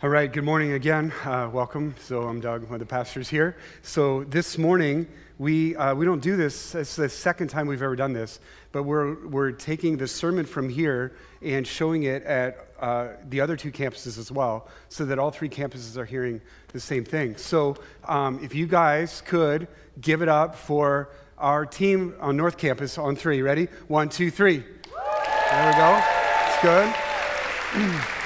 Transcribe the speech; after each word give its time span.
All 0.00 0.08
right, 0.08 0.32
good 0.32 0.44
morning 0.44 0.74
again. 0.74 1.12
Uh, 1.24 1.50
welcome. 1.52 1.92
So, 1.98 2.22
I'm 2.22 2.40
Doug, 2.40 2.62
one 2.62 2.74
of 2.74 2.78
the 2.78 2.86
pastors 2.86 3.28
here. 3.28 3.56
So, 3.82 4.22
this 4.22 4.56
morning, 4.56 5.08
we, 5.38 5.74
uh, 5.74 5.92
we 5.92 6.04
don't 6.04 6.22
do 6.22 6.36
this, 6.36 6.76
it's 6.76 6.94
the 6.94 7.08
second 7.08 7.48
time 7.48 7.66
we've 7.66 7.82
ever 7.82 7.96
done 7.96 8.12
this, 8.12 8.38
but 8.70 8.84
we're, 8.84 9.26
we're 9.26 9.50
taking 9.50 9.96
the 9.96 10.06
sermon 10.06 10.46
from 10.46 10.68
here 10.68 11.16
and 11.42 11.66
showing 11.66 12.04
it 12.04 12.22
at 12.22 12.68
uh, 12.78 13.08
the 13.28 13.40
other 13.40 13.56
two 13.56 13.72
campuses 13.72 14.18
as 14.18 14.30
well, 14.30 14.68
so 14.88 15.04
that 15.04 15.18
all 15.18 15.32
three 15.32 15.48
campuses 15.48 15.96
are 15.96 16.04
hearing 16.04 16.40
the 16.68 16.78
same 16.78 17.04
thing. 17.04 17.36
So, 17.36 17.74
um, 18.04 18.38
if 18.40 18.54
you 18.54 18.68
guys 18.68 19.20
could 19.26 19.66
give 20.00 20.22
it 20.22 20.28
up 20.28 20.54
for 20.54 21.10
our 21.38 21.66
team 21.66 22.14
on 22.20 22.36
North 22.36 22.56
Campus 22.56 22.98
on 22.98 23.16
three. 23.16 23.42
Ready? 23.42 23.66
One, 23.88 24.08
two, 24.10 24.30
three. 24.30 24.58
There 24.58 25.66
we 25.66 25.76
go. 25.76 26.00
It's 26.46 26.62
good. 26.62 28.04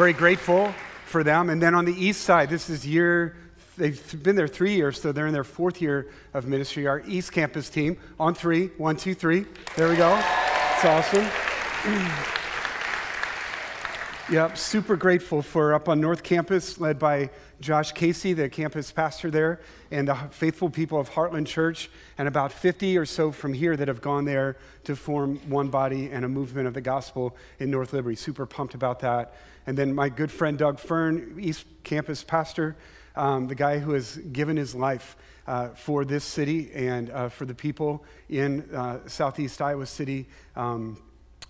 very 0.00 0.14
grateful 0.14 0.72
for 1.04 1.22
them. 1.22 1.50
And 1.50 1.60
then 1.60 1.74
on 1.74 1.84
the 1.84 1.92
east 1.92 2.22
side, 2.22 2.48
this 2.48 2.70
is 2.70 2.86
year, 2.86 3.36
they've 3.76 4.22
been 4.22 4.34
there 4.34 4.48
three 4.48 4.74
years, 4.74 4.98
so 4.98 5.12
they're 5.12 5.26
in 5.26 5.34
their 5.34 5.44
fourth 5.44 5.82
year 5.82 6.08
of 6.32 6.46
ministry. 6.46 6.86
Our 6.86 7.02
East 7.06 7.32
Campus 7.32 7.68
team 7.68 7.98
on 8.18 8.34
three, 8.34 8.68
one, 8.78 8.96
two, 8.96 9.14
three. 9.14 9.44
There 9.76 9.90
we 9.90 9.96
go. 9.96 10.16
It's 10.16 10.86
awesome. 10.86 11.26
Yep, 14.30 14.58
super 14.58 14.94
grateful 14.94 15.42
for 15.42 15.74
up 15.74 15.88
on 15.88 16.00
North 16.00 16.22
Campus, 16.22 16.78
led 16.78 17.00
by 17.00 17.30
Josh 17.60 17.90
Casey, 17.90 18.32
the 18.32 18.48
campus 18.48 18.92
pastor 18.92 19.28
there, 19.28 19.58
and 19.90 20.06
the 20.06 20.14
faithful 20.30 20.70
people 20.70 21.00
of 21.00 21.10
Heartland 21.10 21.48
Church, 21.48 21.90
and 22.16 22.28
about 22.28 22.52
50 22.52 22.96
or 22.96 23.04
so 23.04 23.32
from 23.32 23.52
here 23.52 23.76
that 23.76 23.88
have 23.88 24.00
gone 24.00 24.24
there 24.24 24.56
to 24.84 24.94
form 24.94 25.38
one 25.50 25.66
body 25.66 26.10
and 26.12 26.24
a 26.24 26.28
movement 26.28 26.68
of 26.68 26.74
the 26.74 26.80
gospel 26.80 27.36
in 27.58 27.72
North 27.72 27.92
Liberty. 27.92 28.14
Super 28.14 28.46
pumped 28.46 28.74
about 28.74 29.00
that. 29.00 29.34
And 29.66 29.76
then 29.76 29.92
my 29.92 30.08
good 30.08 30.30
friend 30.30 30.56
Doug 30.56 30.78
Fern, 30.78 31.36
East 31.40 31.66
Campus 31.82 32.22
pastor, 32.22 32.76
um, 33.16 33.48
the 33.48 33.56
guy 33.56 33.80
who 33.80 33.94
has 33.94 34.16
given 34.16 34.56
his 34.56 34.76
life 34.76 35.16
uh, 35.48 35.70
for 35.70 36.04
this 36.04 36.22
city 36.22 36.70
and 36.72 37.10
uh, 37.10 37.30
for 37.30 37.46
the 37.46 37.54
people 37.54 38.04
in 38.28 38.60
uh, 38.72 39.00
Southeast 39.08 39.60
Iowa 39.60 39.86
City. 39.86 40.28
Um, 40.54 41.02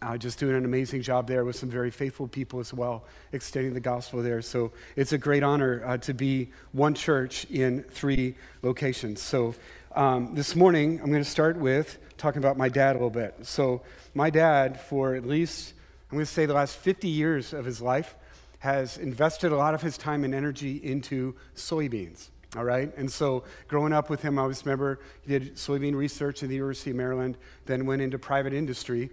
uh, 0.03 0.17
just 0.17 0.39
doing 0.39 0.56
an 0.56 0.65
amazing 0.65 1.03
job 1.03 1.27
there 1.27 1.45
with 1.45 1.56
some 1.56 1.69
very 1.69 1.91
faithful 1.91 2.27
people 2.27 2.61
as 2.61 2.73
well, 2.73 3.05
extending 3.33 3.75
the 3.75 3.81
gospel 3.81 4.23
there. 4.23 4.41
So 4.43 4.73
it's 4.97 5.12
a 5.12 5.19
great 5.19 5.43
honor 5.43 5.83
uh, 5.84 5.97
to 5.98 6.15
be 6.15 6.51
one 6.73 6.95
church 6.95 7.45
in 7.47 7.83
three 7.84 8.34
locations. 8.62 9.21
So 9.21 9.55
um, 9.95 10.34
this 10.34 10.55
morning, 10.55 11.01
I'm 11.01 11.11
going 11.11 11.23
to 11.23 11.28
start 11.28 11.56
with 11.56 11.98
talking 12.17 12.39
about 12.39 12.56
my 12.56 12.69
dad 12.69 12.91
a 12.91 12.98
little 12.98 13.11
bit. 13.11 13.34
So, 13.43 13.83
my 14.15 14.31
dad, 14.31 14.78
for 14.78 15.15
at 15.15 15.27
least, 15.27 15.75
I'm 16.11 16.17
going 16.17 16.27
to 16.27 16.31
say 16.31 16.47
the 16.47 16.55
last 16.55 16.77
50 16.77 17.09
years 17.09 17.53
of 17.53 17.65
his 17.65 17.81
life, 17.81 18.15
has 18.61 18.98
invested 18.98 19.53
a 19.53 19.56
lot 19.56 19.75
of 19.75 19.83
his 19.83 19.98
time 19.98 20.23
and 20.23 20.34
energy 20.34 20.77
into 20.77 21.34
soybeans. 21.56 22.28
All 22.56 22.65
right? 22.65 22.95
And 22.97 23.11
so 23.11 23.45
growing 23.69 23.93
up 23.93 24.11
with 24.11 24.23
him, 24.23 24.39
I 24.39 24.43
always 24.43 24.65
remember 24.65 25.01
he 25.23 25.39
did 25.39 25.56
soybean 25.56 25.95
research 25.95 26.43
at 26.43 26.48
the 26.48 26.56
University 26.56 26.91
of 26.91 26.97
Maryland, 26.97 27.39
then 27.67 27.87
went 27.87 28.03
into 28.03 28.19
private 28.19 28.53
industry. 28.53 29.11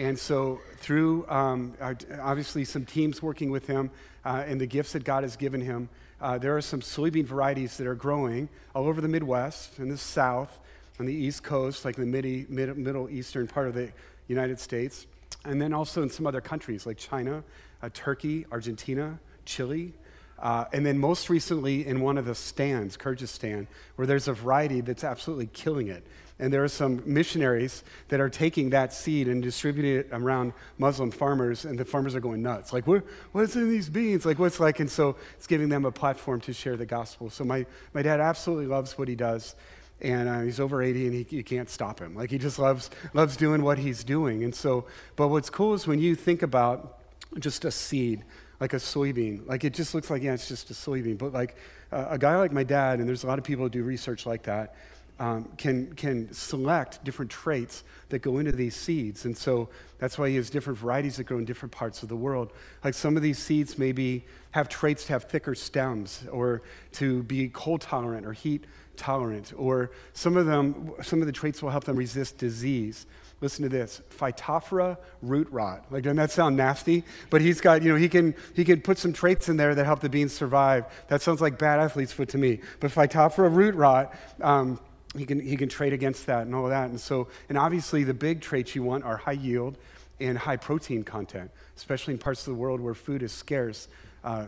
And 0.00 0.18
so, 0.18 0.62
through 0.78 1.28
um, 1.28 1.74
obviously 2.22 2.64
some 2.64 2.86
teams 2.86 3.22
working 3.22 3.50
with 3.50 3.66
him 3.66 3.90
uh, 4.24 4.44
and 4.46 4.58
the 4.58 4.66
gifts 4.66 4.92
that 4.94 5.04
God 5.04 5.24
has 5.24 5.36
given 5.36 5.60
him, 5.60 5.90
uh, 6.22 6.38
there 6.38 6.56
are 6.56 6.62
some 6.62 6.80
soybean 6.80 7.26
varieties 7.26 7.76
that 7.76 7.86
are 7.86 7.94
growing 7.94 8.48
all 8.74 8.86
over 8.86 9.02
the 9.02 9.08
Midwest 9.08 9.78
and 9.78 9.90
the 9.90 9.98
South, 9.98 10.58
on 10.98 11.04
the 11.04 11.12
East 11.12 11.42
Coast, 11.42 11.84
like 11.84 11.96
the 11.96 12.06
mid- 12.06 12.48
mid- 12.48 12.78
Middle 12.78 13.10
Eastern 13.10 13.46
part 13.46 13.68
of 13.68 13.74
the 13.74 13.92
United 14.26 14.58
States, 14.58 15.06
and 15.44 15.60
then 15.60 15.74
also 15.74 16.02
in 16.02 16.08
some 16.08 16.26
other 16.26 16.40
countries 16.40 16.86
like 16.86 16.96
China, 16.96 17.44
uh, 17.82 17.90
Turkey, 17.92 18.46
Argentina, 18.50 19.20
Chile. 19.44 19.92
Uh, 20.38 20.64
and 20.72 20.86
then 20.86 20.98
most 20.98 21.28
recently 21.28 21.86
in 21.86 22.00
one 22.00 22.16
of 22.16 22.24
the 22.24 22.34
stands, 22.34 22.96
Kyrgyzstan, 22.96 23.66
where 23.96 24.06
there's 24.06 24.28
a 24.28 24.32
variety 24.32 24.80
that's 24.80 25.04
absolutely 25.04 25.50
killing 25.52 25.88
it. 25.88 26.06
And 26.40 26.52
there 26.52 26.64
are 26.64 26.68
some 26.68 27.02
missionaries 27.04 27.84
that 28.08 28.18
are 28.18 28.30
taking 28.30 28.70
that 28.70 28.94
seed 28.94 29.28
and 29.28 29.42
distributing 29.42 29.96
it 29.96 30.08
around 30.10 30.54
Muslim 30.78 31.10
farmers, 31.10 31.66
and 31.66 31.78
the 31.78 31.84
farmers 31.84 32.14
are 32.14 32.20
going 32.20 32.42
nuts. 32.42 32.72
Like, 32.72 32.86
what, 32.86 33.04
what's 33.32 33.54
in 33.56 33.68
these 33.68 33.90
beans? 33.90 34.24
Like, 34.24 34.38
what's 34.38 34.58
like? 34.58 34.80
And 34.80 34.90
so 34.90 35.16
it's 35.36 35.46
giving 35.46 35.68
them 35.68 35.84
a 35.84 35.92
platform 35.92 36.40
to 36.42 36.54
share 36.54 36.76
the 36.76 36.86
gospel. 36.86 37.28
So 37.28 37.44
my, 37.44 37.66
my 37.92 38.00
dad 38.00 38.20
absolutely 38.20 38.66
loves 38.66 38.96
what 38.96 39.06
he 39.06 39.14
does. 39.14 39.54
And 40.00 40.30
uh, 40.30 40.40
he's 40.40 40.60
over 40.60 40.82
80 40.82 41.06
and 41.08 41.14
he, 41.14 41.36
you 41.36 41.44
can't 41.44 41.68
stop 41.68 42.00
him. 42.00 42.14
Like, 42.14 42.30
he 42.30 42.38
just 42.38 42.58
loves, 42.58 42.88
loves 43.12 43.36
doing 43.36 43.62
what 43.62 43.76
he's 43.76 44.02
doing. 44.02 44.42
And 44.42 44.54
so, 44.54 44.86
but 45.16 45.28
what's 45.28 45.50
cool 45.50 45.74
is 45.74 45.86
when 45.86 45.98
you 45.98 46.14
think 46.14 46.42
about 46.42 47.00
just 47.38 47.66
a 47.66 47.70
seed, 47.70 48.24
like 48.60 48.72
a 48.72 48.76
soybean, 48.76 49.46
like 49.46 49.64
it 49.64 49.74
just 49.74 49.94
looks 49.94 50.08
like, 50.08 50.22
yeah, 50.22 50.32
it's 50.32 50.48
just 50.48 50.70
a 50.70 50.74
soybean. 50.74 51.18
But 51.18 51.34
like 51.34 51.56
uh, 51.92 52.06
a 52.10 52.18
guy 52.18 52.36
like 52.36 52.52
my 52.52 52.64
dad, 52.64 52.98
and 52.98 53.06
there's 53.06 53.24
a 53.24 53.26
lot 53.26 53.38
of 53.38 53.44
people 53.44 53.66
who 53.66 53.70
do 53.70 53.82
research 53.82 54.24
like 54.24 54.44
that, 54.44 54.74
um, 55.20 55.50
can, 55.58 55.92
can 55.92 56.32
select 56.32 57.04
different 57.04 57.30
traits 57.30 57.84
that 58.08 58.20
go 58.20 58.38
into 58.38 58.52
these 58.52 58.74
seeds. 58.74 59.26
And 59.26 59.36
so 59.36 59.68
that's 59.98 60.16
why 60.16 60.30
he 60.30 60.36
has 60.36 60.48
different 60.48 60.78
varieties 60.78 61.18
that 61.18 61.24
grow 61.24 61.36
in 61.36 61.44
different 61.44 61.72
parts 61.72 62.02
of 62.02 62.08
the 62.08 62.16
world. 62.16 62.52
Like 62.82 62.94
some 62.94 63.18
of 63.18 63.22
these 63.22 63.38
seeds 63.38 63.78
maybe 63.78 64.24
have 64.52 64.70
traits 64.70 65.04
to 65.04 65.12
have 65.12 65.24
thicker 65.24 65.54
stems 65.54 66.24
or 66.32 66.62
to 66.92 67.22
be 67.24 67.50
cold 67.50 67.82
tolerant 67.82 68.26
or 68.26 68.32
heat 68.32 68.64
tolerant. 68.96 69.52
Or 69.58 69.90
some 70.14 70.38
of 70.38 70.46
them, 70.46 70.92
some 71.02 71.20
of 71.20 71.26
the 71.26 71.32
traits 71.32 71.62
will 71.62 71.70
help 71.70 71.84
them 71.84 71.96
resist 71.96 72.38
disease. 72.38 73.06
Listen 73.42 73.62
to 73.62 73.68
this 73.68 74.00
Phytophthora 74.10 74.96
root 75.20 75.48
rot. 75.50 75.84
Like, 75.90 76.04
doesn't 76.04 76.16
that 76.16 76.30
sound 76.30 76.56
nasty? 76.56 77.04
But 77.28 77.42
he's 77.42 77.60
got, 77.60 77.82
you 77.82 77.90
know, 77.90 77.96
he 77.96 78.08
can, 78.08 78.34
he 78.54 78.64
can 78.64 78.80
put 78.80 78.96
some 78.96 79.12
traits 79.12 79.50
in 79.50 79.58
there 79.58 79.74
that 79.74 79.84
help 79.84 80.00
the 80.00 80.08
beans 80.08 80.32
survive. 80.32 80.86
That 81.08 81.20
sounds 81.20 81.42
like 81.42 81.58
bad 81.58 81.78
athlete's 81.78 82.12
foot 82.12 82.30
to 82.30 82.38
me. 82.38 82.60
But 82.80 82.90
Phytophthora 82.90 83.54
root 83.54 83.74
rot, 83.74 84.14
um, 84.40 84.80
he 85.16 85.26
can, 85.26 85.40
he 85.40 85.56
can 85.56 85.68
trade 85.68 85.92
against 85.92 86.26
that 86.26 86.42
and 86.42 86.54
all 86.54 86.64
of 86.64 86.70
that. 86.70 86.90
And 86.90 87.00
so, 87.00 87.28
and 87.48 87.58
obviously, 87.58 88.04
the 88.04 88.14
big 88.14 88.40
traits 88.40 88.74
you 88.74 88.82
want 88.82 89.04
are 89.04 89.16
high 89.16 89.32
yield 89.32 89.76
and 90.20 90.38
high 90.38 90.56
protein 90.56 91.02
content, 91.02 91.50
especially 91.76 92.14
in 92.14 92.18
parts 92.18 92.46
of 92.46 92.54
the 92.54 92.60
world 92.60 92.80
where 92.80 92.94
food 92.94 93.22
is 93.22 93.32
scarce. 93.32 93.88
Uh, 94.22 94.44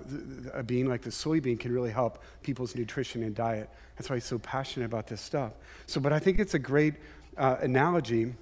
a 0.52 0.62
bean 0.62 0.86
like 0.86 1.00
the 1.00 1.10
soybean 1.10 1.58
can 1.58 1.72
really 1.72 1.90
help 1.90 2.22
people's 2.42 2.76
nutrition 2.76 3.22
and 3.22 3.34
diet. 3.34 3.70
That's 3.96 4.10
why 4.10 4.16
he's 4.16 4.24
so 4.24 4.38
passionate 4.38 4.86
about 4.86 5.06
this 5.06 5.20
stuff. 5.20 5.52
So, 5.86 6.00
but 6.00 6.12
I 6.12 6.18
think 6.18 6.38
it's 6.38 6.54
a 6.54 6.58
great 6.58 6.94
uh, 7.38 7.56
analogy 7.60 8.34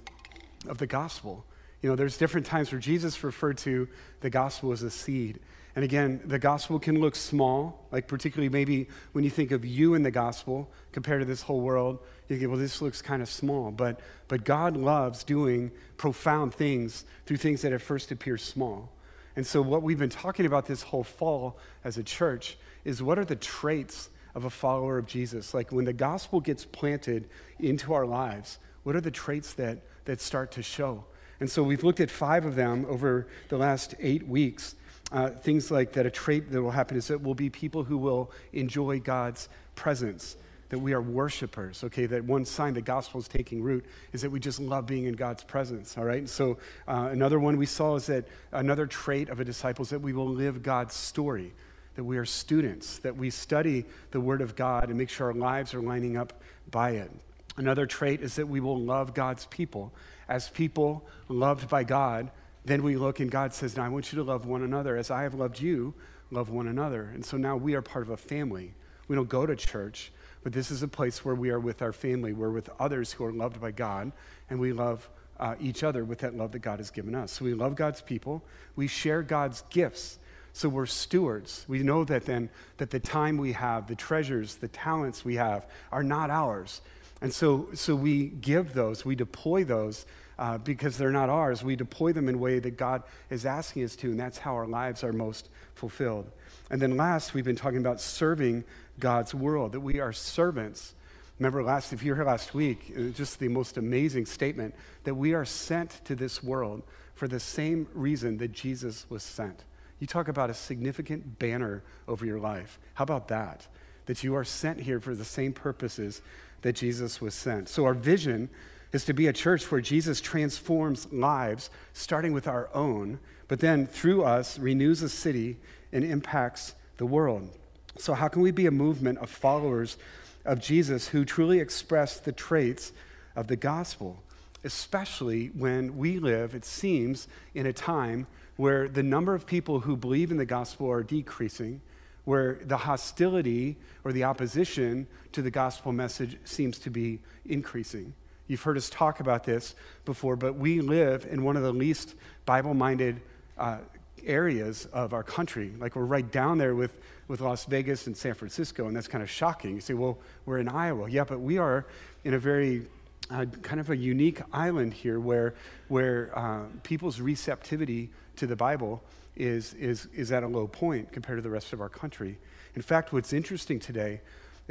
of 0.67 0.77
the 0.77 0.87
gospel. 0.87 1.45
You 1.81 1.89
know, 1.89 1.95
there's 1.95 2.17
different 2.17 2.45
times 2.45 2.71
where 2.71 2.79
Jesus 2.79 3.23
referred 3.23 3.57
to 3.59 3.87
the 4.19 4.29
gospel 4.29 4.71
as 4.71 4.83
a 4.83 4.91
seed. 4.91 5.39
And 5.75 5.85
again, 5.85 6.21
the 6.25 6.37
gospel 6.37 6.79
can 6.79 6.99
look 6.99 7.15
small, 7.15 7.87
like 7.91 8.07
particularly 8.07 8.49
maybe 8.49 8.89
when 9.13 9.23
you 9.23 9.29
think 9.29 9.51
of 9.51 9.65
you 9.65 9.93
in 9.93 10.03
the 10.03 10.11
gospel 10.11 10.69
compared 10.91 11.21
to 11.21 11.25
this 11.25 11.41
whole 11.41 11.61
world, 11.61 11.99
you 12.27 12.37
think, 12.37 12.49
well, 12.49 12.59
this 12.59 12.81
looks 12.81 13.01
kind 13.01 13.21
of 13.21 13.29
small. 13.29 13.71
But, 13.71 14.01
but 14.27 14.43
God 14.43 14.75
loves 14.75 15.23
doing 15.23 15.71
profound 15.97 16.53
things 16.53 17.05
through 17.25 17.37
things 17.37 17.61
that 17.61 17.71
at 17.71 17.81
first 17.81 18.11
appear 18.11 18.37
small. 18.37 18.91
And 19.37 19.47
so, 19.47 19.61
what 19.61 19.81
we've 19.81 19.97
been 19.97 20.09
talking 20.09 20.45
about 20.45 20.65
this 20.65 20.81
whole 20.81 21.05
fall 21.05 21.57
as 21.85 21.97
a 21.97 22.03
church 22.03 22.57
is 22.83 23.01
what 23.01 23.17
are 23.17 23.25
the 23.25 23.37
traits 23.37 24.09
of 24.35 24.43
a 24.43 24.49
follower 24.49 24.97
of 24.97 25.05
Jesus? 25.05 25.53
Like 25.53 25.71
when 25.71 25.85
the 25.85 25.93
gospel 25.93 26.41
gets 26.41 26.65
planted 26.65 27.29
into 27.59 27.93
our 27.93 28.05
lives, 28.05 28.59
what 28.83 28.95
are 28.95 29.01
the 29.01 29.11
traits 29.11 29.53
that, 29.53 29.79
that 30.03 30.19
start 30.19 30.51
to 30.53 30.63
show? 30.63 31.05
And 31.41 31.49
so, 31.49 31.63
we've 31.63 31.83
looked 31.83 31.99
at 31.99 32.11
five 32.11 32.45
of 32.45 32.55
them 32.55 32.85
over 32.87 33.27
the 33.49 33.57
last 33.57 33.95
eight 33.99 34.27
weeks. 34.27 34.75
Uh, 35.11 35.29
things 35.29 35.71
like 35.71 35.91
that 35.93 36.05
a 36.05 36.11
trait 36.11 36.51
that 36.51 36.61
will 36.61 36.71
happen 36.71 36.95
is 36.95 37.07
that 37.07 37.19
we'll 37.19 37.33
be 37.33 37.49
people 37.49 37.83
who 37.83 37.97
will 37.97 38.31
enjoy 38.53 38.99
God's 38.99 39.49
presence, 39.73 40.37
that 40.69 40.77
we 40.77 40.93
are 40.93 41.01
worshipers, 41.01 41.83
okay? 41.83 42.05
That 42.05 42.23
one 42.23 42.45
sign 42.45 42.75
the 42.75 42.81
gospel 42.81 43.19
is 43.19 43.27
taking 43.27 43.63
root 43.63 43.83
is 44.13 44.21
that 44.21 44.29
we 44.29 44.39
just 44.39 44.59
love 44.59 44.85
being 44.85 45.05
in 45.05 45.15
God's 45.15 45.43
presence, 45.43 45.97
all 45.97 46.05
right? 46.05 46.19
And 46.19 46.29
so 46.29 46.59
uh, 46.87 47.09
another 47.11 47.39
one 47.39 47.57
we 47.57 47.65
saw 47.65 47.95
is 47.95 48.05
that 48.05 48.25
another 48.51 48.85
trait 48.85 49.27
of 49.29 49.39
a 49.39 49.43
disciple 49.43 49.81
is 49.81 49.89
that 49.89 50.01
we 50.01 50.13
will 50.13 50.29
live 50.29 50.61
God's 50.61 50.93
story, 50.93 51.53
that 51.95 52.03
we 52.03 52.17
are 52.17 52.25
students, 52.25 52.99
that 52.99 53.17
we 53.17 53.31
study 53.31 53.83
the 54.11 54.21
Word 54.21 54.41
of 54.41 54.55
God 54.55 54.89
and 54.89 54.97
make 54.97 55.09
sure 55.09 55.27
our 55.27 55.33
lives 55.33 55.73
are 55.73 55.81
lining 55.81 56.17
up 56.17 56.39
by 56.69 56.91
it. 56.91 57.11
Another 57.57 57.85
trait 57.85 58.21
is 58.21 58.35
that 58.35 58.47
we 58.47 58.59
will 58.61 58.79
love 58.79 59.13
God's 59.13 59.45
people. 59.47 59.91
As 60.31 60.47
people 60.47 61.05
loved 61.27 61.67
by 61.67 61.83
God, 61.83 62.31
then 62.63 62.83
we 62.83 62.95
look 62.95 63.19
and 63.19 63.29
God 63.29 63.53
says, 63.53 63.75
Now 63.75 63.83
I 63.83 63.89
want 63.89 64.13
you 64.13 64.15
to 64.15 64.23
love 64.23 64.45
one 64.45 64.63
another 64.63 64.95
as 64.95 65.11
I 65.11 65.23
have 65.23 65.33
loved 65.33 65.59
you, 65.59 65.93
love 66.31 66.49
one 66.49 66.67
another. 66.69 67.11
And 67.13 67.25
so 67.25 67.35
now 67.35 67.57
we 67.57 67.75
are 67.75 67.81
part 67.81 68.05
of 68.05 68.11
a 68.11 68.15
family. 68.15 68.73
We 69.09 69.17
don't 69.17 69.27
go 69.27 69.45
to 69.45 69.57
church, 69.57 70.13
but 70.41 70.53
this 70.53 70.71
is 70.71 70.83
a 70.83 70.87
place 70.87 71.25
where 71.25 71.35
we 71.35 71.49
are 71.49 71.59
with 71.59 71.81
our 71.81 71.91
family. 71.91 72.31
We're 72.31 72.49
with 72.49 72.69
others 72.79 73.11
who 73.11 73.25
are 73.25 73.33
loved 73.33 73.59
by 73.59 73.71
God, 73.71 74.13
and 74.49 74.57
we 74.57 74.71
love 74.71 75.09
uh, 75.37 75.55
each 75.59 75.83
other 75.83 76.05
with 76.05 76.19
that 76.19 76.33
love 76.33 76.53
that 76.53 76.59
God 76.59 76.79
has 76.79 76.91
given 76.91 77.13
us. 77.13 77.33
So 77.33 77.43
we 77.43 77.53
love 77.53 77.75
God's 77.75 77.99
people. 77.99 78.41
We 78.77 78.87
share 78.87 79.23
God's 79.23 79.63
gifts. 79.69 80.17
So 80.53 80.69
we're 80.69 80.85
stewards. 80.85 81.65
We 81.67 81.83
know 81.83 82.05
that 82.05 82.25
then 82.25 82.49
that 82.77 82.89
the 82.89 83.01
time 83.01 83.37
we 83.37 83.51
have, 83.51 83.87
the 83.87 83.95
treasures, 83.95 84.55
the 84.55 84.69
talents 84.69 85.25
we 85.25 85.35
have 85.35 85.67
are 85.91 86.03
not 86.03 86.29
ours. 86.29 86.79
And 87.21 87.31
so, 87.31 87.67
so 87.73 87.95
we 87.95 88.27
give 88.27 88.73
those, 88.73 89.05
we 89.05 89.15
deploy 89.15 89.63
those 89.63 90.05
uh, 90.41 90.57
because 90.57 90.97
they're 90.97 91.11
not 91.11 91.29
ours. 91.29 91.63
We 91.63 91.75
deploy 91.75 92.13
them 92.13 92.27
in 92.27 92.33
a 92.33 92.37
way 92.39 92.57
that 92.57 92.75
God 92.75 93.03
is 93.29 93.45
asking 93.45 93.83
us 93.83 93.95
to, 93.97 94.07
and 94.07 94.19
that's 94.19 94.39
how 94.39 94.55
our 94.55 94.65
lives 94.65 95.03
are 95.03 95.13
most 95.13 95.49
fulfilled. 95.75 96.31
And 96.71 96.81
then 96.81 96.97
last, 96.97 97.35
we've 97.35 97.45
been 97.45 97.55
talking 97.55 97.77
about 97.77 98.01
serving 98.01 98.63
God's 98.99 99.35
world, 99.35 99.73
that 99.73 99.81
we 99.81 99.99
are 99.99 100.11
servants. 100.11 100.95
Remember 101.37 101.61
last, 101.61 101.93
if 101.93 102.01
you 102.01 102.11
were 102.11 102.15
here 102.15 102.25
last 102.25 102.55
week, 102.55 102.91
just 103.13 103.37
the 103.37 103.49
most 103.49 103.77
amazing 103.77 104.25
statement 104.25 104.73
that 105.03 105.13
we 105.13 105.35
are 105.35 105.45
sent 105.45 106.03
to 106.05 106.15
this 106.15 106.41
world 106.41 106.81
for 107.13 107.27
the 107.27 107.39
same 107.39 107.87
reason 107.93 108.37
that 108.39 108.51
Jesus 108.51 109.05
was 109.09 109.21
sent. 109.21 109.63
You 109.99 110.07
talk 110.07 110.27
about 110.27 110.49
a 110.49 110.55
significant 110.55 111.37
banner 111.37 111.83
over 112.07 112.25
your 112.25 112.39
life. 112.39 112.79
How 112.95 113.03
about 113.03 113.27
that? 113.27 113.67
That 114.07 114.23
you 114.23 114.33
are 114.33 114.43
sent 114.43 114.79
here 114.79 114.99
for 114.99 115.13
the 115.13 115.23
same 115.23 115.53
purposes 115.53 116.23
that 116.63 116.73
Jesus 116.73 117.21
was 117.21 117.35
sent. 117.35 117.69
So, 117.69 117.85
our 117.85 117.93
vision 117.93 118.49
is 118.91 119.05
to 119.05 119.13
be 119.13 119.27
a 119.27 119.33
church 119.33 119.71
where 119.71 119.81
Jesus 119.81 120.21
transforms 120.21 121.11
lives, 121.11 121.69
starting 121.93 122.33
with 122.33 122.47
our 122.47 122.69
own, 122.73 123.19
but 123.47 123.59
then 123.59 123.87
through 123.87 124.23
us 124.23 124.59
renews 124.59 125.01
a 125.01 125.09
city 125.09 125.57
and 125.91 126.03
impacts 126.03 126.75
the 126.97 127.05
world. 127.05 127.49
So, 127.97 128.13
how 128.13 128.27
can 128.27 128.41
we 128.41 128.51
be 128.51 128.65
a 128.65 128.71
movement 128.71 129.19
of 129.19 129.29
followers 129.29 129.97
of 130.45 130.59
Jesus 130.59 131.07
who 131.07 131.25
truly 131.25 131.59
express 131.59 132.19
the 132.19 132.31
traits 132.31 132.91
of 133.35 133.47
the 133.47 133.55
gospel, 133.55 134.21
especially 134.63 135.47
when 135.47 135.97
we 135.97 136.19
live, 136.19 136.55
it 136.55 136.65
seems, 136.65 137.27
in 137.53 137.65
a 137.65 137.73
time 137.73 138.27
where 138.57 138.87
the 138.87 139.03
number 139.03 139.33
of 139.33 139.45
people 139.45 139.79
who 139.79 139.95
believe 139.95 140.31
in 140.31 140.37
the 140.37 140.45
gospel 140.45 140.89
are 140.89 141.03
decreasing, 141.03 141.81
where 142.25 142.59
the 142.65 142.77
hostility 142.77 143.77
or 144.03 144.11
the 144.11 144.23
opposition 144.23 145.07
to 145.31 145.41
the 145.41 145.51
gospel 145.51 145.91
message 145.91 146.37
seems 146.43 146.77
to 146.79 146.89
be 146.89 147.19
increasing. 147.45 148.13
You've 148.47 148.61
heard 148.61 148.77
us 148.77 148.89
talk 148.89 149.19
about 149.19 149.43
this 149.43 149.75
before, 150.05 150.35
but 150.35 150.55
we 150.55 150.81
live 150.81 151.25
in 151.29 151.43
one 151.43 151.55
of 151.55 151.63
the 151.63 151.71
least 151.71 152.15
Bible 152.45 152.73
minded 152.73 153.21
uh, 153.57 153.77
areas 154.25 154.87
of 154.93 155.13
our 155.13 155.23
country. 155.23 155.73
Like 155.79 155.95
we're 155.95 156.03
right 156.03 156.29
down 156.29 156.57
there 156.57 156.75
with, 156.75 156.97
with 157.27 157.41
Las 157.41 157.65
Vegas 157.65 158.07
and 158.07 158.15
San 158.15 158.33
Francisco, 158.33 158.87
and 158.87 158.95
that's 158.95 159.07
kind 159.07 159.23
of 159.23 159.29
shocking. 159.29 159.75
You 159.75 159.81
say, 159.81 159.93
well, 159.93 160.17
we're 160.45 160.59
in 160.59 160.67
Iowa. 160.67 161.09
Yeah, 161.09 161.23
but 161.23 161.39
we 161.39 161.57
are 161.57 161.85
in 162.23 162.33
a 162.33 162.39
very 162.39 162.87
uh, 163.29 163.45
kind 163.61 163.79
of 163.79 163.89
a 163.89 163.97
unique 163.97 164.41
island 164.51 164.93
here 164.93 165.19
where, 165.19 165.53
where 165.87 166.37
uh, 166.37 166.63
people's 166.83 167.19
receptivity 167.19 168.09
to 168.35 168.47
the 168.47 168.55
Bible 168.55 169.01
is, 169.35 169.73
is, 169.75 170.07
is 170.13 170.31
at 170.31 170.43
a 170.43 170.47
low 170.47 170.67
point 170.67 171.11
compared 171.11 171.37
to 171.37 171.41
the 171.41 171.49
rest 171.49 171.73
of 171.73 171.81
our 171.81 171.89
country. 171.89 172.37
In 172.75 172.81
fact, 172.81 173.13
what's 173.13 173.33
interesting 173.33 173.79
today 173.79 174.21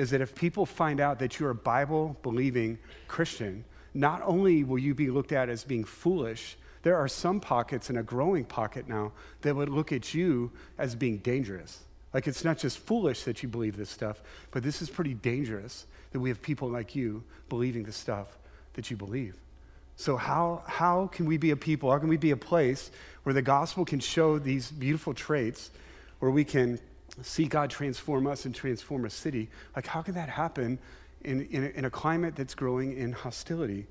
is 0.00 0.08
that 0.10 0.22
if 0.22 0.34
people 0.34 0.64
find 0.64 0.98
out 0.98 1.18
that 1.18 1.38
you're 1.38 1.50
a 1.50 1.54
Bible 1.54 2.16
believing 2.22 2.78
Christian, 3.06 3.66
not 3.92 4.22
only 4.24 4.64
will 4.64 4.78
you 4.78 4.94
be 4.94 5.10
looked 5.10 5.30
at 5.30 5.50
as 5.50 5.62
being 5.62 5.84
foolish, 5.84 6.56
there 6.82 6.96
are 6.96 7.06
some 7.06 7.38
pockets 7.38 7.90
and 7.90 7.98
a 7.98 8.02
growing 8.02 8.46
pocket 8.46 8.88
now 8.88 9.12
that 9.42 9.54
would 9.54 9.68
look 9.68 9.92
at 9.92 10.14
you 10.14 10.52
as 10.78 10.94
being 10.94 11.18
dangerous. 11.18 11.80
Like 12.14 12.26
it's 12.26 12.44
not 12.44 12.56
just 12.56 12.78
foolish 12.78 13.24
that 13.24 13.42
you 13.42 13.50
believe 13.50 13.76
this 13.76 13.90
stuff, 13.90 14.22
but 14.52 14.62
this 14.62 14.80
is 14.80 14.88
pretty 14.88 15.12
dangerous 15.12 15.84
that 16.12 16.20
we 16.20 16.30
have 16.30 16.40
people 16.40 16.70
like 16.70 16.96
you 16.96 17.22
believing 17.50 17.84
the 17.84 17.92
stuff 17.92 18.38
that 18.72 18.90
you 18.90 18.96
believe. 18.96 19.36
So, 19.96 20.16
how, 20.16 20.62
how 20.66 21.08
can 21.08 21.26
we 21.26 21.36
be 21.36 21.50
a 21.50 21.56
people? 21.56 21.90
How 21.92 21.98
can 21.98 22.08
we 22.08 22.16
be 22.16 22.30
a 22.30 22.38
place 22.38 22.90
where 23.24 23.34
the 23.34 23.42
gospel 23.42 23.84
can 23.84 24.00
show 24.00 24.38
these 24.38 24.70
beautiful 24.70 25.12
traits, 25.12 25.70
where 26.20 26.30
we 26.30 26.42
can 26.42 26.80
see 27.22 27.46
God 27.46 27.70
transform 27.70 28.26
us 28.26 28.44
and 28.44 28.54
transform 28.54 29.04
a 29.04 29.10
city? 29.10 29.48
Like, 29.74 29.86
how 29.86 30.02
can 30.02 30.14
that 30.14 30.28
happen 30.28 30.78
in, 31.22 31.46
in, 31.50 31.64
a, 31.64 31.68
in 31.68 31.84
a 31.84 31.90
climate 31.90 32.36
that's 32.36 32.54
growing 32.54 32.96
in 32.96 33.12
hostility? 33.12 33.86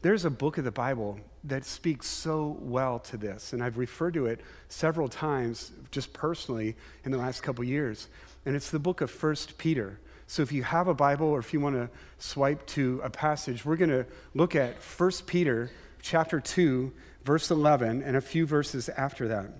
There's 0.00 0.24
a 0.24 0.30
book 0.30 0.58
of 0.58 0.64
the 0.64 0.70
Bible 0.70 1.18
that 1.44 1.64
speaks 1.64 2.06
so 2.06 2.56
well 2.60 3.00
to 3.00 3.16
this, 3.16 3.52
and 3.52 3.62
I've 3.62 3.78
referred 3.78 4.14
to 4.14 4.26
it 4.26 4.40
several 4.68 5.08
times 5.08 5.72
just 5.90 6.12
personally 6.12 6.76
in 7.04 7.10
the 7.10 7.18
last 7.18 7.42
couple 7.42 7.64
years. 7.64 8.08
And 8.46 8.54
it's 8.54 8.70
the 8.70 8.78
book 8.78 9.00
of 9.00 9.10
First 9.10 9.58
Peter. 9.58 9.98
So 10.28 10.42
if 10.42 10.52
you 10.52 10.62
have 10.62 10.86
a 10.86 10.94
Bible 10.94 11.26
or 11.26 11.40
if 11.40 11.52
you 11.52 11.58
want 11.58 11.74
to 11.74 11.88
swipe 12.18 12.64
to 12.68 13.00
a 13.02 13.10
passage, 13.10 13.64
we're 13.64 13.76
going 13.76 13.90
to 13.90 14.06
look 14.34 14.54
at 14.54 14.76
1 14.76 15.10
Peter 15.26 15.70
chapter 16.00 16.38
2, 16.38 16.92
verse 17.24 17.50
11, 17.50 18.02
and 18.02 18.16
a 18.16 18.20
few 18.20 18.46
verses 18.46 18.88
after 18.90 19.26
that. 19.28 19.50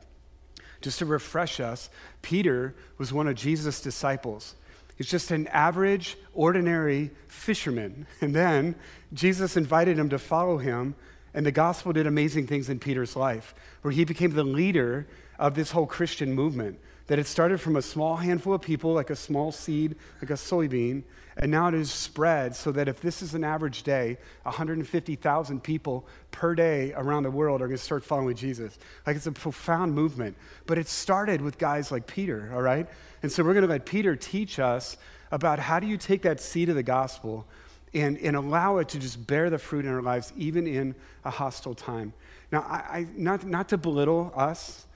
Just 0.81 0.99
to 1.01 1.07
refresh 1.07 1.61
us, 1.61 1.91
Peter 2.23 2.75
was 2.99 3.13
one 3.13 3.29
of 3.29 3.35
Jesus' 3.35 3.81
disciples. 3.81 4.55
He's 4.97 5.09
just 5.09 5.31
an 5.31 5.47
average, 5.49 6.17
ordinary 6.35 7.11
fisherman. 7.29 8.07
And 8.21 8.35
then 8.35 8.75
Jesus 9.13 9.57
invited 9.57 9.99
him 9.99 10.09
to 10.11 10.19
follow 10.19 10.59
him, 10.59 10.95
and 11.35 11.47
the 11.47 11.53
gospel 11.53 11.93
did 11.93 12.07
amazing 12.07 12.47
things 12.47 12.69
in 12.69 12.79
Peter's 12.79 13.17
life, 13.17 13.55
where 13.83 13.93
he 13.93 14.05
became 14.05 14.33
the 14.33 14.45
leader 14.45 15.07
of 15.39 15.55
this 15.55 15.71
whole 15.71 15.87
Christian 15.87 16.35
movement 16.35 16.79
that 17.07 17.19
it 17.19 17.27
started 17.27 17.61
from 17.61 17.77
a 17.77 17.83
small 17.83 18.17
handful 18.17 18.55
of 18.55 18.61
people, 18.61 18.93
like 18.93 19.11
a 19.11 19.17
small 19.17 19.51
seed, 19.51 19.97
like 20.21 20.31
a 20.31 20.35
soybean, 20.35 21.03
and 21.41 21.53
now 21.53 21.69
it 21.69 21.75
is 21.75 21.93
spread 21.93 22.57
so 22.57 22.73
that 22.73 22.89
if 22.89 23.01
this 23.01 23.23
is 23.23 23.35
an 23.35 23.45
average 23.45 23.85
day, 23.85 24.19
150,000 24.43 25.63
people 25.63 26.05
per 26.33 26.55
day 26.55 26.93
around 26.97 27.23
the 27.23 27.31
world 27.31 27.63
are 27.63 27.69
going 27.69 27.79
to 27.79 27.83
start 27.83 28.05
following 28.05 28.35
Jesus. 28.35 28.77
Like 29.07 29.15
it's 29.15 29.29
a 29.29 29.33
profound 29.33 29.95
movement. 29.95 30.37
But 30.67 30.79
it 30.79 30.89
started 30.89 31.41
with 31.41 31.57
guys 31.57 31.93
like 31.93 32.09
Peter, 32.09 32.51
all 32.53 32.63
right? 32.63 32.89
And 33.23 33.31
so 33.31 33.45
we're 33.45 33.55
going 33.55 33.63
to 33.63 33.71
let 33.71 33.87
Peter 33.87 34.17
teach 34.17 34.59
us 34.59 34.97
about 35.31 35.61
how 35.61 35.79
do 35.79 35.87
you 35.87 35.97
take 35.97 36.23
that 36.23 36.41
seed 36.41 36.71
of 36.71 36.75
the 36.75 36.83
gospel 36.83 37.47
and, 37.95 38.19
and 38.19 38.35
allow 38.35 38.79
it 38.79 38.89
to 38.89 38.99
just 38.99 39.25
bear 39.27 39.49
the 39.49 39.59
fruit 39.59 39.85
in 39.85 39.93
our 39.93 40.03
lives, 40.03 40.33
even 40.37 40.67
in 40.67 40.95
a 41.25 41.31
hostile 41.31 41.75
time. 41.75 42.13
Now, 42.51 42.63
I, 42.63 42.77
I 42.77 43.07
not, 43.17 43.47
not 43.47 43.69
to 43.69 43.79
belittle 43.79 44.33
us, 44.35 44.87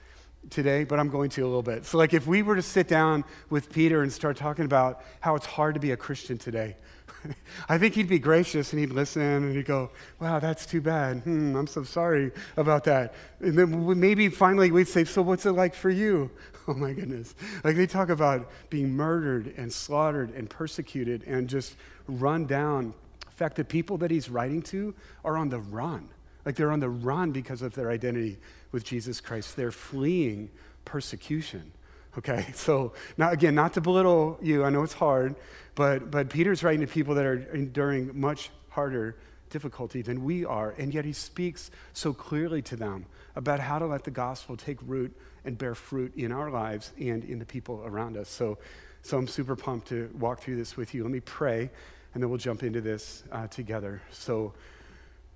today, 0.49 0.83
but 0.83 0.99
I'm 0.99 1.09
going 1.09 1.29
to 1.31 1.41
a 1.41 1.47
little 1.47 1.63
bit. 1.63 1.85
So, 1.85 1.97
like, 1.97 2.13
if 2.13 2.27
we 2.27 2.41
were 2.41 2.55
to 2.55 2.61
sit 2.61 2.87
down 2.87 3.23
with 3.49 3.71
Peter 3.71 4.03
and 4.03 4.11
start 4.11 4.37
talking 4.37 4.65
about 4.65 5.01
how 5.19 5.35
it's 5.35 5.45
hard 5.45 5.73
to 5.75 5.79
be 5.79 5.91
a 5.91 5.97
Christian 5.97 6.37
today, 6.37 6.75
I 7.69 7.77
think 7.77 7.95
he'd 7.95 8.07
be 8.07 8.19
gracious 8.19 8.71
and 8.73 8.79
he'd 8.79 8.91
listen 8.91 9.21
and 9.21 9.55
he'd 9.55 9.65
go, 9.65 9.91
Wow, 10.19 10.39
that's 10.39 10.65
too 10.65 10.81
bad. 10.81 11.19
Hmm, 11.19 11.55
I'm 11.55 11.67
so 11.67 11.83
sorry 11.83 12.31
about 12.57 12.83
that. 12.85 13.13
And 13.39 13.57
then 13.57 13.99
maybe 13.99 14.29
finally 14.29 14.71
we'd 14.71 14.87
say, 14.87 15.03
So, 15.03 15.21
what's 15.21 15.45
it 15.45 15.51
like 15.51 15.75
for 15.75 15.89
you? 15.89 16.29
Oh 16.65 16.73
my 16.73 16.93
goodness. 16.93 17.35
Like, 17.65 17.75
they 17.75 17.85
talk 17.85 18.07
about 18.07 18.49
being 18.69 18.95
murdered 18.95 19.53
and 19.57 19.69
slaughtered 19.69 20.33
and 20.33 20.49
persecuted 20.49 21.21
and 21.27 21.49
just 21.49 21.75
run 22.07 22.45
down. 22.45 22.85
In 22.85 23.31
fact, 23.35 23.57
the 23.57 23.65
people 23.65 23.97
that 23.97 24.09
he's 24.09 24.29
writing 24.29 24.61
to 24.61 24.95
are 25.25 25.35
on 25.35 25.49
the 25.49 25.59
run. 25.59 26.07
Like, 26.45 26.55
they're 26.55 26.71
on 26.71 26.79
the 26.79 26.89
run 26.89 27.31
because 27.31 27.61
of 27.61 27.73
their 27.73 27.89
identity 27.89 28.37
with 28.71 28.83
Jesus 28.83 29.21
Christ. 29.21 29.55
They're 29.55 29.71
fleeing 29.71 30.49
persecution. 30.85 31.71
Okay, 32.17 32.47
so 32.53 32.93
now 33.17 33.31
again, 33.31 33.55
not 33.55 33.73
to 33.73 33.81
belittle 33.81 34.37
you, 34.41 34.63
I 34.63 34.69
know 34.69 34.83
it's 34.83 34.93
hard, 34.93 35.35
but, 35.75 36.11
but 36.11 36.29
Peter's 36.29 36.63
writing 36.63 36.81
to 36.81 36.87
people 36.87 37.15
that 37.15 37.25
are 37.25 37.39
enduring 37.53 38.11
much 38.19 38.51
harder 38.69 39.15
difficulty 39.49 40.01
than 40.01 40.23
we 40.23 40.43
are, 40.45 40.71
and 40.77 40.93
yet 40.93 41.05
he 41.05 41.13
speaks 41.13 41.71
so 41.93 42.11
clearly 42.11 42.61
to 42.63 42.75
them 42.75 43.05
about 43.35 43.59
how 43.59 43.79
to 43.79 43.85
let 43.85 44.03
the 44.03 44.11
gospel 44.11 44.57
take 44.57 44.77
root 44.85 45.15
and 45.45 45.57
bear 45.57 45.75
fruit 45.75 46.11
in 46.15 46.31
our 46.31 46.49
lives 46.49 46.91
and 46.99 47.23
in 47.23 47.39
the 47.39 47.45
people 47.45 47.81
around 47.85 48.17
us. 48.17 48.29
So, 48.29 48.57
so 49.03 49.17
I'm 49.17 49.27
super 49.27 49.55
pumped 49.55 49.89
to 49.89 50.09
walk 50.17 50.39
through 50.41 50.55
this 50.55 50.75
with 50.75 50.93
you. 50.93 51.03
Let 51.03 51.11
me 51.11 51.19
pray, 51.19 51.69
and 52.13 52.23
then 52.23 52.29
we'll 52.29 52.39
jump 52.39 52.63
into 52.63 52.81
this 52.81 53.23
uh, 53.31 53.47
together. 53.47 54.01
So, 54.11 54.53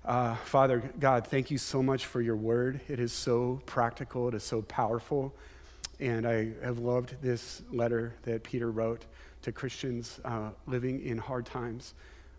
uh, 0.08 0.34
Father 0.36 0.82
God, 0.98 1.26
thank 1.26 1.50
you 1.50 1.58
so 1.58 1.82
much 1.82 2.06
for 2.06 2.22
your 2.22 2.34
word. 2.34 2.80
It 2.88 2.98
is 2.98 3.12
so 3.12 3.60
practical, 3.66 4.28
it 4.28 4.34
is 4.34 4.42
so 4.42 4.62
powerful. 4.62 5.34
And 6.00 6.26
I 6.26 6.52
have 6.64 6.78
loved 6.78 7.16
this 7.20 7.60
letter 7.70 8.14
that 8.22 8.42
Peter 8.42 8.70
wrote 8.70 9.04
to 9.42 9.52
Christians 9.52 10.18
uh, 10.24 10.50
living 10.66 11.04
in 11.04 11.18
hard 11.18 11.44
times 11.44 11.92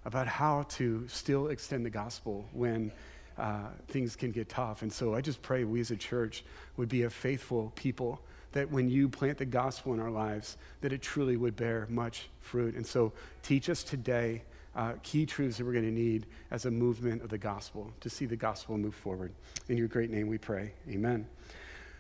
about 0.04 0.26
how 0.26 0.64
to 0.64 1.08
still 1.08 1.50
extend 1.50 1.86
the 1.86 1.92
gospel 1.92 2.44
when 2.54 2.92
uh, 3.38 3.68
things 3.88 4.16
can 4.16 4.32
get 4.32 4.50
tough. 4.50 4.82
And 4.82 4.92
so 4.92 5.14
I 5.14 5.22
just 5.22 5.42
pray 5.44 5.64
we 5.64 5.80
as 5.80 5.92
a 5.92 5.96
church 5.96 6.44
would 6.76 6.90
be 6.90 7.04
a 7.04 7.10
faithful 7.10 7.72
people 7.76 8.20
that 8.52 8.72
when 8.72 8.90
you 8.90 9.08
plant 9.08 9.38
the 9.38 9.46
gospel 9.46 9.94
in 9.94 10.00
our 10.00 10.10
lives, 10.10 10.58
that 10.82 10.92
it 10.92 11.04
truly 11.04 11.38
would 11.38 11.56
bear 11.56 11.86
much 11.88 12.30
fruit. 12.42 12.74
And 12.74 12.86
so 12.86 13.14
teach 13.44 13.70
us 13.70 13.84
today 13.84 14.42
uh, 14.80 14.94
key 15.04 15.26
truths 15.26 15.58
that 15.58 15.66
we're 15.66 15.74
going 15.74 15.84
to 15.84 15.92
need 15.92 16.26
as 16.52 16.66
a 16.66 16.72
movement 16.72 17.22
of 17.22 17.28
the 17.28 17.38
gospel 17.38 17.92
to 18.00 18.10
see 18.10 18.26
the 18.26 18.38
gospel 18.38 18.78
move 18.78 18.96
forward. 18.96 19.34
In 19.68 19.76
your 19.76 19.90
great 19.90 20.10
name 20.10 20.28
we 20.28 20.38
pray. 20.38 20.72
Amen. 20.88 21.28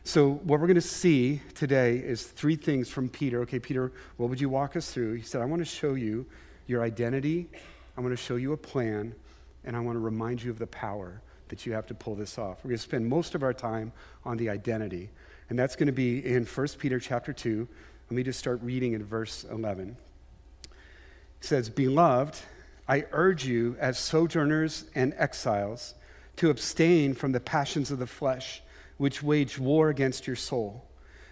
So, 0.05 0.29
what 0.29 0.61
we're 0.61 0.67
going 0.67 0.75
to 0.75 0.81
see 0.81 1.41
today 1.55 1.97
is 1.97 2.23
three 2.23 2.55
things 2.55 2.89
from 2.89 3.09
Peter. 3.09 3.41
Okay, 3.41 3.59
Peter, 3.59 3.91
what 4.15 4.29
would 4.29 4.39
you 4.39 4.47
walk 4.47 4.77
us 4.77 4.89
through? 4.91 5.15
He 5.15 5.23
said, 5.23 5.41
I 5.41 5.45
want 5.45 5.59
to 5.59 5.65
show 5.65 5.95
you 5.95 6.25
your 6.67 6.81
identity, 6.81 7.49
I 7.97 8.01
want 8.01 8.13
to 8.13 8.17
show 8.17 8.37
you 8.37 8.53
a 8.53 8.57
plan, 8.57 9.13
and 9.65 9.75
I 9.75 9.81
want 9.81 9.97
to 9.97 9.99
remind 9.99 10.41
you 10.41 10.49
of 10.49 10.57
the 10.57 10.67
power 10.67 11.21
that 11.49 11.65
you 11.65 11.73
have 11.73 11.85
to 11.87 11.93
pull 11.93 12.15
this 12.15 12.37
off. 12.37 12.59
We're 12.63 12.69
going 12.69 12.77
to 12.77 12.83
spend 12.83 13.07
most 13.07 13.35
of 13.35 13.43
our 13.43 13.53
time 13.53 13.91
on 14.23 14.37
the 14.37 14.49
identity, 14.49 15.09
and 15.49 15.59
that's 15.59 15.75
going 15.75 15.87
to 15.87 15.91
be 15.91 16.25
in 16.25 16.45
1 16.45 16.67
Peter 16.77 16.97
chapter 16.97 17.33
2. 17.33 17.67
Let 18.09 18.15
me 18.15 18.23
just 18.23 18.39
start 18.39 18.61
reading 18.63 18.93
in 18.93 19.03
verse 19.03 19.43
11. 19.51 19.97
It 20.63 21.45
says, 21.45 21.69
Beloved, 21.69 22.39
I 22.89 23.05
urge 23.11 23.45
you, 23.45 23.77
as 23.79 23.99
sojourners 23.99 24.85
and 24.95 25.13
exiles, 25.15 25.93
to 26.37 26.49
abstain 26.49 27.13
from 27.13 27.33
the 27.33 27.39
passions 27.39 27.91
of 27.91 27.99
the 27.99 28.07
flesh, 28.07 28.63
which 28.97 29.21
wage 29.21 29.59
war 29.59 29.89
against 29.89 30.25
your 30.25 30.35
soul. 30.35 30.87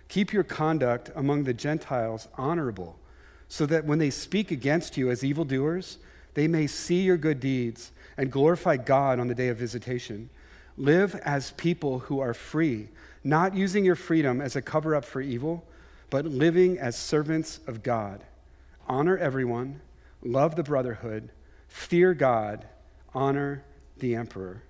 Keep 0.08 0.34
your 0.34 0.44
conduct 0.44 1.10
among 1.16 1.46
the 1.46 1.56
Gentiles 1.56 2.28
honorable, 2.36 3.00
so 3.50 3.66
that 3.66 3.86
when 3.86 3.98
they 3.98 4.12
speak 4.12 4.52
against 4.52 4.98
you 4.98 5.10
as 5.10 5.24
evildoers, 5.24 5.98
they 6.36 6.48
may 6.48 6.68
see 6.68 7.02
your 7.02 7.18
good 7.18 7.40
deeds 7.40 7.92
and 8.18 8.32
glorify 8.32 8.78
God 8.78 9.20
on 9.20 9.28
the 9.28 9.34
day 9.34 9.48
of 9.48 9.58
visitation. 9.58 10.30
Live 10.78 11.16
as 11.24 11.52
people 11.54 11.98
who 11.98 12.20
are 12.20 12.36
free, 12.36 12.90
not 13.24 13.56
using 13.56 13.84
your 13.84 13.96
freedom 13.96 14.42
as 14.42 14.56
a 14.56 14.62
cover 14.62 14.94
up 14.94 15.06
for 15.06 15.22
evil, 15.22 15.66
but 16.12 16.24
living 16.24 16.78
as 16.78 16.96
servants 16.96 17.60
of 17.66 17.82
God. 17.82 18.24
Honor 18.88 19.18
everyone, 19.18 19.82
love 20.22 20.56
the 20.56 20.62
brotherhood, 20.62 21.32
fear 21.78 22.14
God, 22.14 22.66
honor 23.14 23.64
the 24.00 24.16
emperor. 24.16 24.64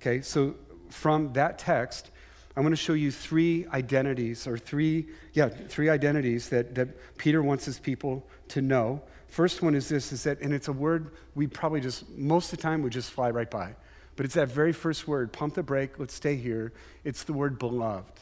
Okay, 0.00 0.22
so 0.22 0.54
from 0.88 1.32
that 1.32 1.58
text, 1.58 2.10
I 2.56 2.60
want 2.60 2.72
to 2.72 2.76
show 2.76 2.92
you 2.92 3.10
three 3.10 3.66
identities, 3.72 4.46
or 4.46 4.56
three, 4.56 5.08
yeah, 5.32 5.48
three 5.48 5.88
identities 5.88 6.48
that, 6.50 6.74
that 6.76 7.18
Peter 7.18 7.42
wants 7.42 7.64
his 7.64 7.78
people 7.78 8.24
to 8.48 8.62
know. 8.62 9.02
First 9.26 9.62
one 9.62 9.74
is 9.74 9.88
this, 9.88 10.12
is 10.12 10.22
that, 10.22 10.40
and 10.40 10.54
it's 10.54 10.68
a 10.68 10.72
word 10.72 11.10
we 11.34 11.48
probably 11.48 11.80
just, 11.80 12.08
most 12.10 12.52
of 12.52 12.58
the 12.58 12.62
time, 12.62 12.82
we 12.82 12.88
just 12.88 13.10
fly 13.10 13.30
right 13.30 13.50
by. 13.50 13.74
But 14.14 14.24
it's 14.24 14.34
that 14.34 14.48
very 14.48 14.72
first 14.72 15.08
word, 15.08 15.32
pump 15.32 15.54
the 15.54 15.62
brake, 15.64 15.98
let's 15.98 16.14
stay 16.14 16.36
here. 16.36 16.72
It's 17.02 17.24
the 17.24 17.32
word 17.32 17.58
beloved. 17.58 18.20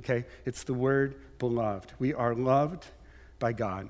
Okay? 0.00 0.26
It's 0.44 0.62
the 0.64 0.74
word 0.74 1.16
beloved. 1.38 1.92
We 1.98 2.12
are 2.12 2.34
loved 2.34 2.86
by 3.38 3.54
God. 3.54 3.88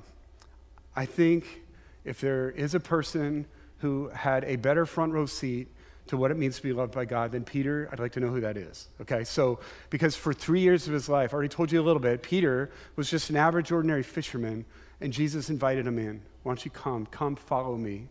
I 0.95 1.05
think 1.05 1.63
if 2.05 2.21
there 2.21 2.51
is 2.51 2.75
a 2.75 2.81
person 2.81 3.47
who 3.83 4.09
had 4.15 4.45
a 4.45 4.57
better 4.57 4.87
front 4.87 5.13
row 5.13 5.27
seat 5.27 5.69
to 6.07 6.17
what 6.17 6.31
it 6.31 6.37
means 6.37 6.57
to 6.57 6.63
be 6.63 6.73
loved 6.73 6.95
by 6.95 7.05
God 7.05 7.33
than 7.33 7.45
Peter, 7.45 7.89
I'd 7.93 7.99
like 7.99 8.13
to 8.13 8.21
know 8.21 8.29
who 8.29 8.41
that 8.41 8.57
is. 8.57 8.89
Okay, 9.01 9.25
so 9.25 9.59
because 9.91 10.15
for 10.15 10.33
three 10.33 10.61
years 10.61 10.87
of 10.87 10.95
his 10.95 11.09
life, 11.09 11.33
I 11.33 11.35
already 11.35 11.49
told 11.49 11.73
you 11.73 11.81
a 11.81 11.83
little 11.83 12.01
bit, 12.01 12.23
Peter 12.23 12.71
was 12.95 13.11
just 13.11 13.29
an 13.31 13.37
average, 13.37 13.73
ordinary 13.73 14.05
fisherman, 14.05 14.65
and 15.01 15.13
Jesus 15.13 15.51
invited 15.51 15.87
him 15.87 15.99
in. 15.99 16.23
Why 16.45 16.51
don't 16.51 16.65
you 16.65 16.71
come? 16.71 17.07
Come 17.07 17.35
follow 17.35 17.77
me. 17.77 18.09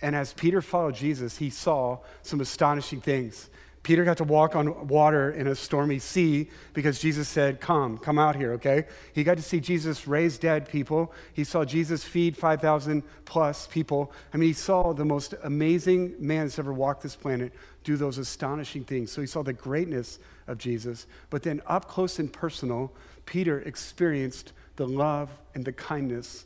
And 0.00 0.16
as 0.16 0.32
Peter 0.32 0.62
followed 0.62 0.94
Jesus, 0.94 1.36
he 1.36 1.50
saw 1.50 1.98
some 2.22 2.40
astonishing 2.40 3.02
things. 3.02 3.50
Peter 3.82 4.04
got 4.04 4.18
to 4.18 4.24
walk 4.24 4.54
on 4.54 4.88
water 4.88 5.30
in 5.30 5.46
a 5.46 5.54
stormy 5.54 5.98
sea 5.98 6.50
because 6.74 6.98
Jesus 6.98 7.28
said, 7.28 7.60
Come, 7.60 7.96
come 7.96 8.18
out 8.18 8.36
here, 8.36 8.52
okay? 8.52 8.84
He 9.14 9.24
got 9.24 9.38
to 9.38 9.42
see 9.42 9.58
Jesus 9.58 10.06
raise 10.06 10.36
dead 10.36 10.68
people. 10.68 11.12
He 11.32 11.44
saw 11.44 11.64
Jesus 11.64 12.04
feed 12.04 12.36
5,000 12.36 13.02
plus 13.24 13.66
people. 13.66 14.12
I 14.34 14.36
mean, 14.36 14.48
he 14.48 14.52
saw 14.52 14.92
the 14.92 15.06
most 15.06 15.34
amazing 15.44 16.14
man 16.18 16.44
that's 16.44 16.58
ever 16.58 16.74
walked 16.74 17.02
this 17.02 17.16
planet 17.16 17.52
do 17.82 17.96
those 17.96 18.18
astonishing 18.18 18.84
things. 18.84 19.10
So 19.10 19.22
he 19.22 19.26
saw 19.26 19.42
the 19.42 19.54
greatness 19.54 20.18
of 20.46 20.58
Jesus. 20.58 21.06
But 21.30 21.42
then, 21.42 21.62
up 21.66 21.88
close 21.88 22.18
and 22.18 22.30
personal, 22.30 22.92
Peter 23.24 23.60
experienced 23.60 24.52
the 24.76 24.86
love 24.86 25.30
and 25.54 25.64
the 25.64 25.72
kindness 25.72 26.44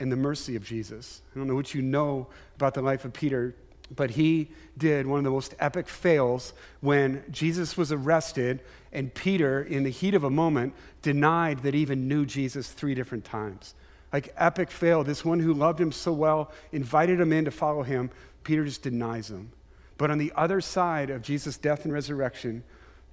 and 0.00 0.12
the 0.12 0.16
mercy 0.16 0.54
of 0.54 0.64
Jesus. 0.64 1.22
I 1.34 1.38
don't 1.38 1.48
know 1.48 1.54
what 1.54 1.74
you 1.74 1.80
know 1.80 2.28
about 2.56 2.74
the 2.74 2.82
life 2.82 3.04
of 3.06 3.12
Peter 3.12 3.54
but 3.94 4.10
he 4.10 4.50
did 4.76 5.06
one 5.06 5.18
of 5.18 5.24
the 5.24 5.30
most 5.30 5.54
epic 5.58 5.88
fails 5.88 6.52
when 6.80 7.24
Jesus 7.30 7.76
was 7.76 7.92
arrested, 7.92 8.62
and 8.92 9.12
Peter, 9.14 9.62
in 9.62 9.82
the 9.82 9.90
heat 9.90 10.14
of 10.14 10.24
a 10.24 10.30
moment, 10.30 10.74
denied 11.02 11.60
that 11.60 11.74
he 11.74 11.80
even 11.80 12.08
knew 12.08 12.26
Jesus 12.26 12.70
three 12.70 12.94
different 12.94 13.24
times. 13.24 13.74
Like, 14.12 14.32
epic 14.36 14.70
fail. 14.70 15.04
This 15.04 15.24
one 15.24 15.40
who 15.40 15.52
loved 15.52 15.80
him 15.80 15.92
so 15.92 16.12
well, 16.12 16.50
invited 16.72 17.20
him 17.20 17.32
in 17.32 17.44
to 17.44 17.50
follow 17.50 17.82
him, 17.82 18.10
Peter 18.42 18.64
just 18.64 18.82
denies 18.82 19.30
him. 19.30 19.52
But 19.98 20.10
on 20.10 20.18
the 20.18 20.32
other 20.36 20.60
side 20.60 21.10
of 21.10 21.22
Jesus' 21.22 21.58
death 21.58 21.84
and 21.84 21.92
resurrection, 21.92 22.62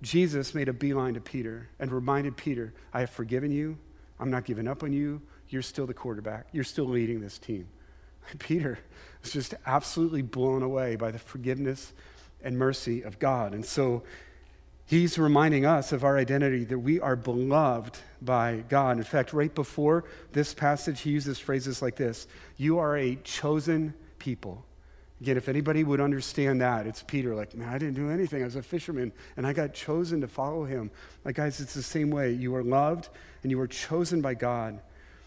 Jesus 0.02 0.54
made 0.54 0.70
a 0.70 0.74
beeline 0.74 1.16
to 1.16 1.22
Peter 1.22 1.68
and 1.80 1.92
reminded 1.92 2.38
Peter, 2.38 2.74
I 2.94 3.02
have 3.02 3.10
forgiven 3.10 3.52
you. 3.52 3.78
I'm 4.20 4.32
not 4.32 4.46
giving 4.46 4.68
up 4.68 4.84
on 4.84 4.94
you. 4.94 5.22
You're 5.50 5.62
still 5.62 5.86
the 5.86 5.94
quarterback. 5.94 6.48
You're 6.52 6.64
still 6.64 6.86
leading 6.86 7.22
this 7.22 7.38
team. 7.38 7.68
Peter 8.40 8.80
was 9.22 9.32
just 9.32 9.54
absolutely 9.66 10.22
blown 10.22 10.64
away 10.64 10.96
by 10.96 11.12
the 11.12 11.20
forgiveness 11.20 11.94
and 12.44 12.58
mercy 12.58 13.02
of 13.02 13.20
God. 13.20 13.54
And 13.54 13.66
so 13.66 14.04
he's 14.86 15.18
reminding 15.18 15.66
us 15.66 15.92
of 15.92 16.04
our 16.04 16.18
identity 16.18 16.64
that 16.66 16.80
we 16.80 17.00
are 17.00 17.16
beloved 17.16 17.98
by 18.22 18.64
God. 18.70 18.98
In 18.98 19.04
fact, 19.04 19.34
right 19.34 19.54
before 19.54 20.06
this 20.32 20.54
passage, 20.54 21.02
he 21.02 21.12
uses 21.12 21.40
phrases 21.40 21.82
like 21.82 21.96
this 21.96 22.28
You 22.58 22.80
are 22.80 22.96
a 22.98 23.16
chosen 23.24 23.94
people. 24.20 24.64
Again, 25.22 25.38
if 25.38 25.48
anybody 25.48 25.84
would 25.84 26.02
understand 26.02 26.60
that, 26.60 26.86
it's 26.86 27.02
Peter. 27.02 27.34
Like, 27.34 27.56
man, 27.56 27.70
I 27.70 27.78
didn't 27.78 27.96
do 27.96 28.10
anything. 28.10 28.42
I 28.42 28.46
was 28.46 28.58
a 28.58 28.62
fisherman 28.62 29.14
and 29.38 29.48
I 29.48 29.54
got 29.54 29.74
chosen 29.74 30.22
to 30.22 30.28
follow 30.28 30.66
him. 30.66 30.92
Like, 31.24 31.36
guys, 31.38 31.62
it's 31.62 31.74
the 31.74 31.82
same 31.82 32.10
way. 32.10 32.34
You 32.34 32.54
are 32.56 32.64
loved 32.64 33.08
and 33.42 33.50
you 33.50 33.60
are 33.62 33.68
chosen 33.68 34.22
by 34.22 34.34
God, 34.34 34.82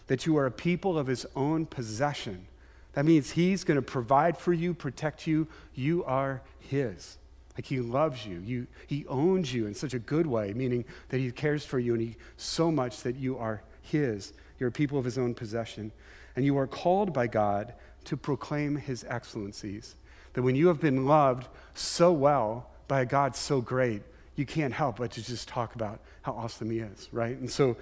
that 0.05 0.27
you 0.27 0.37
are 0.37 0.45
a 0.45 0.51
people 0.51 0.97
of 0.97 1.07
his 1.07 1.25
own 1.35 1.65
possession. 1.65 2.45
That 2.93 3.05
means 3.05 3.31
He's 3.31 3.63
going 3.63 3.75
to 3.75 3.81
provide 3.81 4.37
for 4.37 4.53
you, 4.53 4.73
protect 4.73 5.27
you. 5.27 5.47
You 5.73 6.03
are 6.05 6.41
His. 6.59 7.17
Like 7.55 7.65
He 7.65 7.79
loves 7.79 8.25
you. 8.25 8.39
you. 8.39 8.67
He 8.87 9.05
owns 9.07 9.53
you 9.53 9.67
in 9.67 9.75
such 9.75 9.93
a 9.93 9.99
good 9.99 10.27
way, 10.27 10.53
meaning 10.53 10.85
that 11.09 11.19
He 11.19 11.31
cares 11.31 11.65
for 11.65 11.79
you 11.79 11.93
and 11.93 12.01
He 12.01 12.15
so 12.37 12.71
much 12.71 13.01
that 13.01 13.15
you 13.15 13.37
are 13.37 13.61
His. 13.81 14.33
You're 14.59 14.69
a 14.69 14.71
people 14.71 14.97
of 14.97 15.05
His 15.05 15.17
own 15.17 15.33
possession. 15.33 15.91
And 16.35 16.45
you 16.45 16.57
are 16.57 16.67
called 16.67 17.13
by 17.13 17.27
God 17.27 17.73
to 18.05 18.17
proclaim 18.17 18.75
His 18.75 19.05
excellencies. 19.07 19.95
That 20.33 20.41
when 20.41 20.55
you 20.55 20.67
have 20.67 20.79
been 20.79 21.05
loved 21.05 21.47
so 21.73 22.11
well 22.11 22.69
by 22.87 23.01
a 23.01 23.05
God 23.05 23.35
so 23.35 23.61
great, 23.61 24.01
you 24.35 24.45
can't 24.45 24.73
help 24.73 24.97
but 24.97 25.11
to 25.11 25.23
just 25.23 25.47
talk 25.47 25.75
about 25.75 25.99
how 26.21 26.31
awesome 26.31 26.69
He 26.71 26.79
is, 26.79 27.09
right? 27.11 27.37
And 27.37 27.51
so, 27.51 27.77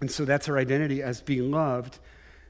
and 0.00 0.10
so 0.10 0.24
that's 0.24 0.48
our 0.48 0.58
identity 0.58 1.02
as 1.02 1.20
being 1.20 1.50
loved 1.50 1.98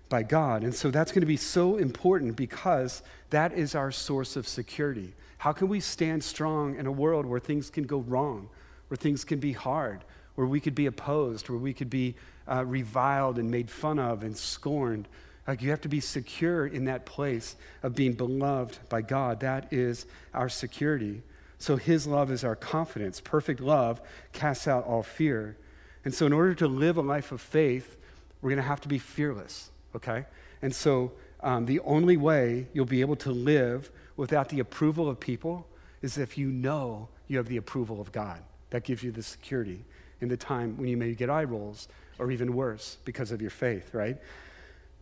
by 0.08 0.23
God. 0.23 0.62
And 0.62 0.75
so 0.75 0.90
that's 0.90 1.12
going 1.12 1.23
to 1.23 1.26
be 1.26 1.37
so 1.37 1.76
important 1.76 2.37
because 2.37 3.02
that 3.30 3.52
is 3.52 3.75
our 3.75 3.90
source 3.90 4.37
of 4.37 4.46
security. 4.46 5.14
How 5.38 5.52
can 5.52 5.68
we 5.68 5.80
stand 5.80 6.23
strong 6.23 6.76
in 6.76 6.87
a 6.87 6.92
world 6.92 7.26
where 7.26 7.40
things 7.40 7.70
can 7.70 7.84
go 7.84 7.99
wrong, 7.99 8.49
where 8.88 8.96
things 8.96 9.25
can 9.25 9.40
be 9.40 9.52
hard, 9.52 10.04
where 10.34 10.46
we 10.46 10.61
could 10.61 10.75
be 10.75 10.87
opposed, 10.87 11.49
where 11.49 11.58
we 11.58 11.73
could 11.73 11.90
be 11.90 12.14
uh, 12.50 12.64
reviled 12.64 13.38
and 13.38 13.50
made 13.50 13.70
fun 13.70 13.99
of 13.99 14.23
and 14.23 14.37
scorned? 14.37 15.08
Like 15.46 15.62
you 15.62 15.70
have 15.70 15.82
to 15.82 15.88
be 15.88 16.00
secure 16.00 16.66
in 16.66 16.87
that 16.87 17.04
place 17.04 17.56
of 17.82 17.94
being 17.94 18.14
beloved 18.14 18.78
by 18.88 19.02
God. 19.02 19.40
That 19.40 19.73
is 19.73 20.06
our 20.32 20.49
security. 20.49 21.23
So 21.58 21.76
his 21.76 22.06
love 22.06 22.30
is 22.30 22.44
our 22.44 22.56
confidence. 22.56 23.20
Perfect 23.20 23.61
love 23.61 24.00
casts 24.32 24.66
out 24.66 24.84
all 24.84 25.02
fear. 25.02 25.56
And 26.04 26.14
so, 26.14 26.26
in 26.26 26.32
order 26.32 26.54
to 26.56 26.68
live 26.68 26.99
a 26.99 27.02
life 27.02 27.32
of 27.32 27.40
faith, 27.40 27.96
we're 28.42 28.50
going 28.50 28.62
to 28.62 28.68
have 28.68 28.82
to 28.82 28.88
be 28.88 28.99
fearless 28.99 29.70
okay? 29.94 30.24
And 30.62 30.74
so 30.74 31.12
um, 31.40 31.66
the 31.66 31.80
only 31.80 32.16
way 32.16 32.66
you'll 32.72 32.86
be 32.86 33.00
able 33.00 33.16
to 33.16 33.30
live 33.30 33.90
without 34.16 34.48
the 34.48 34.60
approval 34.60 35.08
of 35.08 35.20
people 35.20 35.66
is 36.02 36.18
if 36.18 36.38
you 36.38 36.48
know 36.48 37.08
you 37.28 37.36
have 37.36 37.48
the 37.48 37.56
approval 37.56 38.00
of 38.00 38.12
God. 38.12 38.40
That 38.70 38.84
gives 38.84 39.02
you 39.02 39.12
the 39.12 39.22
security 39.22 39.84
in 40.20 40.28
the 40.28 40.36
time 40.36 40.76
when 40.76 40.88
you 40.88 40.96
may 40.96 41.14
get 41.14 41.30
eye 41.30 41.44
rolls 41.44 41.88
or 42.18 42.30
even 42.30 42.54
worse 42.54 42.98
because 43.04 43.30
of 43.30 43.40
your 43.40 43.50
faith, 43.50 43.94
right? 43.94 44.16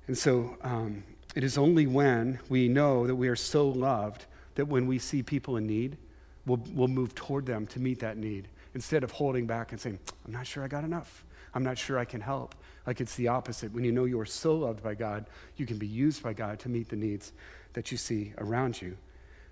And 0.08 0.16
so 0.16 0.56
um, 0.62 1.04
it 1.34 1.44
is 1.44 1.56
only 1.56 1.86
when 1.86 2.38
we 2.48 2.68
know 2.68 3.06
that 3.06 3.14
we 3.14 3.28
are 3.28 3.36
so 3.36 3.68
loved 3.68 4.26
that 4.54 4.66
when 4.66 4.86
we 4.86 4.98
see 4.98 5.22
people 5.22 5.56
in 5.56 5.66
need, 5.66 5.96
we'll, 6.46 6.60
we'll 6.74 6.88
move 6.88 7.14
toward 7.14 7.46
them 7.46 7.66
to 7.68 7.80
meet 7.80 8.00
that 8.00 8.16
need 8.16 8.48
instead 8.74 9.04
of 9.04 9.12
holding 9.12 9.46
back 9.46 9.72
and 9.72 9.80
saying, 9.80 9.98
I'm 10.26 10.32
not 10.32 10.46
sure 10.46 10.64
I 10.64 10.68
got 10.68 10.84
enough. 10.84 11.24
I'm 11.54 11.62
not 11.62 11.78
sure 11.78 11.98
I 11.98 12.04
can 12.04 12.20
help. 12.20 12.54
Like 12.86 13.00
it's 13.00 13.14
the 13.14 13.28
opposite. 13.28 13.72
When 13.72 13.84
you 13.84 13.92
know 13.92 14.04
you 14.04 14.18
are 14.20 14.26
so 14.26 14.54
loved 14.54 14.82
by 14.82 14.94
God, 14.94 15.26
you 15.56 15.66
can 15.66 15.78
be 15.78 15.86
used 15.86 16.22
by 16.22 16.32
God 16.32 16.58
to 16.60 16.68
meet 16.68 16.88
the 16.88 16.96
needs 16.96 17.32
that 17.74 17.92
you 17.92 17.98
see 17.98 18.32
around 18.38 18.80
you. 18.80 18.96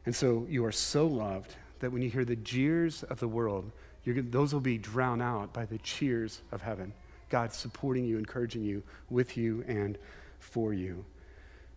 And 0.07 0.15
so 0.15 0.47
you 0.49 0.65
are 0.65 0.73
so 0.73 1.07
loved 1.07 1.55
that 1.81 1.93
when 1.93 2.03
you 2.03 2.11
hear 2.11 2.25
the 2.25 2.37
jeers 2.37 3.03
of 3.05 3.21
the 3.21 3.29
world, 3.29 3.71
those 4.05 4.53
will 4.53 4.61
be 4.61 4.79
drowned 4.79 5.23
out 5.23 5.53
by 5.53 5.67
the 5.67 5.79
cheers 5.79 6.41
of 6.53 6.63
heaven. 6.63 6.93
God 7.29 7.53
supporting 7.53 8.05
you, 8.05 8.19
encouraging 8.19 8.63
you, 8.65 8.83
with 9.09 9.37
you, 9.37 9.65
and 9.69 9.99
for 10.39 10.73
you. 10.73 11.05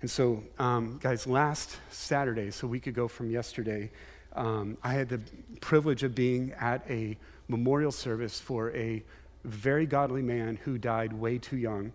And 0.01 0.09
so, 0.09 0.43
um, 0.57 0.99
guys, 1.01 1.27
last 1.27 1.77
Saturday, 1.89 2.51
so 2.51 2.67
a 2.67 2.69
week 2.69 2.87
ago 2.87 3.07
from 3.07 3.29
yesterday, 3.29 3.91
um, 4.35 4.77
I 4.83 4.93
had 4.93 5.09
the 5.09 5.21
privilege 5.61 6.03
of 6.03 6.15
being 6.15 6.53
at 6.59 6.83
a 6.89 7.17
memorial 7.47 7.91
service 7.91 8.39
for 8.39 8.75
a 8.75 9.03
very 9.43 9.85
godly 9.85 10.21
man 10.21 10.57
who 10.63 10.77
died 10.77 11.13
way 11.13 11.37
too 11.37 11.57
young. 11.57 11.91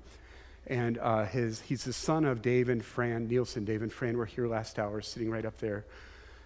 And 0.67 0.99
uh, 0.99 1.25
his, 1.25 1.61
he's 1.63 1.85
the 1.85 1.93
son 1.93 2.25
of 2.25 2.43
Dave 2.43 2.69
and 2.69 2.85
Fran 2.85 3.29
Nielsen. 3.29 3.65
Dave 3.65 3.83
and 3.83 3.93
Fran 3.93 4.19
were 4.19 4.27
here 4.27 4.47
last 4.47 4.79
hour, 4.79 5.01
sitting 5.01 5.31
right 5.31 5.47
up 5.47 5.59
there. 5.59 5.85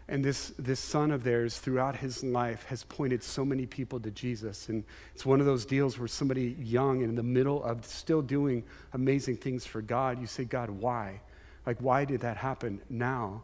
And 0.08 0.24
this, 0.24 0.52
this 0.58 0.80
son 0.80 1.10
of 1.10 1.24
theirs, 1.24 1.58
throughout 1.58 1.96
his 1.96 2.22
life, 2.22 2.64
has 2.66 2.84
pointed 2.84 3.22
so 3.22 3.44
many 3.44 3.66
people 3.66 3.98
to 4.00 4.10
Jesus. 4.10 4.68
And 4.68 4.84
it's 5.14 5.24
one 5.24 5.40
of 5.40 5.46
those 5.46 5.64
deals 5.64 5.98
where 5.98 6.08
somebody 6.08 6.56
young 6.60 7.00
and 7.02 7.10
in 7.10 7.14
the 7.14 7.22
middle 7.22 7.62
of 7.64 7.84
still 7.84 8.22
doing 8.22 8.64
amazing 8.92 9.38
things 9.38 9.64
for 9.64 9.80
God, 9.80 10.20
you 10.20 10.26
say, 10.26 10.44
God, 10.44 10.70
why? 10.70 11.20
Like, 11.66 11.78
why 11.78 12.04
did 12.04 12.20
that 12.20 12.36
happen 12.36 12.80
now? 12.90 13.42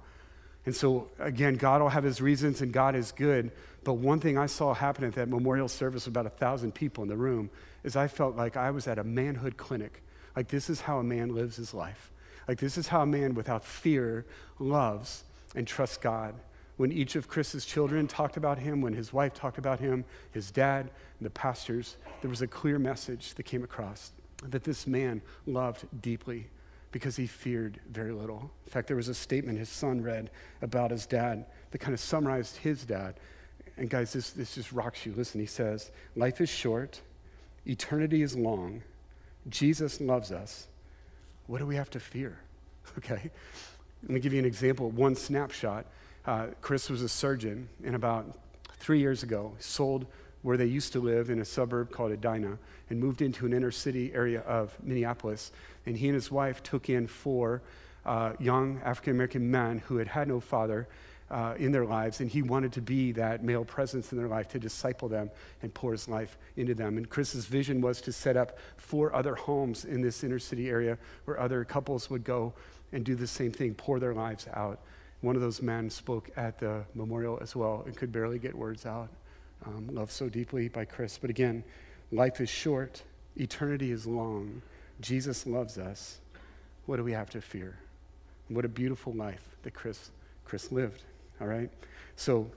And 0.69 0.77
so, 0.77 1.09
again, 1.19 1.55
God 1.55 1.81
will 1.81 1.89
have 1.89 2.05
his 2.05 2.21
reasons 2.21 2.61
and 2.61 2.71
God 2.71 2.95
is 2.95 3.11
good. 3.11 3.53
But 3.85 3.95
one 3.95 4.21
thing 4.21 4.37
I 4.37 4.45
saw 4.45 4.75
happen 4.75 5.03
at 5.05 5.15
that 5.15 5.31
memorial 5.31 5.67
service, 5.67 6.07
about 6.07 6.27
a 6.27 6.29
thousand 6.29 6.75
people 6.75 7.03
in 7.03 7.09
the 7.09 7.17
room, 7.17 7.49
is 7.85 7.97
I 7.97 8.07
felt 8.07 8.37
like 8.37 8.55
I 8.55 8.71
was 8.71 8.87
at 8.87 8.99
a 8.99 9.03
manhood 9.03 9.57
clinic. 9.57 10.03
Like, 10.37 10.49
this 10.49 10.69
is 10.69 10.83
how 10.83 10.99
a 10.99 11.03
man 11.03 11.35
lives 11.35 11.57
his 11.57 11.73
life. 11.73 12.13
Like, 12.47 12.59
this 12.59 12.77
is 12.77 12.89
how 12.89 13.01
a 13.01 13.07
man 13.07 13.33
without 13.33 13.65
fear 13.65 14.27
loves 14.59 15.25
and 15.55 15.67
trusts 15.67 15.97
God. 15.97 16.35
When 16.77 16.93
each 16.93 17.17
of 17.17 17.29
Chris's 17.29 17.65
children 17.65 18.07
talked 18.07 18.37
about 18.37 18.59
him, 18.59 18.83
when 18.83 18.93
his 18.93 19.11
wife 19.11 19.33
talked 19.33 19.57
about 19.57 19.81
him, 19.81 20.05
his 20.33 20.51
dad, 20.51 20.91
and 21.19 21.25
the 21.25 21.31
pastors, 21.31 21.97
there 22.21 22.29
was 22.29 22.43
a 22.43 22.47
clear 22.47 22.79
message 22.79 23.33
that 23.37 23.45
came 23.45 23.65
across 23.65 24.13
that 24.45 24.65
this 24.65 24.87
man 24.87 25.23
loved 25.47 25.87
deeply 26.03 26.49
because 26.91 27.17
he 27.17 27.27
feared 27.27 27.81
very 27.91 28.13
little. 28.13 28.51
In 28.67 28.73
fact, 28.73 28.87
there 28.87 28.97
was 28.97 29.09
a 29.09 29.15
statement 29.15 29.59
his 29.59 29.69
son 29.69 30.03
read 30.03 30.31
about 30.63 30.91
his 30.91 31.07
dad 31.07 31.47
that 31.71 31.79
kind 31.79 31.93
of 31.95 32.01
summarized 32.01 32.57
his 32.57 32.85
dad. 32.85 33.15
And 33.77 33.91
guys, 33.91 34.13
this, 34.13 34.31
this 34.31 34.55
just 34.55 34.73
rocks 34.73 35.05
you. 35.07 35.13
Listen, 35.15 35.41
he 35.41 35.47
says, 35.47 35.91
Life 36.17 36.41
is 36.41 36.49
short, 36.49 37.01
eternity 37.67 38.23
is 38.23 38.37
long, 38.37 38.83
Jesus 39.49 40.01
loves 40.01 40.33
us. 40.33 40.67
What 41.47 41.59
do 41.59 41.67
we 41.67 41.77
have 41.77 41.91
to 41.91 42.01
fear? 42.01 42.39
Okay? 42.97 43.31
Let 44.03 44.11
me 44.11 44.19
give 44.21 44.33
you 44.33 44.39
an 44.39 44.45
example, 44.45 44.91
one 44.91 45.15
snapshot. 45.15 45.85
Uh, 46.25 46.47
Chris 46.63 46.89
was 46.89 47.03
a 47.03 47.09
surgeon, 47.09 47.69
and 47.85 47.95
about 47.95 48.39
three 48.79 48.99
years 48.99 49.23
ago, 49.23 49.53
sold 49.59 50.07
where 50.43 50.57
they 50.57 50.67
used 50.67 50.93
to 50.93 51.01
live 51.01 51.31
in 51.31 51.41
a 51.41 51.45
suburb 51.45 51.91
called 51.91 52.13
Edina 52.13 52.59
and 52.91 53.01
moved 53.01 53.23
into 53.23 53.47
an 53.47 53.53
inner 53.53 53.71
city 53.71 54.13
area 54.15 54.41
of 54.41 54.77
Minneapolis. 54.83 55.53
And 55.87 55.97
he 55.97 56.07
and 56.07 56.15
his 56.15 56.31
wife 56.31 56.63
took 56.63 56.89
in 56.89 57.07
four 57.07 57.63
uh, 58.07 58.33
young 58.39 58.81
African 58.85 59.13
American 59.13 59.51
men 59.51 59.79
who 59.87 59.97
had 59.97 60.09
had 60.09 60.29
no 60.29 60.41
father 60.41 60.89
uh, 61.31 61.55
in 61.59 61.73
their 61.73 61.85
lives, 61.85 62.21
and 62.21 62.31
he 62.31 62.43
wanted 62.43 62.73
to 62.73 62.81
be 62.81 63.13
that 63.13 63.45
male 63.45 63.65
presence 63.65 64.13
in 64.13 64.19
their 64.19 64.29
life 64.29 64.49
to 64.49 64.59
disciple 64.59 65.09
them 65.09 65.31
and 65.63 65.73
pour 65.75 65.93
his 65.93 66.09
life 66.09 66.39
into 66.57 66.75
them. 66.75 66.97
And 66.97 67.09
Chris's 67.09 67.45
vision 67.45 67.81
was 67.81 68.01
to 68.03 68.13
set 68.13 68.37
up 68.37 68.59
four 68.77 69.15
other 69.15 69.35
homes 69.35 69.85
in 69.85 70.01
this 70.01 70.25
inner 70.25 70.39
city 70.39 70.71
area 70.71 70.97
where 71.27 71.39
other 71.39 71.65
couples 71.65 72.09
would 72.09 72.25
go 72.25 72.55
and 72.93 73.05
do 73.05 73.15
the 73.15 73.27
same 73.27 73.53
thing, 73.53 73.75
pour 73.75 74.01
their 74.01 74.15
lives 74.15 74.47
out. 74.55 74.81
One 75.21 75.37
of 75.37 75.43
those 75.43 75.61
men 75.61 75.91
spoke 75.91 76.31
at 76.37 76.59
the 76.59 76.85
memorial 76.95 77.39
as 77.43 77.55
well 77.55 77.83
and 77.85 77.95
could 77.95 78.13
barely 78.13 78.39
get 78.39 78.55
words 78.55 78.87
out. 78.87 79.11
Um, 79.69 79.89
loved 79.89 80.13
so 80.13 80.29
deeply 80.29 80.69
by 80.69 80.87
Chris. 80.87 81.19
But 81.19 81.29
again, 81.29 81.63
life 82.11 82.41
is 82.41 82.49
short, 82.49 83.03
eternity 83.37 83.91
is 83.91 84.07
long. 84.07 84.63
Jesus 85.01 85.47
loves 85.47 85.77
us. 85.77 86.19
What 86.87 86.97
do 86.97 87.05
we 87.05 87.13
have 87.13 87.29
to 87.31 87.41
fear? 87.41 87.79
What 88.49 88.65
a 88.65 88.69
beautiful 88.69 89.13
life 89.13 89.57
that 89.63 89.75
Chris, 89.75 90.11
Chris 90.45 90.73
lived. 90.73 91.03
All 91.41 91.47
right? 91.47 91.71
So 92.17 92.51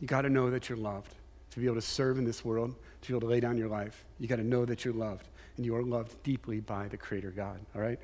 you 0.00 0.06
got 0.06 0.22
to 0.22 0.30
know 0.30 0.48
that 0.50 0.68
you're 0.68 0.78
loved. 0.78 1.12
To 1.50 1.60
be 1.60 1.66
able 1.66 1.76
to 1.76 1.82
serve 1.82 2.18
in 2.18 2.24
this 2.24 2.44
world, 2.44 2.74
to 3.02 3.08
be 3.08 3.14
able 3.14 3.22
to 3.22 3.26
lay 3.26 3.40
down 3.40 3.58
your 3.58 3.68
life, 3.68 4.04
you 4.20 4.28
got 4.28 4.36
to 4.36 4.44
know 4.44 4.64
that 4.64 4.84
you're 4.84 4.94
loved. 4.94 5.26
And 5.56 5.66
you 5.66 5.74
are 5.74 5.82
loved 5.82 6.22
deeply 6.22 6.60
by 6.60 6.86
the 6.86 6.96
Creator 6.96 7.32
God. 7.32 7.58
All 7.74 7.82
right? 7.82 7.98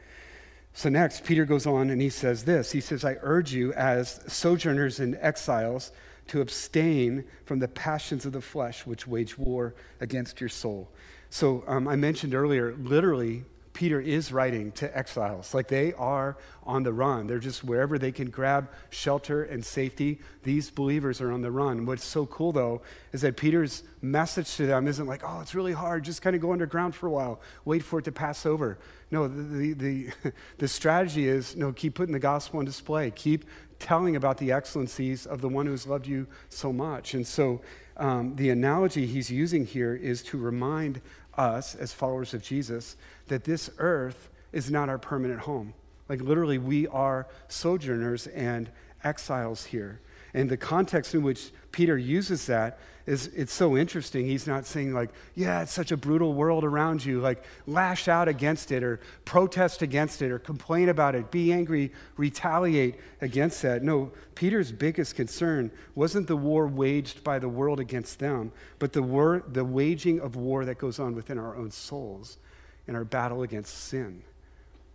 So 0.73 0.89
next, 0.89 1.25
Peter 1.25 1.45
goes 1.45 1.67
on 1.67 1.91
and 1.91 2.01
he 2.01 2.11
says 2.11 2.45
this 2.45 2.73
He 2.73 2.81
says, 2.81 3.05
I 3.05 3.17
urge 3.21 3.53
you 3.53 3.73
as 3.75 4.21
sojourners 4.27 4.99
and 4.99 5.17
exiles 5.21 5.93
to 6.29 6.41
abstain 6.41 7.25
from 7.45 7.59
the 7.59 7.69
passions 7.69 8.25
of 8.27 8.33
the 8.33 8.41
flesh 8.41 8.87
which 8.87 9.07
wage 9.07 9.37
war 9.39 9.75
against 10.01 10.41
your 10.41 10.49
soul. 10.49 10.89
So 11.31 11.65
um, 11.67 11.89
I 11.89 11.97
mentioned 11.97 12.35
earlier, 12.35 12.75
literally, 12.75 13.45
Peter 13.75 14.01
is 14.01 14.33
writing 14.33 14.71
to 14.73 14.97
exiles. 14.97 15.53
Like 15.53 15.67
they 15.67 15.93
are 15.95 16.37
on 16.63 16.85
the 16.85 16.93
run. 16.93 17.27
They're 17.27 17.41
just 17.41 17.65
wherever 17.65 17.99
they 17.99 18.13
can 18.13 18.31
grab 18.31 18.71
shelter 18.91 19.43
and 19.43 19.65
safety. 19.65 20.21
These 20.45 20.71
believers 20.71 21.21
are 21.21 21.33
on 21.33 21.43
the 21.43 21.51
run. 21.51 21.85
What's 21.85 22.05
so 22.05 22.25
cool, 22.27 22.53
though, 22.53 22.83
is 23.13 23.23
that 23.23 23.37
Peter's 23.37 23.83
message 24.01 24.55
to 24.57 24.67
them 24.67 24.87
isn't 24.87 25.07
like, 25.07 25.23
oh, 25.25 25.41
it's 25.41 25.57
really 25.57 25.73
hard. 25.73 26.05
Just 26.05 26.23
kind 26.23 26.37
of 26.37 26.41
go 26.41 26.53
underground 26.53 26.95
for 26.95 27.09
a 27.09 27.11
while, 27.11 27.41
wait 27.65 27.83
for 27.83 27.99
it 27.99 28.05
to 28.05 28.13
pass 28.13 28.47
over. 28.47 28.79
No, 29.11 29.27
the, 29.27 29.43
the, 29.43 29.73
the, 29.73 30.33
the 30.59 30.69
strategy 30.69 31.27
is 31.29 31.57
no, 31.57 31.73
keep 31.73 31.95
putting 31.95 32.13
the 32.13 32.21
gospel 32.21 32.61
on 32.61 32.65
display. 32.65 33.11
Keep 33.11 33.45
telling 33.79 34.17
about 34.17 34.39
the 34.39 34.53
excellencies 34.53 35.27
of 35.27 35.41
the 35.41 35.49
one 35.49 35.67
who's 35.67 35.87
loved 35.87 36.07
you 36.07 36.27
so 36.49 36.73
much. 36.73 37.15
And 37.15 37.27
so 37.27 37.61
um, 37.97 38.37
the 38.37 38.51
analogy 38.51 39.07
he's 39.07 39.31
using 39.31 39.67
here 39.67 39.95
is 39.95 40.23
to 40.25 40.39
remind 40.39 41.01
us, 41.37 41.75
as 41.75 41.93
followers 41.93 42.35
of 42.35 42.43
Jesus, 42.43 42.97
that 43.29 43.45
this 43.45 43.71
earth 43.79 44.31
is 44.53 44.71
not 44.71 44.89
our 44.89 44.99
permanent 44.99 45.41
home. 45.41 45.75
Like 46.09 46.21
literally, 46.21 46.59
we 46.59 46.87
are 46.89 47.27
sojourners 47.49 48.27
and 48.29 48.71
exiles 49.03 49.65
here. 49.67 50.01
And 50.33 50.51
the 50.51 50.57
context 50.57 51.15
in 51.15 51.23
which 51.23 51.51
Peter 51.73 51.97
uses 51.97 52.47
that 52.47 52.79
is 53.07 53.27
it's 53.29 53.53
so 53.53 53.77
interesting. 53.77 54.25
He's 54.25 54.47
not 54.47 54.67
saying 54.67 54.95
like, 54.95 55.11
yeah, 55.35 55.63
it's 55.63 55.73
such 55.73 55.93
a 55.93 55.97
brutal 55.97 56.33
world 56.33 56.65
around 56.65 57.05
you, 57.05 57.21
like 57.21 57.45
lash 57.67 58.09
out 58.09 58.29
against 58.29 58.73
it 58.73 58.83
or 58.83 59.01
protest 59.25 59.83
against 59.83 60.23
it 60.23 60.31
or 60.31 60.39
complain 60.39 60.89
about 60.89 61.15
it, 61.15 61.31
be 61.31 61.53
angry, 61.53 61.93
retaliate 62.17 62.97
against 63.21 63.61
that. 63.63 63.83
No, 63.83 64.11
Peter's 64.35 64.73
biggest 64.73 65.17
concern 65.17 65.71
wasn't 65.95 66.27
the 66.29 66.37
war 66.37 66.67
waged 66.67 67.23
by 67.23 67.39
the 67.39 67.49
world 67.49 67.79
against 67.79 68.21
them, 68.21 68.53
but 68.79 68.95
the 68.95 69.03
war, 69.03 69.45
the 69.47 69.65
waging 69.65 70.21
of 70.21 70.37
war 70.37 70.65
that 70.65 70.79
goes 70.79 70.99
on 70.99 71.15
within 71.15 71.39
our 71.39 71.57
own 71.57 71.71
souls 71.71 72.39
in 72.87 72.95
our 72.95 73.05
battle 73.05 73.43
against 73.43 73.85
sin. 73.85 74.23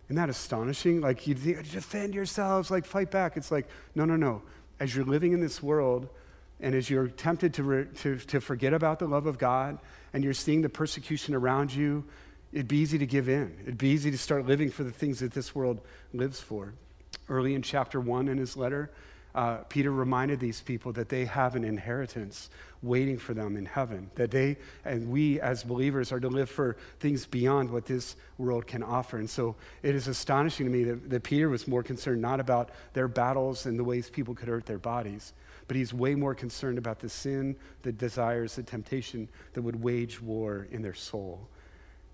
Isn't 0.06 0.16
that 0.16 0.28
astonishing? 0.28 1.00
Like 1.00 1.28
you 1.28 1.34
defend 1.34 2.16
yourselves, 2.16 2.72
like 2.72 2.84
fight 2.84 3.12
back. 3.12 3.36
It's 3.36 3.52
like, 3.52 3.68
no, 3.94 4.04
no, 4.04 4.16
no. 4.16 4.42
As 4.80 4.96
you're 4.96 5.04
living 5.04 5.32
in 5.32 5.40
this 5.40 5.62
world, 5.62 6.08
and 6.62 6.74
as 6.74 6.90
you're 6.90 7.08
tempted 7.08 7.54
to, 7.54 7.62
re, 7.62 7.84
to, 8.02 8.16
to 8.16 8.40
forget 8.40 8.74
about 8.74 8.98
the 8.98 9.06
love 9.06 9.26
of 9.26 9.38
God 9.38 9.78
and 10.12 10.22
you're 10.22 10.34
seeing 10.34 10.62
the 10.62 10.68
persecution 10.68 11.34
around 11.34 11.72
you, 11.72 12.04
it'd 12.52 12.68
be 12.68 12.78
easy 12.78 12.98
to 12.98 13.06
give 13.06 13.28
in. 13.28 13.56
It'd 13.62 13.78
be 13.78 13.88
easy 13.88 14.10
to 14.10 14.18
start 14.18 14.46
living 14.46 14.70
for 14.70 14.84
the 14.84 14.90
things 14.90 15.20
that 15.20 15.32
this 15.32 15.54
world 15.54 15.80
lives 16.12 16.40
for. 16.40 16.74
Early 17.28 17.54
in 17.54 17.62
chapter 17.62 18.00
one 18.00 18.28
in 18.28 18.38
his 18.38 18.56
letter, 18.56 18.90
uh, 19.34 19.58
Peter 19.68 19.92
reminded 19.92 20.40
these 20.40 20.60
people 20.60 20.92
that 20.92 21.08
they 21.08 21.24
have 21.24 21.54
an 21.54 21.64
inheritance 21.64 22.50
waiting 22.82 23.18
for 23.18 23.34
them 23.34 23.56
in 23.56 23.64
heaven, 23.64 24.10
that 24.16 24.30
they 24.30 24.56
and 24.84 25.08
we 25.08 25.40
as 25.40 25.62
believers 25.62 26.10
are 26.10 26.18
to 26.18 26.28
live 26.28 26.50
for 26.50 26.76
things 26.98 27.26
beyond 27.26 27.70
what 27.70 27.86
this 27.86 28.16
world 28.38 28.66
can 28.66 28.82
offer. 28.82 29.18
And 29.18 29.30
so 29.30 29.54
it 29.82 29.94
is 29.94 30.08
astonishing 30.08 30.66
to 30.66 30.72
me 30.72 30.84
that, 30.84 31.10
that 31.10 31.22
Peter 31.22 31.48
was 31.48 31.68
more 31.68 31.82
concerned 31.82 32.20
not 32.20 32.40
about 32.40 32.70
their 32.92 33.06
battles 33.06 33.66
and 33.66 33.78
the 33.78 33.84
ways 33.84 34.10
people 34.10 34.34
could 34.34 34.48
hurt 34.48 34.66
their 34.66 34.78
bodies, 34.78 35.32
but 35.70 35.76
he's 35.76 35.94
way 35.94 36.16
more 36.16 36.34
concerned 36.34 36.78
about 36.78 36.98
the 36.98 37.08
sin, 37.08 37.54
the 37.82 37.92
desires, 37.92 38.56
the 38.56 38.62
temptation 38.64 39.28
that 39.52 39.62
would 39.62 39.80
wage 39.80 40.20
war 40.20 40.66
in 40.72 40.82
their 40.82 40.94
soul. 40.94 41.46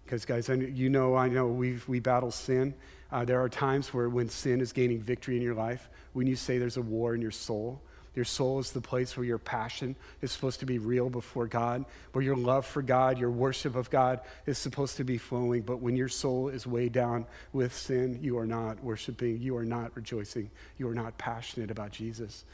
Because, 0.04 0.26
guys, 0.26 0.50
you 0.50 0.90
know, 0.90 1.16
I 1.16 1.30
know 1.30 1.46
we 1.46 1.78
we 1.88 1.98
battle 1.98 2.30
sin. 2.30 2.74
Uh, 3.10 3.24
there 3.24 3.40
are 3.40 3.48
times 3.48 3.94
where 3.94 4.10
when 4.10 4.28
sin 4.28 4.60
is 4.60 4.74
gaining 4.74 5.00
victory 5.00 5.38
in 5.38 5.42
your 5.42 5.54
life, 5.54 5.88
when 6.12 6.26
you 6.26 6.36
say 6.36 6.58
there's 6.58 6.76
a 6.76 6.82
war 6.82 7.14
in 7.14 7.22
your 7.22 7.30
soul, 7.30 7.80
your 8.14 8.26
soul 8.26 8.58
is 8.58 8.72
the 8.72 8.82
place 8.82 9.16
where 9.16 9.24
your 9.24 9.38
passion 9.38 9.96
is 10.20 10.32
supposed 10.32 10.60
to 10.60 10.66
be 10.66 10.76
real 10.76 11.08
before 11.08 11.46
God, 11.46 11.86
where 12.12 12.22
your 12.22 12.36
love 12.36 12.66
for 12.66 12.82
God, 12.82 13.16
your 13.16 13.30
worship 13.30 13.74
of 13.74 13.88
God 13.88 14.20
is 14.44 14.58
supposed 14.58 14.98
to 14.98 15.04
be 15.04 15.16
flowing. 15.16 15.62
But 15.62 15.80
when 15.80 15.96
your 15.96 16.08
soul 16.10 16.48
is 16.48 16.66
weighed 16.66 16.92
down 16.92 17.24
with 17.54 17.74
sin, 17.74 18.18
you 18.20 18.36
are 18.36 18.46
not 18.46 18.84
worshiping, 18.84 19.40
you 19.40 19.56
are 19.56 19.64
not 19.64 19.96
rejoicing, 19.96 20.50
you 20.76 20.86
are 20.88 20.94
not 20.94 21.16
passionate 21.16 21.70
about 21.70 21.90
Jesus. 21.90 22.44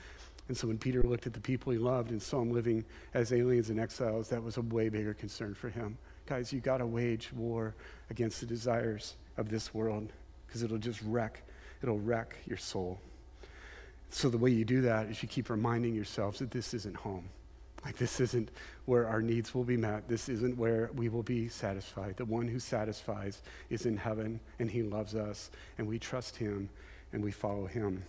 And 0.53 0.59
so 0.59 0.69
when 0.69 0.77
Peter 0.77 1.03
looked 1.03 1.27
at 1.27 1.33
the 1.33 1.41
people 1.41 1.73
he 1.73 1.79
loved 1.79 2.11
and 2.11 2.21
saw 2.21 2.41
them 2.41 2.53
living 2.53 2.85
as 3.15 3.33
aliens 3.33 3.71
and 3.71 3.81
exiles, 3.81 4.29
that 4.29 4.43
was 4.43 4.59
a 4.59 4.61
way 4.61 4.91
bigger 4.91 5.15
concern 5.15 5.55
for 5.55 5.71
him. 5.71 5.97
Guys, 6.27 6.53
you 6.53 6.61
got 6.61 6.77
to 6.77 6.87
wage 6.87 7.33
war 7.33 7.75
against 8.11 8.41
the 8.41 8.45
desires 8.45 9.15
of 9.39 9.49
this 9.49 9.73
world 9.73 10.13
because 10.47 10.63
it'll 10.63 10.77
just 10.77 11.01
wreck, 11.01 11.43
it'll 11.83 12.01
wreck 12.01 12.37
your 12.45 12.59
soul. 12.59 13.01
So 14.11 14.29
the 14.29 14.37
way 14.37 14.51
you 14.51 14.67
do 14.67 14.83
that 14.83 15.07
is 15.07 15.23
you 15.23 15.29
keep 15.31 15.49
reminding 15.49 15.95
yourselves 15.95 16.41
that 16.41 16.51
this 16.51 16.75
isn't 16.75 16.97
home. 16.97 17.31
Like, 17.83 17.97
this 17.97 18.21
isn't 18.21 18.51
where 18.85 19.09
our 19.09 19.23
needs 19.23 19.55
will 19.55 19.65
be 19.65 19.79
met. 19.79 20.07
This 20.07 20.29
isn't 20.29 20.59
where 20.59 20.91
we 20.95 21.09
will 21.09 21.23
be 21.23 21.49
satisfied. 21.49 22.19
The 22.19 22.27
one 22.27 22.47
who 22.47 22.59
satisfies 22.59 23.41
is 23.71 23.87
in 23.87 23.97
heaven, 23.97 24.39
and 24.59 24.71
he 24.71 24.83
loves 24.83 25.15
us, 25.15 25.51
and 25.79 25.89
we 25.89 25.99
trust 25.99 26.37
him, 26.37 26.69
and 27.15 27.25
we 27.25 27.31
follow 27.31 27.65
him. 27.65 28.05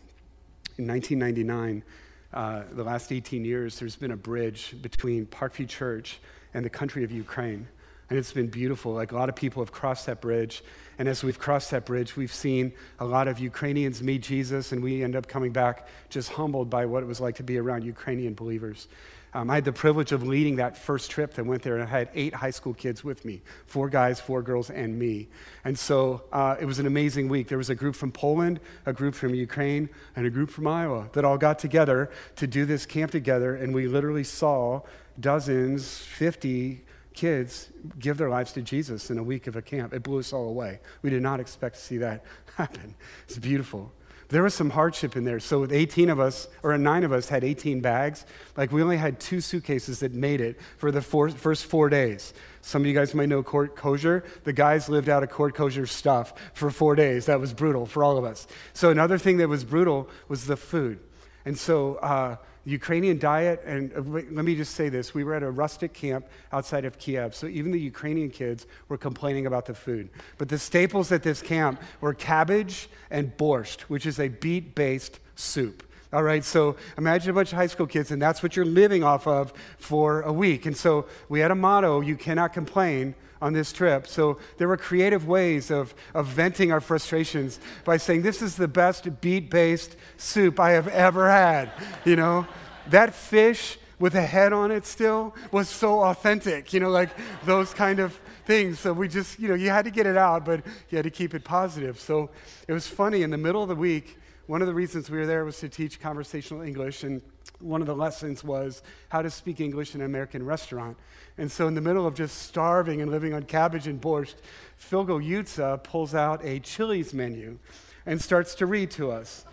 In 0.78 0.88
1999, 0.88 1.84
uh, 2.34 2.64
the 2.72 2.84
last 2.84 3.12
18 3.12 3.46
years, 3.46 3.80
there's 3.80 3.96
been 3.96 4.12
a 4.12 4.18
bridge 4.18 4.76
between 4.82 5.26
Parkview 5.26 5.68
Church 5.68 6.20
and 6.54 6.66
the 6.66 6.70
country 6.70 7.04
of 7.04 7.12
Ukraine. 7.12 7.68
And 8.10 8.20
it's 8.20 8.34
been 8.34 8.48
beautiful. 8.48 8.94
Like 8.94 9.12
a 9.12 9.16
lot 9.16 9.30
of 9.30 9.36
people 9.36 9.64
have 9.64 9.72
crossed 9.72 10.06
that 10.08 10.22
bridge. 10.22 10.64
And 11.00 11.08
as 11.08 11.24
we've 11.24 11.40
crossed 11.40 11.72
that 11.72 11.86
bridge, 11.86 12.16
we've 12.16 12.34
seen 12.34 12.74
a 13.00 13.06
lot 13.06 13.28
of 13.28 13.40
Ukrainians 13.40 14.04
meet 14.04 14.22
Jesus, 14.22 14.72
and 14.72 14.84
we 14.84 15.04
end 15.04 15.16
up 15.16 15.28
coming 15.28 15.52
back 15.52 15.88
just 16.10 16.30
humbled 16.30 16.70
by 16.70 16.86
what 16.86 17.02
it 17.02 17.06
was 17.06 17.20
like 17.20 17.36
to 17.38 17.44
be 17.44 17.58
around 17.58 17.84
Ukrainian 17.84 18.34
believers. 18.34 18.88
Um, 19.36 19.50
I 19.50 19.56
had 19.56 19.66
the 19.66 19.74
privilege 19.74 20.12
of 20.12 20.24
leading 20.24 20.58
that 20.58 20.78
first 20.78 21.10
trip 21.10 21.34
that 21.34 21.46
went 21.46 21.64
there, 21.64 21.76
and 21.76 21.84
I 21.84 21.88
had 21.88 22.10
eight 22.14 22.34
high 22.34 22.52
school 22.52 22.74
kids 22.74 23.04
with 23.04 23.26
me 23.26 23.42
four 23.66 23.90
guys, 23.90 24.20
four 24.20 24.42
girls, 24.42 24.70
and 24.70 24.98
me. 24.98 25.28
And 25.66 25.78
so 25.78 26.24
uh, 26.32 26.56
it 26.60 26.66
was 26.66 26.80
an 26.80 26.86
amazing 26.86 27.30
week. 27.30 27.48
There 27.48 27.58
was 27.58 27.70
a 27.70 27.76
group 27.76 27.96
from 27.96 28.12
Poland, 28.12 28.60
a 28.86 28.94
group 28.94 29.16
from 29.16 29.34
Ukraine, 29.34 29.90
and 30.16 30.26
a 30.26 30.30
group 30.30 30.50
from 30.50 30.68
Iowa 30.68 31.10
that 31.14 31.26
all 31.26 31.38
got 31.38 31.58
together 31.58 32.12
to 32.36 32.48
do 32.48 32.66
this 32.66 32.86
camp 32.86 33.12
together, 33.12 33.56
and 33.56 33.74
we 33.74 33.88
literally 33.88 34.24
saw 34.24 34.82
dozens, 35.20 35.98
50 35.98 36.84
kids 37.14 37.70
give 38.00 38.18
their 38.18 38.30
lives 38.30 38.52
to 38.54 38.62
Jesus 38.62 39.10
in 39.10 39.18
a 39.18 39.24
week 39.24 39.48
of 39.48 39.56
a 39.56 39.62
camp. 39.62 39.94
It 39.94 40.04
blew 40.04 40.20
us 40.20 40.34
all 40.34 40.50
away. 40.50 40.80
We 41.02 41.10
did 41.10 41.22
not 41.22 41.40
expect 41.40 41.76
to 41.76 41.82
see 41.82 41.98
that 42.00 42.24
happen. 42.56 42.96
It's 43.28 43.38
beautiful. 43.38 43.92
There 44.34 44.42
was 44.42 44.56
some 44.56 44.72
hardship 44.72 45.16
in 45.16 45.26
there. 45.26 45.40
So, 45.40 45.60
with 45.60 45.72
18 45.72 46.10
of 46.10 46.20
us, 46.20 46.48
or 46.64 46.76
nine 46.76 47.04
of 47.04 47.12
us 47.12 47.30
had 47.30 47.44
18 47.44 47.82
bags, 47.82 48.26
like 48.58 48.72
we 48.72 48.82
only 48.82 48.98
had 48.98 49.20
two 49.20 49.40
suitcases 49.40 50.00
that 50.00 50.12
made 50.12 50.42
it 50.42 50.60
for 50.80 50.92
the 50.92 51.04
four, 51.04 51.30
first 51.30 51.68
four 51.68 51.88
days. 51.88 52.34
Some 52.62 52.82
of 52.82 52.88
you 52.88 52.96
guys 52.96 53.14
might 53.14 53.30
know 53.30 53.44
Court 53.44 53.76
Kosher. 53.76 54.24
The 54.44 54.52
guys 54.52 54.90
lived 54.90 55.08
out 55.08 55.22
of 55.22 55.30
Court 55.30 55.54
Kosher 55.54 55.86
stuff 55.86 56.34
for 56.56 56.72
four 56.72 56.96
days. 56.96 57.28
That 57.28 57.40
was 57.40 57.54
brutal 57.54 57.86
for 57.86 58.04
all 58.04 58.18
of 58.18 58.26
us. 58.26 58.48
So, 58.74 58.90
another 58.90 59.20
thing 59.20 59.38
that 59.38 59.50
was 59.50 59.64
brutal 59.64 60.10
was 60.28 60.48
the 60.48 60.58
food. 60.58 61.00
And 61.46 61.56
so, 61.56 61.98
uh, 61.98 62.38
Ukrainian 62.66 63.20
diet, 63.20 63.62
and 63.66 63.92
uh, 63.94 64.02
let 64.32 64.46
me 64.46 64.56
just 64.56 64.76
say 64.76 64.90
this 64.90 65.14
we 65.14 65.24
were 65.24 65.34
at 65.34 65.44
a 65.44 65.52
rustic 65.52 65.94
camp 65.94 66.28
outside 66.52 66.86
of 66.86 66.98
Kiev, 66.98 67.36
so 67.36 67.48
even 67.48 67.72
the 67.72 67.80
Ukrainian 67.80 68.30
kids 68.30 68.66
were 68.88 68.98
complaining 68.98 69.46
about 69.46 69.66
the 69.66 69.74
food. 69.74 70.10
But 70.38 70.48
the 70.50 70.58
staples 70.58 71.12
at 71.12 71.24
this 71.24 71.42
camp 71.42 71.82
were 72.00 72.14
cabbage 72.14 72.90
and 73.12 73.36
borscht, 73.38 73.82
which 73.82 74.06
is 74.06 74.20
a 74.20 74.30
beet 74.30 74.76
based 74.76 75.20
soup. 75.36 75.84
All 76.14 76.24
right, 76.24 76.44
so 76.44 76.78
imagine 76.98 77.32
a 77.32 77.34
bunch 77.34 77.52
of 77.52 77.58
high 77.58 77.68
school 77.68 77.88
kids, 77.88 78.12
and 78.12 78.22
that's 78.22 78.44
what 78.44 78.56
you're 78.56 78.66
living 78.66 79.04
off 79.04 79.26
of 79.26 79.52
for 79.80 80.22
a 80.22 80.32
week. 80.32 80.68
And 80.68 80.78
so 80.78 81.08
we 81.28 81.40
had 81.40 81.50
a 81.50 81.56
motto 81.56 82.02
you 82.02 82.16
cannot 82.16 82.54
complain 82.54 83.16
on 83.44 83.52
this 83.52 83.74
trip. 83.74 84.08
So 84.08 84.38
there 84.58 84.70
were 84.70 84.78
creative 84.78 85.28
ways 85.28 85.70
of, 85.70 85.94
of 86.14 86.28
venting 86.28 86.72
our 86.72 86.80
frustrations 86.80 87.60
by 87.84 87.98
saying, 87.98 88.22
This 88.22 88.42
is 88.42 88.56
the 88.56 88.70
best 88.70 89.20
beet 89.20 89.50
based 89.50 89.98
soup 90.16 90.62
I 90.62 90.72
have 90.72 90.88
ever 90.88 91.30
had. 91.30 91.70
You 92.06 92.16
know, 92.16 92.48
that 92.90 93.14
fish 93.14 93.78
with 94.00 94.16
a 94.16 94.22
head 94.22 94.54
on 94.54 94.72
it 94.72 94.86
still 94.86 95.36
was 95.52 95.68
so 95.68 96.04
authentic, 96.04 96.72
you 96.72 96.80
know, 96.80 96.90
like 96.90 97.10
those 97.46 97.74
kind 97.74 98.00
of 98.00 98.18
things. 98.46 98.80
So 98.80 98.94
we 98.94 99.10
just, 99.10 99.38
you 99.40 99.50
know, 99.50 99.56
you 99.56 99.70
had 99.70 99.84
to 99.84 99.92
get 99.92 100.08
it 100.08 100.18
out, 100.18 100.46
but 100.46 100.66
you 100.90 100.98
had 100.98 101.04
to 101.04 101.12
keep 101.12 101.34
it 101.34 101.44
positive. 101.44 102.00
So 102.00 102.30
it 102.70 102.74
was 102.74 102.88
funny 102.88 103.24
in 103.24 103.30
the 103.30 103.38
middle 103.38 103.62
of 103.62 103.68
the 103.68 103.76
week. 103.76 104.18
One 104.48 104.62
of 104.62 104.68
the 104.68 104.74
reasons 104.74 105.10
we 105.10 105.18
were 105.18 105.26
there 105.26 105.44
was 105.44 105.58
to 105.60 105.70
teach 105.70 106.00
conversational 106.00 106.62
English, 106.62 107.04
and 107.04 107.22
one 107.60 107.82
of 107.82 107.88
the 107.88 107.96
lessons 107.96 108.44
was 108.44 108.82
how 109.10 109.22
to 109.22 109.30
speak 109.30 109.60
English 109.62 109.96
in 109.96 110.02
an 110.02 110.06
American 110.06 110.46
restaurant. 110.46 110.98
And 111.38 111.52
so, 111.52 111.68
in 111.68 111.76
the 111.76 111.82
middle 111.82 112.06
of 112.06 112.14
just 112.14 112.44
starving 112.44 113.02
and 113.02 113.10
living 113.10 113.34
on 113.34 113.44
cabbage 113.44 113.88
and 113.88 114.02
borscht, 114.02 114.36
Philgo 114.80 115.24
Yutza 115.24 115.84
pulls 115.84 116.14
out 116.14 116.44
a 116.44 116.60
Chili's 116.60 117.14
menu 117.14 117.58
and 118.06 118.22
starts 118.22 118.56
to 118.56 118.66
read 118.66 118.92
to 118.92 119.12
us 119.12 119.46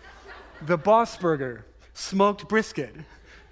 the 0.61 0.77
Boss 0.77 1.17
Burger, 1.17 1.65
smoked 1.93 2.47
brisket, 2.47 2.95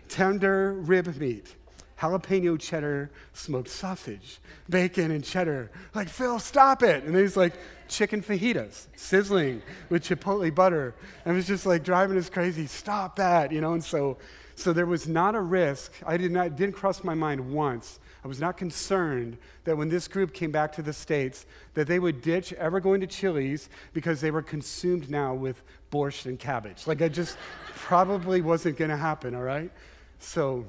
tender 0.09 0.73
rib 0.73 1.15
meat, 1.17 1.55
jalapeno 1.99 2.59
cheddar 2.59 3.11
smoked 3.33 3.69
sausage, 3.69 4.39
bacon 4.69 5.11
and 5.11 5.23
cheddar. 5.23 5.71
Like, 5.93 6.09
Phil, 6.09 6.39
stop 6.39 6.83
it. 6.83 7.03
And 7.03 7.13
then 7.13 7.21
he's 7.21 7.37
like, 7.37 7.53
chicken 7.87 8.21
fajitas, 8.21 8.87
sizzling 8.95 9.61
with 9.89 10.03
chipotle 10.03 10.53
butter. 10.53 10.95
And 11.25 11.33
it 11.33 11.35
was 11.35 11.47
just 11.47 11.65
like 11.65 11.83
driving 11.83 12.17
us 12.17 12.29
crazy. 12.29 12.67
Stop 12.67 13.15
that, 13.17 13.51
you 13.51 13.61
know? 13.61 13.73
And 13.73 13.83
so, 13.83 14.17
so 14.55 14.73
there 14.73 14.85
was 14.85 15.07
not 15.07 15.35
a 15.35 15.41
risk. 15.41 15.93
I 16.05 16.17
did 16.17 16.31
not, 16.31 16.55
didn't 16.55 16.75
cross 16.75 17.03
my 17.03 17.15
mind 17.15 17.51
once 17.51 17.99
I 18.23 18.27
was 18.27 18.39
not 18.39 18.57
concerned 18.57 19.37
that 19.63 19.77
when 19.77 19.87
this 19.87 20.07
group 20.07 20.33
came 20.33 20.51
back 20.51 20.73
to 20.73 20.81
the 20.81 20.91
States, 20.91 21.45
that 21.73 21.87
they 21.87 21.99
would 21.99 22.21
ditch 22.21 22.51
ever 22.53 22.79
going 22.79 23.01
to 23.01 23.07
Chili's 23.07 23.69
because 23.93 24.19
they 24.19 24.31
were 24.31 24.41
consumed 24.41 25.09
now 25.09 25.33
with 25.33 25.61
borscht 25.91 26.25
and 26.25 26.37
cabbage. 26.37 26.85
Like, 26.85 27.01
I 27.01 27.07
just 27.07 27.37
probably 27.75 28.41
wasn't 28.41 28.77
going 28.77 28.91
to 28.91 28.97
happen, 28.97 29.35
all 29.35 29.43
right? 29.43 29.71
So, 30.19 30.65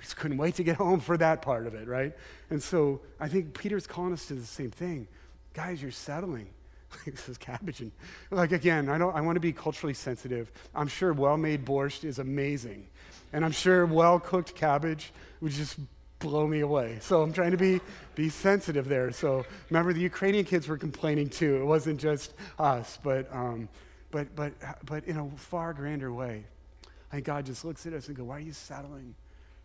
just 0.00 0.16
couldn't 0.16 0.38
wait 0.38 0.54
to 0.56 0.64
get 0.64 0.76
home 0.84 1.00
for 1.00 1.16
that 1.16 1.42
part 1.42 1.66
of 1.66 1.74
it, 1.74 1.88
right? 1.88 2.14
And 2.50 2.62
so, 2.62 3.00
I 3.18 3.28
think 3.28 3.58
Peter's 3.58 3.86
calling 3.86 4.12
us 4.12 4.26
to 4.26 4.34
the 4.34 4.46
same 4.46 4.70
thing. 4.70 5.06
Guys, 5.54 5.82
you're 5.82 5.90
settling. 5.90 6.48
this 7.06 7.28
is 7.28 7.38
cabbage 7.38 7.82
and 7.82 7.92
like 8.32 8.50
again 8.50 8.88
i 8.88 8.98
don't 8.98 9.14
i 9.14 9.20
want 9.20 9.36
to 9.36 9.40
be 9.40 9.52
culturally 9.52 9.94
sensitive 9.94 10.50
i'm 10.74 10.88
sure 10.88 11.12
well-made 11.12 11.64
borscht 11.64 12.02
is 12.02 12.18
amazing 12.18 12.84
and 13.32 13.44
i'm 13.44 13.52
sure 13.52 13.86
well-cooked 13.86 14.56
cabbage 14.56 15.12
would 15.40 15.52
just 15.52 15.78
blow 16.20 16.46
me 16.46 16.60
away. 16.60 16.98
So 17.00 17.22
I'm 17.22 17.32
trying 17.32 17.50
to 17.50 17.56
be, 17.56 17.80
be 18.14 18.28
sensitive 18.28 18.86
there. 18.86 19.10
So 19.10 19.44
remember, 19.70 19.92
the 19.92 20.00
Ukrainian 20.00 20.44
kids 20.44 20.68
were 20.68 20.78
complaining 20.78 21.28
too. 21.28 21.56
It 21.56 21.64
wasn't 21.64 21.98
just 21.98 22.34
us, 22.58 22.98
but, 23.02 23.26
um, 23.34 23.68
but, 24.12 24.34
but, 24.36 24.52
but 24.84 25.04
in 25.04 25.16
a 25.16 25.28
far 25.36 25.72
grander 25.72 26.12
way. 26.12 26.44
I 27.10 27.16
think 27.16 27.26
God 27.26 27.46
just 27.46 27.64
looks 27.64 27.86
at 27.86 27.92
us 27.92 28.06
and 28.06 28.16
go, 28.16 28.24
why 28.24 28.36
are 28.36 28.40
you 28.40 28.52
settling? 28.52 29.16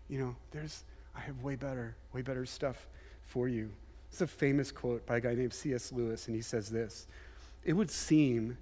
You 0.07 0.19
know, 0.19 0.35
there's, 0.51 0.83
I 1.15 1.21
have 1.21 1.41
way 1.41 1.55
better, 1.55 1.95
way 2.13 2.21
better 2.21 2.45
stuff 2.45 2.87
for 3.25 3.47
you. 3.47 3.71
It's 4.11 4.21
a 4.21 4.27
famous 4.27 4.71
quote 4.71 5.05
by 5.05 5.17
a 5.17 5.21
guy 5.21 5.33
named 5.33 5.53
C.S. 5.53 5.91
Lewis, 5.91 6.27
and 6.27 6.35
he 6.35 6.41
says 6.41 6.69
this 6.69 7.07
It 7.63 7.73
would 7.73 7.91
seem 7.91 8.57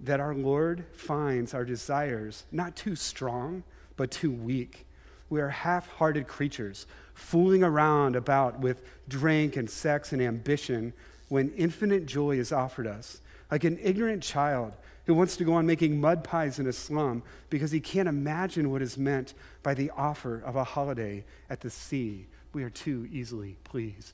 that 0.00 0.20
our 0.20 0.34
Lord 0.34 0.84
finds 0.92 1.54
our 1.54 1.64
desires 1.64 2.44
not 2.50 2.74
too 2.74 2.96
strong, 2.96 3.62
but 3.96 4.10
too 4.10 4.30
weak. 4.30 4.86
We 5.28 5.40
are 5.40 5.50
half 5.50 5.86
hearted 5.88 6.26
creatures 6.26 6.86
fooling 7.14 7.62
around 7.62 8.16
about 8.16 8.58
with 8.60 8.82
drink 9.08 9.56
and 9.56 9.70
sex 9.70 10.12
and 10.12 10.20
ambition 10.20 10.92
when 11.28 11.52
infinite 11.52 12.06
joy 12.06 12.32
is 12.38 12.50
offered 12.50 12.86
us. 12.86 13.20
Like 13.50 13.64
an 13.64 13.78
ignorant 13.80 14.22
child 14.22 14.72
who 15.10 15.14
wants 15.14 15.36
to 15.36 15.42
go 15.42 15.54
on 15.54 15.66
making 15.66 16.00
mud 16.00 16.22
pies 16.22 16.60
in 16.60 16.68
a 16.68 16.72
slum 16.72 17.20
because 17.48 17.72
he 17.72 17.80
can't 17.80 18.08
imagine 18.08 18.70
what 18.70 18.80
is 18.80 18.96
meant 18.96 19.34
by 19.60 19.74
the 19.74 19.90
offer 19.96 20.40
of 20.46 20.54
a 20.54 20.62
holiday 20.62 21.24
at 21.48 21.60
the 21.60 21.68
sea. 21.68 22.28
We 22.52 22.62
are 22.62 22.70
too 22.70 23.08
easily 23.10 23.56
pleased. 23.64 24.12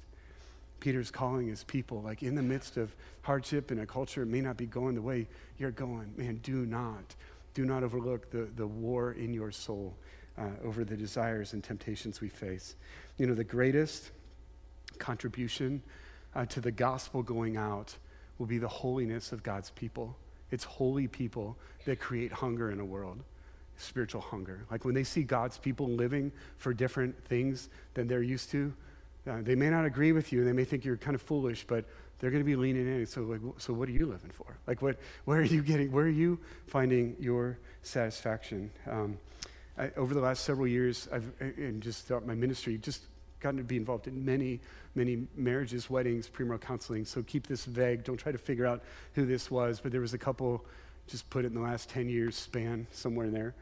Peter's 0.80 1.10
calling 1.10 1.48
his 1.48 1.64
people, 1.64 2.00
like 2.00 2.22
in 2.22 2.34
the 2.34 2.40
midst 2.40 2.78
of 2.78 2.96
hardship 3.20 3.70
and 3.70 3.80
a 3.80 3.84
culture 3.84 4.24
may 4.24 4.40
not 4.40 4.56
be 4.56 4.64
going 4.64 4.94
the 4.94 5.02
way 5.02 5.26
you're 5.58 5.70
going. 5.70 6.14
Man, 6.16 6.40
do 6.42 6.64
not, 6.64 7.14
do 7.52 7.66
not 7.66 7.82
overlook 7.82 8.30
the, 8.30 8.48
the 8.56 8.66
war 8.66 9.12
in 9.12 9.34
your 9.34 9.52
soul 9.52 9.94
uh, 10.38 10.48
over 10.64 10.82
the 10.82 10.96
desires 10.96 11.52
and 11.52 11.62
temptations 11.62 12.22
we 12.22 12.30
face. 12.30 12.74
You 13.18 13.26
know, 13.26 13.34
the 13.34 13.44
greatest 13.44 14.12
contribution 14.98 15.82
uh, 16.34 16.46
to 16.46 16.62
the 16.62 16.72
gospel 16.72 17.22
going 17.22 17.58
out 17.58 17.94
will 18.38 18.46
be 18.46 18.56
the 18.56 18.66
holiness 18.66 19.30
of 19.32 19.42
God's 19.42 19.68
people. 19.68 20.16
It's 20.50 20.64
holy 20.64 21.08
people 21.08 21.56
that 21.84 22.00
create 22.00 22.32
hunger 22.32 22.70
in 22.70 22.80
a 22.80 22.84
world, 22.84 23.22
spiritual 23.76 24.20
hunger. 24.20 24.64
Like 24.70 24.84
when 24.84 24.94
they 24.94 25.04
see 25.04 25.22
God's 25.22 25.58
people 25.58 25.88
living 25.88 26.32
for 26.58 26.72
different 26.72 27.24
things 27.24 27.68
than 27.94 28.06
they're 28.06 28.22
used 28.22 28.50
to, 28.50 28.72
uh, 29.28 29.38
they 29.42 29.54
may 29.54 29.70
not 29.70 29.84
agree 29.84 30.12
with 30.12 30.32
you. 30.32 30.44
They 30.44 30.52
may 30.52 30.64
think 30.64 30.84
you're 30.84 30.96
kind 30.96 31.14
of 31.14 31.22
foolish, 31.22 31.64
but 31.66 31.84
they're 32.18 32.30
going 32.30 32.42
to 32.42 32.46
be 32.46 32.56
leaning 32.56 32.86
in. 32.86 33.06
So, 33.06 33.22
like, 33.22 33.40
so 33.58 33.72
what 33.72 33.88
are 33.88 33.92
you 33.92 34.06
living 34.06 34.30
for? 34.30 34.56
Like, 34.66 34.82
what, 34.82 34.98
where 35.24 35.40
are 35.40 35.44
you 35.44 35.62
getting? 35.62 35.90
Where 35.90 36.04
are 36.04 36.08
you 36.08 36.38
finding 36.66 37.16
your 37.18 37.58
satisfaction? 37.82 38.70
Um, 38.88 39.18
I, 39.76 39.90
over 39.96 40.14
the 40.14 40.20
last 40.20 40.44
several 40.44 40.66
years, 40.66 41.08
I've, 41.12 41.30
and 41.40 41.82
just 41.82 42.06
throughout 42.06 42.26
my 42.26 42.34
ministry, 42.34 42.78
just 42.78 43.02
gotten 43.40 43.58
to 43.58 43.64
be 43.64 43.76
involved 43.76 44.06
in 44.06 44.24
many, 44.24 44.60
many 44.94 45.26
marriages, 45.36 45.90
weddings, 45.90 46.28
premarital 46.28 46.60
counseling. 46.60 47.04
So 47.04 47.22
keep 47.22 47.46
this 47.46 47.64
vague. 47.64 48.04
Don't 48.04 48.16
try 48.16 48.32
to 48.32 48.38
figure 48.38 48.66
out 48.66 48.82
who 49.14 49.26
this 49.26 49.50
was. 49.50 49.80
But 49.80 49.92
there 49.92 50.00
was 50.00 50.14
a 50.14 50.18
couple, 50.18 50.64
just 51.06 51.28
put 51.30 51.44
it 51.44 51.48
in 51.48 51.54
the 51.54 51.60
last 51.60 51.88
10 51.90 52.08
years 52.08 52.36
span, 52.36 52.86
somewhere 52.90 53.26
in 53.26 53.32
there. 53.32 53.54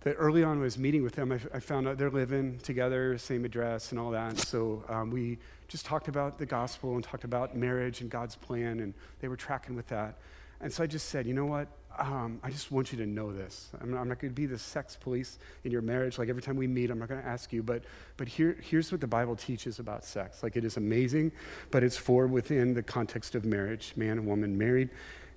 That 0.00 0.14
early 0.18 0.42
on, 0.42 0.58
I 0.58 0.62
was 0.62 0.78
meeting 0.78 1.02
with 1.02 1.14
them, 1.14 1.30
I, 1.30 1.40
I 1.54 1.60
found 1.60 1.86
out 1.86 1.96
they're 1.96 2.10
living 2.10 2.58
together, 2.58 3.16
same 3.18 3.44
address, 3.44 3.92
and 3.92 4.00
all 4.00 4.10
that. 4.10 4.38
So 4.38 4.82
um, 4.88 5.10
we 5.10 5.38
just 5.68 5.86
talked 5.86 6.08
about 6.08 6.38
the 6.38 6.46
gospel 6.46 6.96
and 6.96 7.04
talked 7.04 7.24
about 7.24 7.56
marriage 7.56 8.00
and 8.00 8.10
God's 8.10 8.34
plan, 8.34 8.80
and 8.80 8.94
they 9.20 9.28
were 9.28 9.36
tracking 9.36 9.76
with 9.76 9.86
that. 9.88 10.18
And 10.62 10.72
so 10.72 10.84
I 10.84 10.86
just 10.86 11.08
said, 11.08 11.26
you 11.26 11.34
know 11.34 11.46
what? 11.46 11.68
um, 11.98 12.40
I 12.42 12.50
just 12.50 12.70
want 12.70 12.92
you 12.92 12.98
to 12.98 13.06
know 13.06 13.32
this. 13.32 13.70
I'm, 13.80 13.94
I'm 13.94 14.08
not 14.08 14.18
going 14.18 14.32
to 14.32 14.34
be 14.34 14.46
the 14.46 14.58
sex 14.58 14.96
police 14.96 15.38
in 15.64 15.70
your 15.70 15.82
marriage. 15.82 16.18
Like 16.18 16.28
every 16.28 16.42
time 16.42 16.56
we 16.56 16.66
meet, 16.66 16.90
I'm 16.90 16.98
not 16.98 17.08
going 17.08 17.20
to 17.20 17.26
ask 17.26 17.52
you, 17.52 17.62
but, 17.62 17.84
but 18.16 18.28
here, 18.28 18.56
here's 18.62 18.90
what 18.90 19.00
the 19.00 19.06
Bible 19.06 19.36
teaches 19.36 19.78
about 19.78 20.04
sex. 20.04 20.42
Like 20.42 20.56
it 20.56 20.64
is 20.64 20.76
amazing, 20.76 21.32
but 21.70 21.82
it's 21.82 21.96
for 21.96 22.26
within 22.26 22.74
the 22.74 22.82
context 22.82 23.34
of 23.34 23.44
marriage, 23.44 23.92
man 23.96 24.18
and 24.18 24.26
woman 24.26 24.56
married. 24.56 24.90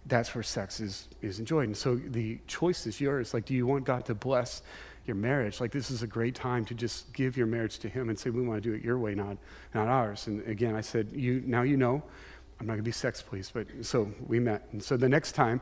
That's 0.07 0.33
where 0.35 0.43
sex 0.43 0.79
is, 0.79 1.07
is 1.21 1.39
enjoyed. 1.39 1.65
And 1.65 1.77
so 1.77 1.95
the 1.95 2.39
choice 2.47 2.85
is 2.85 3.01
yours. 3.01 3.33
Like, 3.33 3.45
do 3.45 3.53
you 3.53 3.65
want 3.65 3.85
God 3.85 4.05
to 4.05 4.15
bless 4.15 4.61
your 5.07 5.15
marriage? 5.15 5.59
Like, 5.59 5.71
this 5.71 5.89
is 5.89 6.03
a 6.03 6.07
great 6.07 6.35
time 6.35 6.63
to 6.65 6.75
just 6.75 7.11
give 7.11 7.35
your 7.35 7.47
marriage 7.47 7.79
to 7.79 7.89
Him 7.89 8.09
and 8.09 8.17
say, 8.17 8.29
we 8.29 8.43
want 8.43 8.61
to 8.61 8.69
do 8.69 8.75
it 8.75 8.83
your 8.83 8.99
way, 8.99 9.15
not, 9.15 9.37
not 9.73 9.87
ours. 9.87 10.27
And 10.27 10.47
again, 10.47 10.75
I 10.75 10.81
said, 10.81 11.09
you, 11.11 11.43
now 11.45 11.63
you 11.63 11.75
know. 11.75 12.03
I'm 12.59 12.67
not 12.67 12.73
going 12.73 12.83
to 12.83 12.83
be 12.83 12.91
sex 12.91 13.21
police, 13.21 13.51
but 13.53 13.67
so 13.81 14.11
we 14.25 14.39
met. 14.39 14.67
And 14.71 14.81
so 14.81 14.97
the 14.97 15.09
next 15.09 15.33
time, 15.33 15.61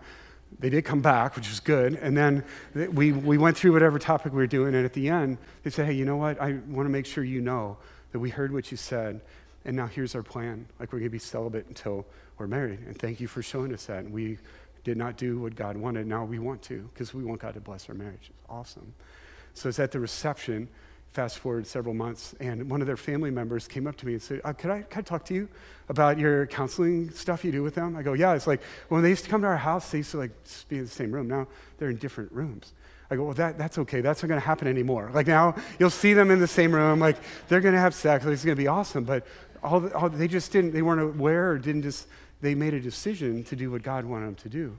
they 0.59 0.69
did 0.69 0.85
come 0.85 1.01
back, 1.01 1.35
which 1.35 1.49
was 1.49 1.59
good. 1.59 1.95
And 1.95 2.15
then 2.15 2.43
we, 2.73 3.11
we 3.11 3.37
went 3.37 3.57
through 3.57 3.73
whatever 3.73 3.97
topic 3.97 4.33
we 4.33 4.37
were 4.37 4.47
doing. 4.47 4.75
And 4.75 4.85
at 4.85 4.93
the 4.93 5.09
end, 5.09 5.39
they 5.63 5.69
said, 5.69 5.87
hey, 5.87 5.93
you 5.93 6.05
know 6.05 6.17
what? 6.17 6.39
I 6.39 6.59
want 6.67 6.85
to 6.85 6.91
make 6.91 7.05
sure 7.05 7.23
you 7.23 7.41
know 7.41 7.77
that 8.11 8.19
we 8.19 8.29
heard 8.29 8.53
what 8.53 8.69
you 8.69 8.77
said. 8.77 9.21
And 9.65 9.75
now 9.75 9.87
here's 9.87 10.13
our 10.13 10.21
plan. 10.21 10.67
Like, 10.79 10.93
we're 10.93 10.99
going 10.99 11.09
to 11.09 11.13
be 11.13 11.19
celibate 11.19 11.67
until 11.67 12.05
we're 12.37 12.47
married. 12.47 12.79
And 12.85 12.97
thank 12.97 13.19
you 13.19 13.27
for 13.27 13.41
showing 13.41 13.73
us 13.73 13.85
that. 13.87 13.99
And 13.99 14.13
we 14.13 14.37
did 14.83 14.97
not 14.97 15.17
do 15.17 15.39
what 15.39 15.55
God 15.55 15.77
wanted. 15.77 16.05
Now 16.05 16.25
we 16.25 16.39
want 16.39 16.61
to 16.63 16.89
because 16.93 17.13
we 17.13 17.23
want 17.23 17.41
God 17.41 17.53
to 17.55 17.61
bless 17.61 17.89
our 17.89 17.95
marriage. 17.95 18.29
It's 18.29 18.49
awesome. 18.49 18.93
So 19.53 19.69
it's 19.69 19.79
at 19.79 19.91
the 19.91 19.99
reception 19.99 20.67
fast 21.13 21.37
forward 21.37 21.67
several 21.67 21.93
months, 21.93 22.33
and 22.39 22.69
one 22.69 22.81
of 22.81 22.87
their 22.87 22.97
family 22.97 23.29
members 23.29 23.67
came 23.67 23.85
up 23.85 23.95
to 23.97 24.07
me 24.07 24.13
and 24.13 24.21
said, 24.21 24.41
uh, 24.43 24.51
could, 24.51 24.71
I, 24.71 24.81
could 24.81 24.99
I 24.99 25.01
talk 25.03 25.23
to 25.25 25.33
you 25.35 25.47
about 25.87 26.17
your 26.17 26.47
counseling 26.47 27.11
stuff 27.11 27.45
you 27.45 27.51
do 27.51 27.61
with 27.61 27.75
them? 27.75 27.95
I 27.95 28.01
go, 28.01 28.13
Yeah. 28.13 28.33
It's 28.33 28.47
like 28.47 28.61
when 28.89 29.03
they 29.03 29.09
used 29.09 29.23
to 29.25 29.29
come 29.29 29.41
to 29.41 29.47
our 29.47 29.57
house, 29.57 29.91
they 29.91 29.99
used 29.99 30.11
to 30.11 30.17
like 30.17 30.31
be 30.69 30.77
in 30.77 30.85
the 30.85 30.89
same 30.89 31.11
room. 31.11 31.27
Now 31.27 31.47
they're 31.77 31.91
in 31.91 31.97
different 31.97 32.31
rooms. 32.31 32.73
I 33.11 33.15
go, 33.15 33.25
Well, 33.25 33.35
that, 33.35 33.59
that's 33.59 33.77
okay. 33.77 34.01
That's 34.01 34.23
not 34.23 34.29
going 34.29 34.41
to 34.41 34.45
happen 34.45 34.67
anymore. 34.67 35.11
Like 35.13 35.27
now 35.27 35.55
you'll 35.77 35.91
see 35.91 36.13
them 36.13 36.31
in 36.31 36.39
the 36.39 36.47
same 36.47 36.73
room. 36.73 36.99
Like 36.99 37.17
they're 37.47 37.61
going 37.61 37.75
to 37.75 37.81
have 37.81 37.93
sex. 37.93 38.25
Like, 38.25 38.33
it's 38.33 38.43
going 38.43 38.57
to 38.57 38.61
be 38.61 38.67
awesome. 38.67 39.03
But 39.03 39.27
all, 39.61 39.87
all, 39.93 40.09
they 40.09 40.27
just 40.27 40.51
didn't, 40.51 40.73
they 40.73 40.81
weren't 40.81 41.01
aware 41.01 41.51
or 41.51 41.57
didn't 41.59 41.83
just, 41.83 42.07
they 42.41 42.55
made 42.55 42.73
a 42.73 42.81
decision 42.81 43.43
to 43.45 43.55
do 43.55 43.69
what 43.69 43.83
God 43.83 44.03
wanted 44.03 44.27
them 44.27 44.35
to 44.35 44.49
do. 44.49 44.77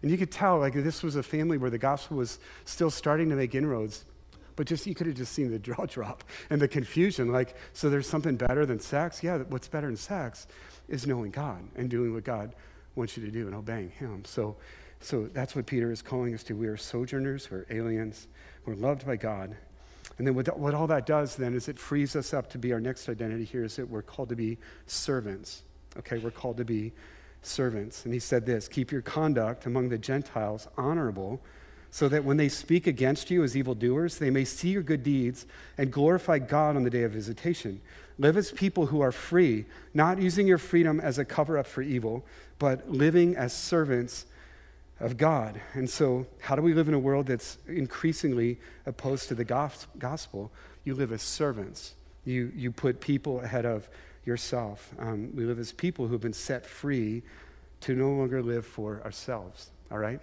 And 0.00 0.10
you 0.10 0.18
could 0.18 0.30
tell, 0.30 0.58
like, 0.58 0.74
this 0.74 1.02
was 1.02 1.16
a 1.16 1.22
family 1.22 1.56
where 1.56 1.70
the 1.70 1.78
gospel 1.78 2.18
was 2.18 2.38
still 2.66 2.90
starting 2.90 3.30
to 3.30 3.36
make 3.36 3.54
inroads 3.54 4.04
but 4.56 4.66
just 4.66 4.86
you 4.86 4.94
could 4.94 5.06
have 5.06 5.16
just 5.16 5.32
seen 5.32 5.50
the 5.50 5.58
jaw 5.60 5.86
drop 5.86 6.24
and 6.50 6.60
the 6.60 6.68
confusion. 6.68 7.32
Like, 7.32 7.56
so 7.72 7.90
there's 7.90 8.08
something 8.08 8.36
better 8.36 8.66
than 8.66 8.78
sex? 8.78 9.22
Yeah, 9.22 9.38
what's 9.48 9.68
better 9.68 9.86
than 9.86 9.96
sex 9.96 10.46
is 10.88 11.06
knowing 11.06 11.30
God 11.30 11.62
and 11.76 11.88
doing 11.88 12.12
what 12.12 12.24
God 12.24 12.54
wants 12.94 13.16
you 13.16 13.24
to 13.24 13.30
do 13.30 13.46
and 13.46 13.54
obeying 13.54 13.90
Him. 13.90 14.24
So, 14.24 14.56
so 15.00 15.28
that's 15.32 15.56
what 15.56 15.66
Peter 15.66 15.90
is 15.90 16.02
calling 16.02 16.34
us 16.34 16.42
to. 16.44 16.54
We 16.54 16.66
are 16.66 16.76
sojourners, 16.76 17.50
we're 17.50 17.66
aliens, 17.70 18.28
we're 18.64 18.74
loved 18.74 19.06
by 19.06 19.16
God. 19.16 19.56
And 20.18 20.26
then 20.26 20.34
what, 20.34 20.58
what 20.58 20.74
all 20.74 20.86
that 20.86 21.06
does 21.06 21.34
then 21.36 21.54
is 21.54 21.68
it 21.68 21.78
frees 21.78 22.14
us 22.14 22.32
up 22.32 22.48
to 22.50 22.58
be 22.58 22.72
our 22.72 22.80
next 22.80 23.08
identity 23.08 23.44
here 23.44 23.64
is 23.64 23.76
that 23.76 23.88
we're 23.88 24.02
called 24.02 24.28
to 24.28 24.36
be 24.36 24.58
servants. 24.86 25.62
Okay, 25.98 26.18
we're 26.18 26.30
called 26.30 26.56
to 26.58 26.64
be 26.64 26.92
servants. 27.42 28.04
And 28.04 28.14
he 28.14 28.20
said 28.20 28.46
this 28.46 28.68
keep 28.68 28.92
your 28.92 29.02
conduct 29.02 29.66
among 29.66 29.88
the 29.88 29.98
Gentiles 29.98 30.68
honorable 30.76 31.42
so 31.94 32.08
that 32.08 32.24
when 32.24 32.36
they 32.36 32.48
speak 32.48 32.88
against 32.88 33.30
you 33.30 33.44
as 33.44 33.56
evildoers, 33.56 34.18
they 34.18 34.28
may 34.28 34.44
see 34.44 34.70
your 34.70 34.82
good 34.82 35.04
deeds 35.04 35.46
and 35.78 35.92
glorify 35.92 36.40
God 36.40 36.74
on 36.74 36.82
the 36.82 36.90
day 36.90 37.04
of 37.04 37.12
visitation. 37.12 37.80
Live 38.18 38.36
as 38.36 38.50
people 38.50 38.86
who 38.86 39.00
are 39.00 39.12
free, 39.12 39.64
not 39.94 40.18
using 40.18 40.44
your 40.48 40.58
freedom 40.58 40.98
as 40.98 41.18
a 41.18 41.24
cover 41.24 41.56
up 41.56 41.68
for 41.68 41.82
evil, 41.82 42.24
but 42.58 42.90
living 42.90 43.36
as 43.36 43.52
servants 43.52 44.26
of 44.98 45.16
God. 45.16 45.60
And 45.74 45.88
so, 45.88 46.26
how 46.40 46.56
do 46.56 46.62
we 46.62 46.74
live 46.74 46.88
in 46.88 46.94
a 46.94 46.98
world 46.98 47.28
that's 47.28 47.58
increasingly 47.68 48.58
opposed 48.86 49.28
to 49.28 49.36
the 49.36 49.44
gospel? 49.44 50.50
You 50.82 50.94
live 50.94 51.12
as 51.12 51.22
servants, 51.22 51.94
you, 52.24 52.50
you 52.56 52.72
put 52.72 53.00
people 53.00 53.38
ahead 53.38 53.66
of 53.66 53.88
yourself. 54.24 54.92
Um, 54.98 55.30
we 55.32 55.44
live 55.44 55.60
as 55.60 55.70
people 55.70 56.08
who 56.08 56.14
have 56.14 56.22
been 56.22 56.32
set 56.32 56.66
free 56.66 57.22
to 57.82 57.94
no 57.94 58.10
longer 58.10 58.42
live 58.42 58.66
for 58.66 59.00
ourselves, 59.04 59.70
all 59.92 59.98
right? 59.98 60.20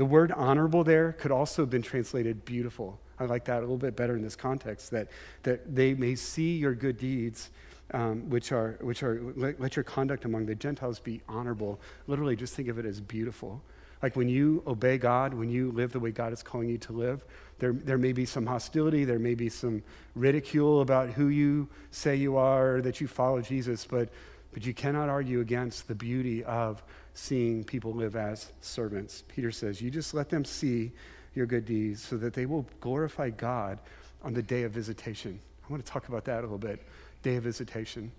The 0.00 0.06
word 0.06 0.32
honorable 0.32 0.82
there 0.82 1.12
could 1.12 1.30
also 1.30 1.60
have 1.60 1.68
been 1.68 1.82
translated 1.82 2.46
beautiful. 2.46 2.98
I 3.18 3.26
like 3.26 3.44
that 3.44 3.58
a 3.58 3.60
little 3.60 3.76
bit 3.76 3.96
better 3.96 4.16
in 4.16 4.22
this 4.22 4.34
context, 4.34 4.90
that, 4.92 5.08
that 5.42 5.74
they 5.74 5.92
may 5.92 6.14
see 6.14 6.56
your 6.56 6.74
good 6.74 6.96
deeds, 6.96 7.50
um, 7.92 8.30
which 8.30 8.50
are, 8.50 8.78
which 8.80 9.02
are 9.02 9.20
let, 9.36 9.60
let 9.60 9.76
your 9.76 9.82
conduct 9.82 10.24
among 10.24 10.46
the 10.46 10.54
Gentiles 10.54 11.00
be 11.00 11.20
honorable. 11.28 11.78
Literally, 12.06 12.34
just 12.34 12.54
think 12.54 12.68
of 12.68 12.78
it 12.78 12.86
as 12.86 12.98
beautiful. 12.98 13.60
Like 14.02 14.16
when 14.16 14.30
you 14.30 14.62
obey 14.66 14.96
God, 14.96 15.34
when 15.34 15.50
you 15.50 15.70
live 15.70 15.92
the 15.92 16.00
way 16.00 16.12
God 16.12 16.32
is 16.32 16.42
calling 16.42 16.70
you 16.70 16.78
to 16.78 16.94
live, 16.94 17.22
there, 17.58 17.74
there 17.74 17.98
may 17.98 18.14
be 18.14 18.24
some 18.24 18.46
hostility, 18.46 19.04
there 19.04 19.18
may 19.18 19.34
be 19.34 19.50
some 19.50 19.82
ridicule 20.14 20.80
about 20.80 21.10
who 21.10 21.28
you 21.28 21.68
say 21.90 22.16
you 22.16 22.38
are, 22.38 22.80
that 22.80 23.02
you 23.02 23.06
follow 23.06 23.42
Jesus, 23.42 23.84
but, 23.84 24.08
but 24.52 24.64
you 24.64 24.74
cannot 24.74 25.08
argue 25.08 25.40
against 25.40 25.88
the 25.88 25.94
beauty 25.94 26.42
of 26.44 26.82
seeing 27.14 27.64
people 27.64 27.92
live 27.92 28.16
as 28.16 28.52
servants. 28.60 29.24
Peter 29.28 29.50
says, 29.50 29.80
You 29.80 29.90
just 29.90 30.14
let 30.14 30.28
them 30.28 30.44
see 30.44 30.92
your 31.34 31.46
good 31.46 31.64
deeds 31.64 32.02
so 32.02 32.16
that 32.16 32.34
they 32.34 32.46
will 32.46 32.66
glorify 32.80 33.30
God 33.30 33.78
on 34.22 34.34
the 34.34 34.42
day 34.42 34.64
of 34.64 34.72
visitation. 34.72 35.38
I 35.64 35.72
want 35.72 35.84
to 35.84 35.90
talk 35.90 36.08
about 36.08 36.24
that 36.24 36.40
a 36.40 36.42
little 36.42 36.58
bit. 36.58 36.82
Day 37.22 37.36
of 37.36 37.44
visitation. 37.44 38.10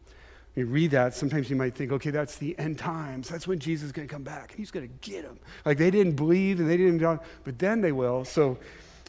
When 0.54 0.66
you 0.66 0.72
read 0.72 0.92
that, 0.92 1.14
sometimes 1.14 1.50
you 1.50 1.56
might 1.56 1.76
think, 1.76 1.92
okay, 1.92 2.10
that's 2.10 2.38
the 2.38 2.58
end 2.58 2.78
times. 2.78 3.30
That's 3.30 3.48
when 3.48 3.60
Jesus 3.60 3.88
is 3.88 3.92
going 3.92 4.08
to 4.08 4.14
come 4.14 4.24
back. 4.24 4.52
and 4.52 4.60
He's 4.60 4.72
going 4.72 4.88
to 4.88 5.10
get 5.10 5.24
them. 5.24 5.40
Like 5.66 5.78
they 5.78 5.92
didn't 5.92 6.16
believe 6.16 6.60
and 6.60 6.70
they 6.70 6.78
didn't, 6.78 7.22
but 7.44 7.60
then 7.60 7.82
they 7.82 7.92
will. 7.92 8.26
So, 8.26 8.58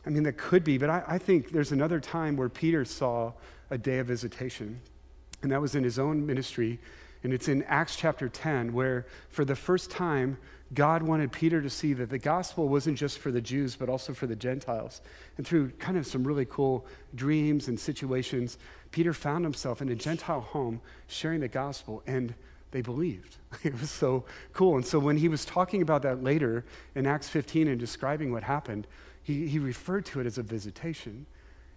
I 0.07 0.11
mean, 0.11 0.23
that 0.25 0.37
could 0.37 0.65
be. 0.65 0.79
But 0.79 0.91
I, 0.91 1.03
I 1.07 1.19
think 1.19 1.51
there's 1.51 1.73
another 1.73 2.01
time 2.01 2.37
where 2.37 2.49
Peter 2.49 2.85
saw 2.85 3.33
a 3.71 3.79
day 3.79 3.99
of 3.99 4.07
visitation, 4.07 4.81
and 5.43 5.51
that 5.51 5.61
was 5.61 5.75
in 5.75 5.83
his 5.85 5.99
own 5.99 6.27
ministry 6.27 6.79
and 7.23 7.33
it's 7.33 7.49
in 7.49 7.63
Acts 7.65 7.97
chapter 7.97 8.29
10, 8.29 8.73
where 8.73 9.07
for 9.29 9.45
the 9.45 9.57
first 9.57 9.91
time, 9.91 10.39
God 10.75 11.03
wanted 11.03 11.33
Peter 11.33 11.61
to 11.61 11.69
see 11.69 11.93
that 11.93 12.09
the 12.09 12.19
gospel 12.19 12.69
wasn't 12.69 12.97
just 12.97 13.19
for 13.19 13.31
the 13.31 13.41
Jews, 13.41 13.77
but 13.77 13.89
also 13.89 14.15
for 14.15 14.27
the 14.27 14.37
Gentiles. 14.37 15.03
And 15.37 15.47
through 15.47 15.71
kind 15.73 15.99
of 15.99 16.07
some 16.07 16.25
really 16.25 16.47
cool 16.47 16.87
dreams 17.15 17.69
and 17.69 17.79
situations, 17.79 18.59
Peter 18.91 19.13
found 19.13 19.45
himself 19.45 19.83
in 19.83 19.89
a 19.91 19.95
Gentile 19.95 20.41
home 20.41 20.81
sharing 21.09 21.41
the 21.41 21.49
gospel, 21.49 22.03
and 22.07 22.35
they 22.71 22.81
believed. 22.81 23.37
It 23.63 23.79
was 23.79 23.91
so 23.91 24.25
cool. 24.55 24.77
And 24.77 24.87
so 24.87 24.99
when 24.99 25.19
he 25.19 25.29
was 25.29 25.45
talking 25.45 25.83
about 25.83 26.03
that 26.03 26.23
later 26.23 26.65
in 26.95 27.07
Acts 27.07 27.29
15 27.29 27.69
and 27.69 27.79
describing 27.79 28.33
what 28.33 28.43
happened, 28.43 28.87
he, 29.23 29.47
he 29.47 29.59
referred 29.59 30.07
to 30.07 30.21
it 30.21 30.27
as 30.27 30.39
a 30.39 30.43
visitation. 30.43 31.27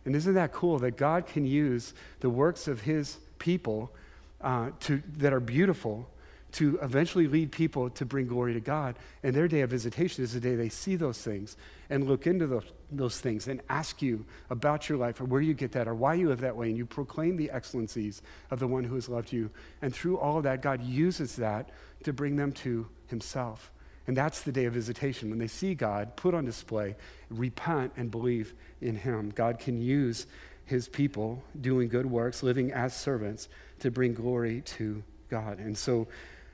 And 0.05 0.15
isn't 0.15 0.33
that 0.33 0.53
cool 0.53 0.79
that 0.79 0.97
God 0.97 1.27
can 1.27 1.45
use 1.45 1.93
the 2.21 2.29
works 2.29 2.67
of 2.67 2.81
his 2.81 3.17
people 3.39 3.91
uh, 4.41 4.71
to, 4.81 5.01
that 5.17 5.33
are 5.33 5.39
beautiful 5.39 6.09
to 6.55 6.79
eventually 6.81 7.27
lead 7.27 7.51
people 7.51 7.89
to 7.89 8.05
bring 8.05 8.27
glory 8.27 8.53
to 8.53 8.61
God. 8.61 8.95
And 9.23 9.35
their 9.35 9.49
day 9.49 9.59
of 9.59 9.69
visitation 9.69 10.23
is 10.23 10.31
the 10.31 10.39
day 10.39 10.55
they 10.55 10.69
see 10.69 10.95
those 10.95 11.17
things 11.17 11.57
and 11.89 12.07
look 12.07 12.27
into 12.27 12.47
those, 12.47 12.71
those 12.89 13.19
things 13.19 13.49
and 13.49 13.61
ask 13.67 14.01
you 14.01 14.25
about 14.49 14.87
your 14.87 14.97
life 14.97 15.19
or 15.19 15.25
where 15.25 15.41
you 15.41 15.53
get 15.53 15.73
that 15.73 15.85
or 15.85 15.93
why 15.93 16.13
you 16.13 16.29
live 16.29 16.39
that 16.39 16.55
way. 16.55 16.69
And 16.69 16.77
you 16.77 16.85
proclaim 16.85 17.35
the 17.35 17.51
excellencies 17.51 18.21
of 18.51 18.59
the 18.59 18.67
one 18.67 18.85
who 18.85 18.95
has 18.95 19.09
loved 19.09 19.33
you. 19.33 19.49
And 19.81 19.93
through 19.93 20.17
all 20.17 20.37
of 20.37 20.43
that, 20.43 20.61
God 20.61 20.81
uses 20.81 21.35
that 21.35 21.71
to 22.03 22.13
bring 22.13 22.37
them 22.37 22.53
to 22.53 22.87
Himself. 23.07 23.69
And 24.07 24.15
that's 24.15 24.41
the 24.43 24.53
day 24.53 24.63
of 24.63 24.73
visitation. 24.73 25.29
When 25.29 25.39
they 25.39 25.47
see 25.47 25.75
God 25.75 26.15
put 26.15 26.33
on 26.33 26.45
display, 26.45 26.95
repent 27.29 27.91
and 27.97 28.09
believe 28.09 28.53
in 28.79 28.95
Him. 28.95 29.31
God 29.31 29.59
can 29.59 29.81
use 29.81 30.25
His 30.65 30.87
people 30.87 31.43
doing 31.59 31.87
good 31.87 32.05
works, 32.05 32.43
living 32.43 32.71
as 32.71 32.95
servants 32.95 33.49
to 33.79 33.91
bring 33.91 34.13
glory 34.13 34.61
to 34.61 35.03
God. 35.29 35.59
And 35.59 35.77
so, 35.77 36.07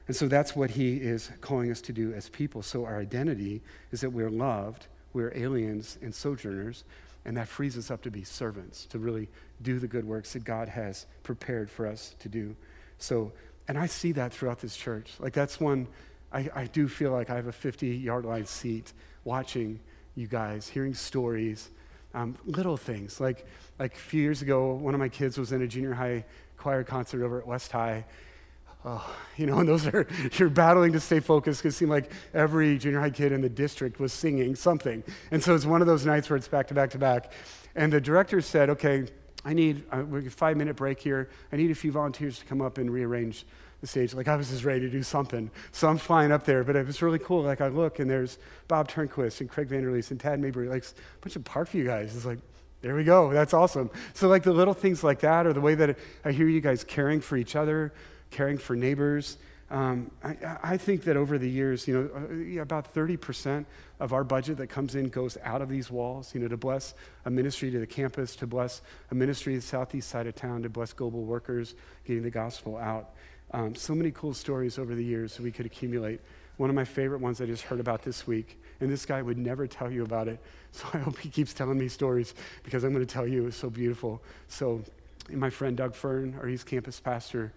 and 0.08 0.16
so 0.16 0.28
that's 0.28 0.56
what 0.56 0.72
he 0.72 0.98
is 0.98 1.32
calling 1.42 1.72
us 1.72 1.82
to 1.82 1.94
do 1.94 2.14
as 2.14 2.30
people. 2.30 2.62
So 2.62 2.86
our 2.86 3.00
identity 3.00 3.62
is 3.92 4.02
that 4.02 4.10
we're 4.10 4.30
loved, 4.30 4.88
we're 5.14 5.32
aliens 5.36 5.98
and 6.02 6.14
sojourners, 6.14 6.84
and 7.26 7.38
that 7.38 7.48
frees 7.48 7.78
us 7.78 7.92
up 7.92 8.02
to 8.02 8.12
be 8.12 8.24
servants, 8.24 8.86
to 8.88 9.00
really 9.00 9.30
do 9.62 9.80
the 9.80 9.88
good 9.88 10.06
works 10.06 10.34
that 10.34 10.44
God 10.44 10.68
has 10.70 11.06
prepared 11.24 11.70
for 11.70 11.86
us 11.86 12.16
to 12.20 12.30
do. 12.30 12.56
So, 12.98 13.32
and 13.68 13.78
I 13.78 13.86
see 13.86 14.12
that 14.14 14.34
throughout 14.34 14.60
this 14.60 14.76
church. 14.76 15.14
Like 15.20 15.34
that's 15.34 15.60
one, 15.60 15.88
I, 16.34 16.50
I 16.54 16.66
do 16.66 16.88
feel 16.88 17.12
like 17.12 17.30
I 17.30 17.36
have 17.36 17.48
a 17.48 17.52
50 17.52 17.88
yard 17.88 18.26
line 18.26 18.46
seat 18.46 18.94
watching 19.24 19.80
you 20.16 20.28
guys, 20.28 20.68
hearing 20.68 20.94
stories, 20.94 21.70
um, 22.14 22.38
little 22.46 22.78
things. 22.78 23.20
Like, 23.20 23.46
like 23.80 23.94
a 23.94 23.98
few 24.00 24.22
years 24.22 24.42
ago, 24.42 24.74
one 24.74 24.94
of 24.94 25.00
my 25.00 25.10
kids 25.10 25.38
was 25.38 25.52
in 25.52 25.62
a 25.62 25.68
junior 25.68 25.94
high 25.94 26.26
choir 26.58 26.84
concert 26.84 27.24
over 27.24 27.40
at 27.40 27.48
West 27.48 27.72
High. 27.72 28.06
Oh, 28.84 29.16
you 29.38 29.46
know, 29.46 29.58
and 29.60 29.70
those 29.70 29.88
are, 29.88 30.08
you're 30.34 30.50
battling 30.50 30.94
to 30.94 31.00
stay 31.00 31.20
focused 31.20 31.62
because 31.62 31.76
it 31.76 31.78
seemed 31.78 31.92
like 31.92 32.12
every 32.34 32.78
junior 32.78 33.00
high 33.00 33.10
kid 33.10 33.32
in 33.32 33.42
the 33.42 33.50
district 33.50 34.00
was 34.00 34.14
singing 34.14 34.56
something. 34.56 35.04
And 35.32 35.44
so 35.44 35.56
it's 35.56 35.66
one 35.66 35.82
of 35.82 35.88
those 35.88 36.06
nights 36.06 36.30
where 36.30 36.38
it's 36.38 36.48
back 36.48 36.68
to 36.68 36.74
back 36.74 36.92
to 36.92 36.98
back. 36.98 37.32
And 37.76 37.92
the 37.92 38.02
director 38.02 38.42
said, 38.42 38.70
okay, 38.72 39.08
I 39.44 39.54
need 39.54 39.84
a 39.92 40.30
five 40.30 40.58
minute 40.58 40.76
break 40.76 41.00
here. 41.00 41.30
I 41.52 41.56
need 41.56 41.72
a 41.72 41.76
few 41.76 41.92
volunteers 41.92 42.40
to 42.40 42.46
come 42.46 42.62
up 42.62 42.78
and 42.78 42.92
rearrange 42.92 43.46
the 43.82 43.88
stage. 43.88 44.14
Like 44.14 44.28
I 44.28 44.36
was 44.36 44.50
just 44.50 44.64
ready 44.64 44.80
to 44.82 44.90
do 44.90 45.04
something. 45.04 45.50
So 45.72 45.90
I'm 45.90 45.98
flying 45.98 46.32
up 46.32 46.46
there, 46.46 46.64
but 46.64 46.76
it 46.76 46.86
was 46.86 47.02
really 47.02 47.20
cool. 47.20 47.42
Like 47.42 47.62
I 47.62 47.68
look 47.68 48.00
and 48.00 48.10
there's 48.10 48.38
Bob 48.68 48.90
Turnquist 48.90 49.42
and 49.42 49.50
Craig 49.50 49.70
Vanderleest 49.70 50.12
and 50.12 50.20
Tad 50.20 50.40
Mabry, 50.40 50.70
like 50.70 50.86
a 50.86 51.22
bunch 51.22 51.36
of 51.36 51.44
Parkview 51.44 51.86
guys. 51.86 52.16
It's 52.16 52.26
like, 52.26 52.40
there 52.82 52.96
we 52.96 53.04
go. 53.04 53.32
That's 53.32 53.54
awesome. 53.54 53.90
So, 54.14 54.28
like 54.28 54.44
the 54.44 54.54
little 54.54 54.74
things 54.74 55.04
like 55.04 55.20
that, 55.20 55.46
or 55.46 55.54
the 55.54 55.62
way 55.62 55.76
that 55.76 55.98
I 56.26 56.32
hear 56.32 56.48
you 56.48 56.62
guys 56.62 56.84
caring 56.84 57.22
for 57.22 57.38
each 57.38 57.56
other, 57.56 57.94
caring 58.32 58.58
for 58.58 58.76
neighbors. 58.76 59.38
Um, 59.70 60.12
I, 60.22 60.36
I, 60.62 60.78
think 60.78 61.06
that 61.06 61.16
over 61.16 61.38
the 61.38 61.50
years, 61.50 61.88
you 61.88 61.94
know, 61.94 62.58
uh, 62.58 62.62
about 62.62 62.94
30% 62.94 63.66
of 64.02 64.12
our 64.12 64.26
budget 64.26 64.58
that 64.58 64.68
comes 64.68 64.96
in 64.96 65.08
goes 65.08 65.38
out 65.44 65.62
of 65.62 65.70
these 65.70 65.90
walls, 65.90 66.36
you 66.36 66.42
know, 66.42 66.50
to 66.50 66.58
bless 66.58 66.94
a 67.24 67.30
ministry 67.30 67.72
to 67.72 67.80
the 67.80 67.88
campus, 67.88 68.36
to 68.38 68.48
bless 68.48 68.82
a 69.12 69.16
ministry 69.16 69.54
to 69.54 69.60
the 69.60 69.66
southeast 69.66 70.10
side 70.10 70.28
of 70.28 70.36
town, 70.36 70.64
to 70.64 70.70
bless 70.70 70.92
global 70.92 71.24
workers, 71.24 71.76
getting 72.06 72.22
the 72.22 72.30
gospel 72.30 72.76
out. 72.76 73.12
Um, 73.54 73.76
so 73.76 73.94
many 73.94 74.12
cool 74.12 74.34
stories 74.34 74.80
over 74.80 74.96
the 74.96 75.04
years 75.04 75.36
that 75.36 75.44
we 75.44 75.52
could 75.52 75.66
accumulate. 75.66 76.22
One 76.58 76.70
of 76.70 76.76
my 76.76 76.86
favorite 76.86 77.20
ones 77.20 77.42
I 77.42 77.46
just 77.46 77.64
heard 77.64 77.80
about 77.80 78.04
this 78.04 78.26
week, 78.26 78.60
and 78.80 78.90
this 78.90 79.06
guy 79.06 79.22
would 79.22 79.38
never 79.38 79.68
tell 79.68 79.92
you 79.92 80.04
about 80.04 80.28
it. 80.28 80.40
So 80.74 80.88
I 80.94 81.00
hope 81.00 81.20
he 81.20 81.28
keeps 81.28 81.54
telling 81.54 81.78
me 81.78 81.90
stories 81.90 82.34
because 82.64 82.86
I'm 82.86 82.94
going 82.94 83.06
to 83.06 83.14
tell 83.14 83.28
you. 83.28 83.48
It's 83.48 83.58
so 83.58 83.70
beautiful. 83.70 84.22
So, 84.48 84.82
my 85.30 85.50
friend 85.50 85.76
Doug 85.76 85.94
Fern, 85.94 86.34
our 86.40 86.48
East 86.48 86.66
Campus 86.66 86.98
pastor, 86.98 87.52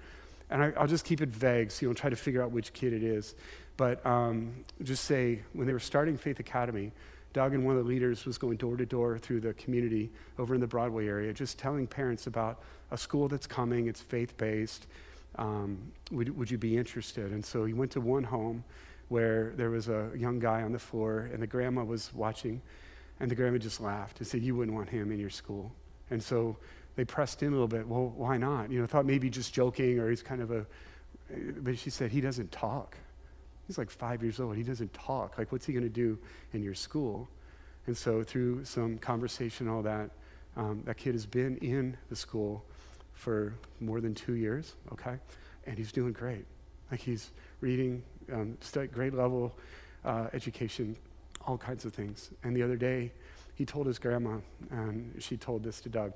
and 0.51 0.61
I, 0.61 0.71
will 0.71 0.89
just 0.89 1.05
keep 1.05 1.21
it 1.21 1.29
vague 1.29 1.71
so 1.71 1.83
you 1.83 1.89
don't 1.89 1.95
try 1.95 2.11
to 2.11 2.17
figure 2.17 2.43
out 2.43 2.51
which 2.51 2.73
kid 2.73 2.93
it 2.93 3.05
is. 3.05 3.37
But 3.77 4.05
um, 4.05 4.65
just 4.83 5.05
say 5.05 5.43
when 5.53 5.69
they 5.69 5.73
were 5.73 5.79
starting 5.79 6.17
Faith 6.17 6.41
Academy, 6.41 6.91
Doug 7.35 7.55
and 7.55 7.65
one 7.65 7.77
of 7.77 7.85
the 7.85 7.89
leaders 7.89 8.25
was 8.25 8.37
going 8.37 8.57
door 8.57 8.77
to 8.77 8.85
door 8.85 9.17
through 9.17 9.41
the 9.41 9.55
community 9.55 10.11
over 10.39 10.57
in 10.57 10.61
the 10.61 10.67
Broadway 10.67 11.07
area, 11.07 11.33
just 11.33 11.57
telling 11.57 11.87
parents 11.87 12.27
about 12.27 12.63
a 12.91 12.97
school 12.97 13.29
that's 13.29 13.47
coming, 13.47 13.87
it's 13.87 14.01
faith 14.01 14.37
based. 14.37 14.89
Um, 15.37 15.93
would, 16.11 16.37
would 16.37 16.51
you 16.51 16.59
be 16.59 16.77
interested? 16.77 17.33
And 17.33 17.45
so 17.45 17.65
he 17.65 17.73
went 17.73 17.91
to 17.93 18.01
one 18.01 18.25
home 18.25 18.65
where 19.09 19.53
there 19.57 19.71
was 19.71 19.89
a 19.89 20.11
young 20.17 20.39
guy 20.39 20.63
on 20.63 20.73
the 20.73 20.79
floor, 20.79 21.29
and 21.33 21.43
the 21.43 21.47
grandma 21.47 21.85
was 21.85 22.13
watching, 22.15 22.61
and 23.21 23.31
the 23.31 23.35
grandma 23.35 23.59
just 23.59 23.81
laughed 23.81 24.19
and 24.19 24.27
said, 24.27 24.43
You 24.43 24.55
wouldn't 24.55 24.77
want 24.77 24.89
him 24.89 25.13
in 25.13 25.19
your 25.19 25.31
school. 25.31 25.73
And 26.11 26.23
so 26.23 26.57
they 26.97 27.05
pressed 27.05 27.43
in 27.43 27.49
a 27.49 27.53
little 27.53 27.69
bit. 27.69 27.87
Well, 27.87 28.13
why 28.17 28.37
not? 28.37 28.71
You 28.71 28.81
know, 28.81 28.87
thought 28.87 29.07
maybe 29.07 29.31
just 29.31 29.53
joking 29.53 29.99
or 29.99 30.11
he's 30.11 30.23
kind 30.23 30.41
of 30.41 30.51
a, 30.51 30.67
but 31.59 31.79
she 31.79 31.91
said, 31.91 32.11
He 32.11 32.21
doesn't 32.21 32.53
talk. 32.53 32.97
He's 33.67 33.79
like 33.79 33.91
five 33.91 34.23
years 34.23 34.41
old. 34.41 34.57
He 34.57 34.63
doesn't 34.63 34.93
talk. 34.93 35.39
Like, 35.39 35.51
what's 35.51 35.65
he 35.65 35.73
going 35.73 35.85
to 35.85 35.89
do 35.89 36.19
in 36.53 36.63
your 36.63 36.75
school? 36.75 37.29
And 37.87 37.97
so, 37.97 38.23
through 38.23 38.65
some 38.65 38.99
conversation, 38.99 39.69
all 39.69 39.83
that, 39.83 40.11
um, 40.57 40.83
that 40.85 40.97
kid 40.97 41.15
has 41.15 41.27
been 41.27 41.57
in 41.59 41.97
the 42.11 42.17
school 42.17 42.65
for 43.15 43.55
more 43.81 44.01
than 44.01 44.15
two 44.15 44.35
years, 44.35 44.75
okay? 44.93 45.17
And 45.67 45.79
he's 45.79 45.93
doing 45.93 46.13
great. 46.13 46.45
Like, 46.91 47.01
he's 47.01 47.31
reading, 47.61 48.03
um, 48.33 48.59
grade 48.93 49.15
level 49.15 49.55
uh, 50.05 50.27
education, 50.33 50.97
all 51.47 51.57
kinds 51.57 51.85
of 51.85 51.95
things. 51.95 52.31
And 52.43 52.55
the 52.55 52.63
other 52.63 52.77
day, 52.77 53.13
he 53.55 53.65
told 53.65 53.87
his 53.87 53.99
grandma, 53.99 54.39
and 54.71 55.15
she 55.21 55.37
told 55.37 55.63
this 55.63 55.81
to 55.83 55.89
Doug. 55.89 56.13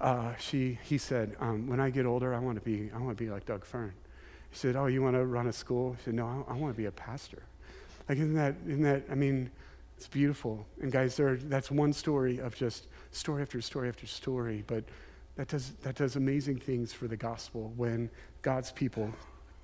Uh, 0.00 0.34
she, 0.36 0.78
he 0.84 0.98
said, 0.98 1.36
um, 1.40 1.66
when 1.66 1.80
I 1.80 1.90
get 1.90 2.06
older, 2.06 2.34
I 2.34 2.38
want 2.38 2.56
to 2.58 2.64
be, 2.64 2.90
I 2.94 2.98
want 2.98 3.16
to 3.16 3.24
be 3.24 3.30
like 3.30 3.46
Doug 3.46 3.64
Fern. 3.64 3.92
He 4.50 4.56
said, 4.56 4.76
oh, 4.76 4.86
you 4.86 5.02
want 5.02 5.14
to 5.14 5.26
run 5.26 5.46
a 5.46 5.52
school? 5.52 5.92
He 5.92 6.04
said, 6.04 6.14
no, 6.14 6.44
I, 6.48 6.52
I 6.52 6.56
want 6.56 6.74
to 6.74 6.76
be 6.76 6.86
a 6.86 6.92
pastor. 6.92 7.42
Like, 8.08 8.18
isn't 8.18 8.34
that, 8.34 8.54
isn't 8.66 8.82
that, 8.82 9.04
I 9.10 9.14
mean, 9.14 9.50
it's 9.96 10.06
beautiful. 10.06 10.64
And 10.80 10.90
guys, 10.90 11.16
there, 11.16 11.36
that's 11.36 11.70
one 11.70 11.92
story 11.92 12.38
of 12.38 12.54
just 12.54 12.86
story 13.10 13.42
after 13.42 13.60
story 13.60 13.88
after 13.88 14.06
story, 14.06 14.64
but 14.66 14.84
that 15.38 15.46
does, 15.46 15.70
that 15.82 15.94
does 15.94 16.16
amazing 16.16 16.58
things 16.58 16.92
for 16.92 17.06
the 17.06 17.16
gospel 17.16 17.72
when 17.76 18.10
God's 18.42 18.72
people 18.72 19.08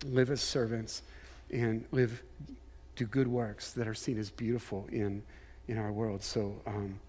live 0.06 0.30
as 0.30 0.40
servants 0.40 1.02
and 1.50 1.84
live, 1.90 2.22
do 2.94 3.06
good 3.06 3.26
works 3.26 3.72
that 3.72 3.88
are 3.88 3.94
seen 3.94 4.16
as 4.16 4.30
beautiful 4.30 4.87
in, 4.92 5.20
in 5.66 5.76
our 5.76 5.90
world. 5.90 6.22
So, 6.22 6.54
um, 6.64 7.00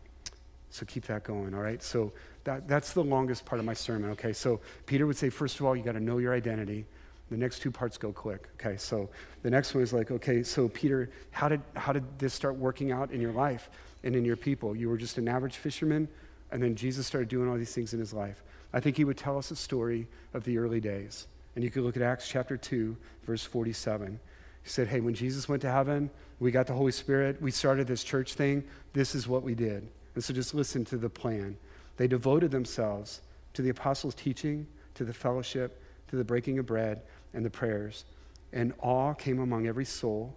so 0.71 0.83
keep 0.87 1.05
that 1.05 1.23
going, 1.23 1.53
all 1.53 1.61
right? 1.61 1.81
So 1.83 2.11
that, 2.43 2.67
that's 2.67 2.93
the 2.93 3.03
longest 3.03 3.45
part 3.45 3.59
of 3.59 3.65
my 3.65 3.75
sermon, 3.75 4.09
okay? 4.11 4.33
So 4.33 4.59
Peter 4.87 5.05
would 5.05 5.15
say, 5.15 5.29
first 5.29 5.59
of 5.59 5.67
all, 5.67 5.75
you 5.75 5.83
got 5.83 5.91
to 5.91 5.99
know 5.99 6.17
your 6.17 6.33
identity. 6.33 6.85
The 7.29 7.37
next 7.37 7.59
two 7.59 7.69
parts 7.69 7.99
go 7.99 8.11
quick, 8.11 8.49
okay? 8.59 8.77
So 8.77 9.09
the 9.43 9.51
next 9.51 9.75
one 9.75 9.83
is 9.83 9.93
like, 9.93 10.09
okay, 10.09 10.41
so 10.41 10.69
Peter, 10.69 11.11
how 11.29 11.49
did, 11.49 11.61
how 11.75 11.93
did 11.93 12.03
this 12.17 12.33
start 12.33 12.55
working 12.55 12.91
out 12.91 13.11
in 13.11 13.21
your 13.21 13.31
life 13.31 13.69
and 14.03 14.15
in 14.15 14.25
your 14.25 14.35
people? 14.35 14.75
You 14.75 14.89
were 14.89 14.97
just 14.97 15.19
an 15.19 15.27
average 15.27 15.57
fisherman, 15.57 16.07
and 16.51 16.61
then 16.61 16.75
Jesus 16.75 17.07
started 17.07 17.29
doing 17.29 17.49
all 17.49 17.57
these 17.57 17.73
things 17.73 17.93
in 17.93 17.99
his 17.99 18.13
life. 18.13 18.43
I 18.73 18.79
think 18.79 18.97
he 18.97 19.03
would 19.03 19.17
tell 19.17 19.37
us 19.37 19.51
a 19.51 19.55
story 19.55 20.07
of 20.33 20.43
the 20.43 20.57
early 20.57 20.79
days. 20.79 21.27
And 21.55 21.63
you 21.63 21.71
could 21.71 21.83
look 21.83 21.95
at 21.95 22.03
Acts 22.03 22.27
chapter 22.27 22.57
2, 22.57 22.95
verse 23.25 23.43
47. 23.43 24.19
He 24.63 24.69
said, 24.69 24.87
Hey, 24.87 24.99
when 24.99 25.13
Jesus 25.13 25.47
went 25.47 25.61
to 25.61 25.71
heaven, 25.71 26.09
we 26.39 26.51
got 26.51 26.67
the 26.67 26.73
Holy 26.73 26.91
Spirit, 26.91 27.41
we 27.41 27.51
started 27.51 27.87
this 27.87 28.03
church 28.03 28.33
thing, 28.33 28.63
this 28.93 29.15
is 29.15 29.27
what 29.27 29.43
we 29.43 29.55
did. 29.55 29.87
And 30.15 30.23
so 30.23 30.33
just 30.33 30.53
listen 30.53 30.83
to 30.85 30.97
the 30.97 31.09
plan. 31.09 31.57
They 31.97 32.07
devoted 32.07 32.51
themselves 32.51 33.21
to 33.53 33.61
the 33.61 33.69
apostles' 33.69 34.15
teaching, 34.15 34.67
to 34.95 35.05
the 35.05 35.13
fellowship, 35.13 35.81
to 36.09 36.15
the 36.15 36.23
breaking 36.23 36.59
of 36.59 36.65
bread, 36.65 37.01
and 37.33 37.45
the 37.45 37.49
prayers. 37.49 38.05
And 38.51 38.73
awe 38.79 39.13
came 39.13 39.39
among 39.39 39.67
every 39.67 39.85
soul, 39.85 40.35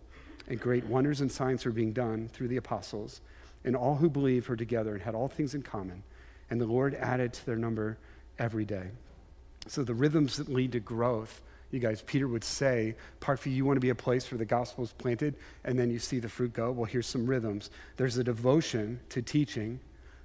and 0.49 0.61
great 0.61 0.85
wonders 0.87 1.21
and 1.21 1.31
signs 1.31 1.64
were 1.64 1.73
being 1.73 1.92
done 1.92 2.29
through 2.33 2.49
the 2.49 2.57
apostles. 2.57 3.21
And 3.64 3.77
all 3.77 3.97
who 3.97 4.09
believed 4.09 4.49
were 4.49 4.57
together 4.57 4.94
and 4.94 5.03
had 5.03 5.14
all 5.14 5.29
things 5.29 5.55
in 5.55 5.62
common. 5.62 6.03
And 6.51 6.61
the 6.61 6.66
Lord 6.66 6.94
added 6.94 7.33
to 7.35 7.47
their 7.47 7.57
number 7.57 7.99
every 8.38 8.64
day. 8.64 8.88
So 9.66 9.83
the 9.83 9.94
rhythms 9.94 10.37
that 10.37 10.49
lead 10.49 10.73
to 10.73 10.81
growth, 10.81 11.42
you 11.71 11.81
guys, 11.81 12.03
Peter 12.03 12.27
would 12.27 12.44
say, 12.44 12.94
Parkview, 13.21 13.55
you 13.55 13.64
want 13.64 13.77
to 13.77 13.81
be 13.81 13.90
a 13.90 13.94
place 13.94 14.31
where 14.31 14.38
the 14.38 14.44
gospel 14.44 14.85
is 14.85 14.92
planted 14.92 15.35
and 15.64 15.79
then 15.79 15.90
you 15.90 15.99
see 15.99 16.18
the 16.18 16.29
fruit 16.29 16.55
go? 16.55 16.71
Well, 16.71 16.87
here's 16.87 17.07
some 17.07 17.27
rhythms. 17.27 17.71
There's 17.97 18.16
a 18.16 18.25
devotion 18.25 19.01
to 19.11 19.21
teaching, 19.21 19.81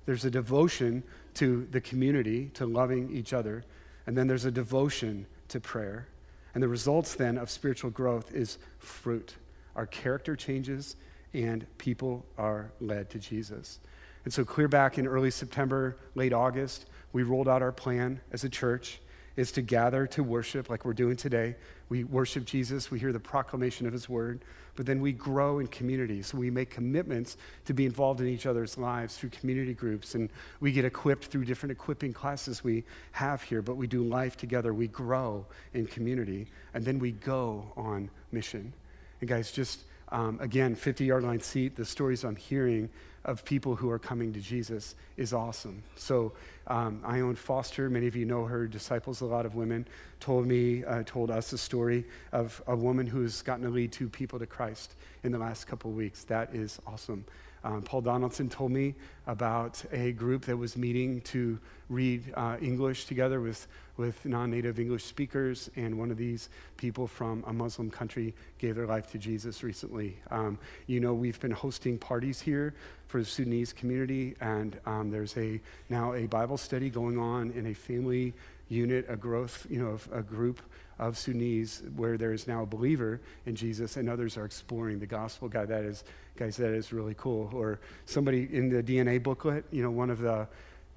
there's 0.05 0.25
a 0.25 0.31
devotion 0.31 1.03
to 1.35 1.67
the 1.71 1.81
community, 1.81 2.51
to 2.53 2.65
loving 2.65 3.09
each 3.11 3.33
other, 3.33 3.63
and 4.05 4.17
then 4.17 4.27
there's 4.27 4.45
a 4.45 4.51
devotion 4.51 5.25
to 5.49 5.59
prayer. 5.59 6.07
And 6.53 6.61
the 6.61 6.67
results 6.67 7.15
then 7.15 7.37
of 7.37 7.49
spiritual 7.49 7.89
growth 7.89 8.33
is 8.33 8.57
fruit. 8.77 9.35
Our 9.75 9.87
character 9.87 10.35
changes 10.35 10.95
and 11.33 11.65
people 11.77 12.25
are 12.37 12.71
led 12.79 13.09
to 13.11 13.19
Jesus. 13.19 13.79
And 14.23 14.33
so, 14.33 14.45
clear 14.45 14.67
back 14.67 14.97
in 14.97 15.07
early 15.07 15.31
September, 15.31 15.97
late 16.15 16.33
August, 16.33 16.85
we 17.11 17.23
rolled 17.23 17.49
out 17.49 17.61
our 17.61 17.71
plan 17.71 18.21
as 18.31 18.43
a 18.43 18.49
church 18.49 18.99
is 19.35 19.51
to 19.51 19.61
gather 19.61 20.05
to 20.05 20.23
worship 20.23 20.69
like 20.69 20.85
we're 20.85 20.93
doing 20.93 21.15
today. 21.15 21.55
We 21.89 22.03
worship 22.03 22.45
Jesus, 22.45 22.91
we 22.91 22.99
hear 22.99 23.11
the 23.11 23.19
proclamation 23.19 23.87
of 23.87 23.93
his 23.93 24.07
word, 24.07 24.43
but 24.75 24.85
then 24.85 25.01
we 25.01 25.11
grow 25.11 25.59
in 25.59 25.67
community. 25.67 26.21
So 26.21 26.37
we 26.37 26.49
make 26.49 26.69
commitments 26.69 27.37
to 27.65 27.73
be 27.73 27.85
involved 27.85 28.21
in 28.21 28.27
each 28.27 28.45
other's 28.45 28.77
lives 28.77 29.17
through 29.17 29.29
community 29.29 29.73
groups, 29.73 30.15
and 30.15 30.29
we 30.59 30.71
get 30.71 30.85
equipped 30.85 31.25
through 31.25 31.45
different 31.45 31.71
equipping 31.71 32.13
classes 32.13 32.63
we 32.63 32.83
have 33.11 33.41
here, 33.41 33.61
but 33.61 33.75
we 33.75 33.87
do 33.87 34.03
life 34.03 34.37
together. 34.37 34.73
We 34.73 34.87
grow 34.87 35.45
in 35.73 35.87
community, 35.87 36.47
and 36.73 36.85
then 36.85 36.99
we 36.99 37.11
go 37.11 37.71
on 37.75 38.09
mission. 38.31 38.73
And 39.19 39.29
guys, 39.29 39.51
just 39.51 39.81
um, 40.13 40.37
again, 40.39 40.75
50 40.75 41.05
yard 41.05 41.23
line 41.23 41.41
seat, 41.41 41.75
the 41.75 41.83
stories 41.83 42.23
I'm 42.23 42.35
hearing 42.35 42.89
of 43.25 43.43
people 43.43 43.75
who 43.75 43.89
are 43.89 43.99
coming 43.99 44.31
to 44.33 44.39
Jesus 44.39 44.95
is 45.17 45.33
awesome. 45.33 45.81
So, 45.95 46.33
um, 46.67 47.01
Ione 47.05 47.35
Foster, 47.35 47.89
many 47.89 48.07
of 48.07 48.15
you 48.15 48.25
know 48.25 48.45
her, 48.45 48.67
disciples 48.67 49.21
a 49.21 49.25
lot 49.25 49.45
of 49.45 49.55
women, 49.55 49.87
told 50.19 50.45
me, 50.45 50.83
uh, 50.83 51.03
told 51.05 51.31
us 51.31 51.51
a 51.51 51.57
story 51.57 52.05
of 52.31 52.61
a 52.67 52.75
woman 52.75 53.07
who's 53.07 53.41
gotten 53.41 53.63
to 53.63 53.71
lead 53.71 53.91
two 53.91 54.07
people 54.07 54.39
to 54.39 54.45
Christ 54.45 54.93
in 55.23 55.31
the 55.31 55.39
last 55.39 55.65
couple 55.65 55.89
of 55.89 55.97
weeks. 55.97 56.23
That 56.25 56.53
is 56.53 56.79
awesome. 56.85 57.25
Um, 57.63 57.81
Paul 57.81 58.01
Donaldson 58.01 58.49
told 58.49 58.71
me 58.71 58.95
about 59.25 59.83
a 59.91 60.11
group 60.11 60.45
that 60.45 60.57
was 60.57 60.75
meeting 60.75 61.21
to 61.21 61.57
read 61.89 62.33
uh, 62.35 62.57
English 62.61 63.05
together 63.05 63.39
with, 63.39 63.67
with 63.95 64.25
non 64.25 64.51
native 64.51 64.79
English 64.79 65.05
speakers, 65.05 65.69
and 65.75 65.97
one 65.97 66.11
of 66.11 66.17
these 66.17 66.49
people 66.75 67.07
from 67.07 67.43
a 67.47 67.53
Muslim 67.53 67.89
country 67.89 68.33
gave 68.57 68.75
their 68.75 68.87
life 68.87 69.09
to 69.11 69.17
Jesus 69.17 69.63
recently. 69.63 70.17
Um, 70.29 70.57
you 70.87 70.99
know, 70.99 71.13
we've 71.13 71.39
been 71.39 71.51
hosting 71.51 71.97
parties 71.97 72.41
here 72.41 72.73
for 73.07 73.19
the 73.19 73.25
Sudanese 73.25 73.71
community, 73.71 74.35
and 74.41 74.77
um, 74.85 75.09
there's 75.09 75.37
a, 75.37 75.61
now 75.89 76.13
a 76.13 76.25
Bible 76.25 76.57
study 76.57 76.89
going 76.89 77.17
on 77.17 77.51
in 77.51 77.67
a 77.67 77.73
family 77.73 78.33
unit, 78.69 79.05
a 79.07 79.15
growth, 79.15 79.65
you 79.69 79.79
know, 79.81 79.99
a 80.11 80.21
group 80.21 80.61
of 80.99 81.17
Sunnis, 81.17 81.81
where 81.95 82.17
there 82.17 82.33
is 82.33 82.47
now 82.47 82.63
a 82.63 82.65
believer 82.65 83.19
in 83.45 83.55
Jesus 83.55 83.97
and 83.97 84.09
others 84.09 84.37
are 84.37 84.45
exploring 84.45 84.99
the 84.99 85.05
gospel. 85.05 85.49
God, 85.49 85.67
that 85.69 85.83
is, 85.83 86.03
guys, 86.35 86.57
that 86.57 86.73
is 86.73 86.93
really 86.93 87.15
cool. 87.17 87.49
Or 87.53 87.79
somebody 88.05 88.47
in 88.51 88.69
the 88.69 88.83
DNA 88.83 89.21
booklet, 89.21 89.65
you 89.71 89.83
know, 89.83 89.91
one 89.91 90.09
of 90.09 90.19
the 90.19 90.47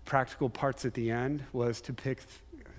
practical 0.05 0.49
parts 0.49 0.85
at 0.85 0.95
the 0.95 1.11
end 1.11 1.43
was 1.53 1.81
to 1.83 1.93
pick, 1.93 2.23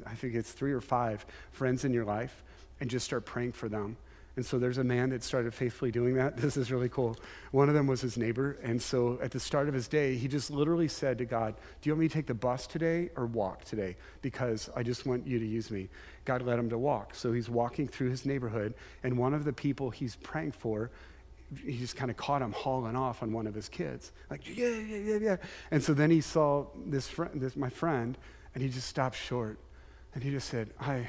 I 0.06 0.14
think 0.14 0.36
it's 0.36 0.52
three 0.52 0.72
or 0.72 0.82
five 0.82 1.26
friends 1.52 1.86
in 1.86 1.94
your 1.94 2.06
life 2.06 2.44
and 2.80 2.90
just 2.90 3.06
start 3.06 3.26
praying 3.26 3.54
for 3.54 3.68
them 3.68 3.98
and 4.38 4.45
so 4.45 4.60
there's 4.60 4.78
a 4.78 4.84
man 4.84 5.10
that 5.10 5.23
started 5.23 5.52
faithfully 5.52 5.91
doing 5.91 6.13
that. 6.13 6.38
This 6.47 6.58
is 6.58 6.71
really 6.71 6.89
cool. 6.89 7.17
One 7.52 7.69
of 7.69 7.76
them 7.76 7.88
was 7.88 8.02
his 8.02 8.17
neighbor. 8.17 8.58
And 8.63 8.80
so 8.80 9.19
at 9.21 9.32
the 9.32 9.39
start 9.39 9.67
of 9.67 9.73
his 9.73 9.88
day, 9.88 10.15
he 10.15 10.28
just 10.28 10.52
literally 10.52 10.88
said 10.88 11.17
to 11.17 11.26
God, 11.26 11.56
Do 11.82 11.89
you 11.89 11.93
want 11.93 12.02
me 12.02 12.08
to 12.08 12.13
take 12.13 12.28
the 12.28 12.36
bus 12.36 12.67
today 12.67 13.10
or 13.15 13.26
walk 13.26 13.65
today? 13.65 13.97
Because 14.21 14.69
I 14.76 14.84
just 14.84 15.08
want 15.08 15.26
you 15.26 15.39
to 15.39 15.45
use 15.45 15.71
me. 15.71 15.89
God 16.23 16.43
led 16.43 16.60
him 16.60 16.69
to 16.69 16.78
walk. 16.78 17.15
So 17.15 17.34
he's 17.34 17.50
walking 17.50 17.88
through 17.88 18.12
his 18.12 18.26
neighborhood, 18.26 18.76
and 19.04 19.17
one 19.17 19.34
of 19.34 19.43
the 19.43 19.54
people 19.54 19.89
he's 19.89 20.15
praying 20.17 20.52
for 20.52 20.91
he 21.65 21.78
just 21.78 21.95
kind 21.95 22.12
of 22.12 22.17
caught 22.17 22.41
him 22.41 22.52
hauling 22.52 22.97
off 22.97 23.23
on 23.23 23.32
one 23.32 23.47
of 23.47 23.56
his 23.56 23.69
kids. 23.69 24.12
Like, 24.30 24.41
yeah, 24.45 24.67
yeah, 24.67 24.97
yeah, 24.97 25.17
yeah. 25.17 25.36
And 25.71 25.82
so 25.82 25.93
then 25.93 26.12
he 26.12 26.19
saw 26.19 26.65
this 26.86 27.08
friend, 27.08 27.39
this, 27.39 27.56
my 27.56 27.69
friend, 27.69 28.17
and 28.54 28.62
he 28.62 28.69
just 28.69 28.88
stopped 28.88 29.15
short. 29.15 29.58
And 30.13 30.21
he 30.21 30.29
just 30.29 30.50
said, 30.50 30.71
I, 30.77 31.08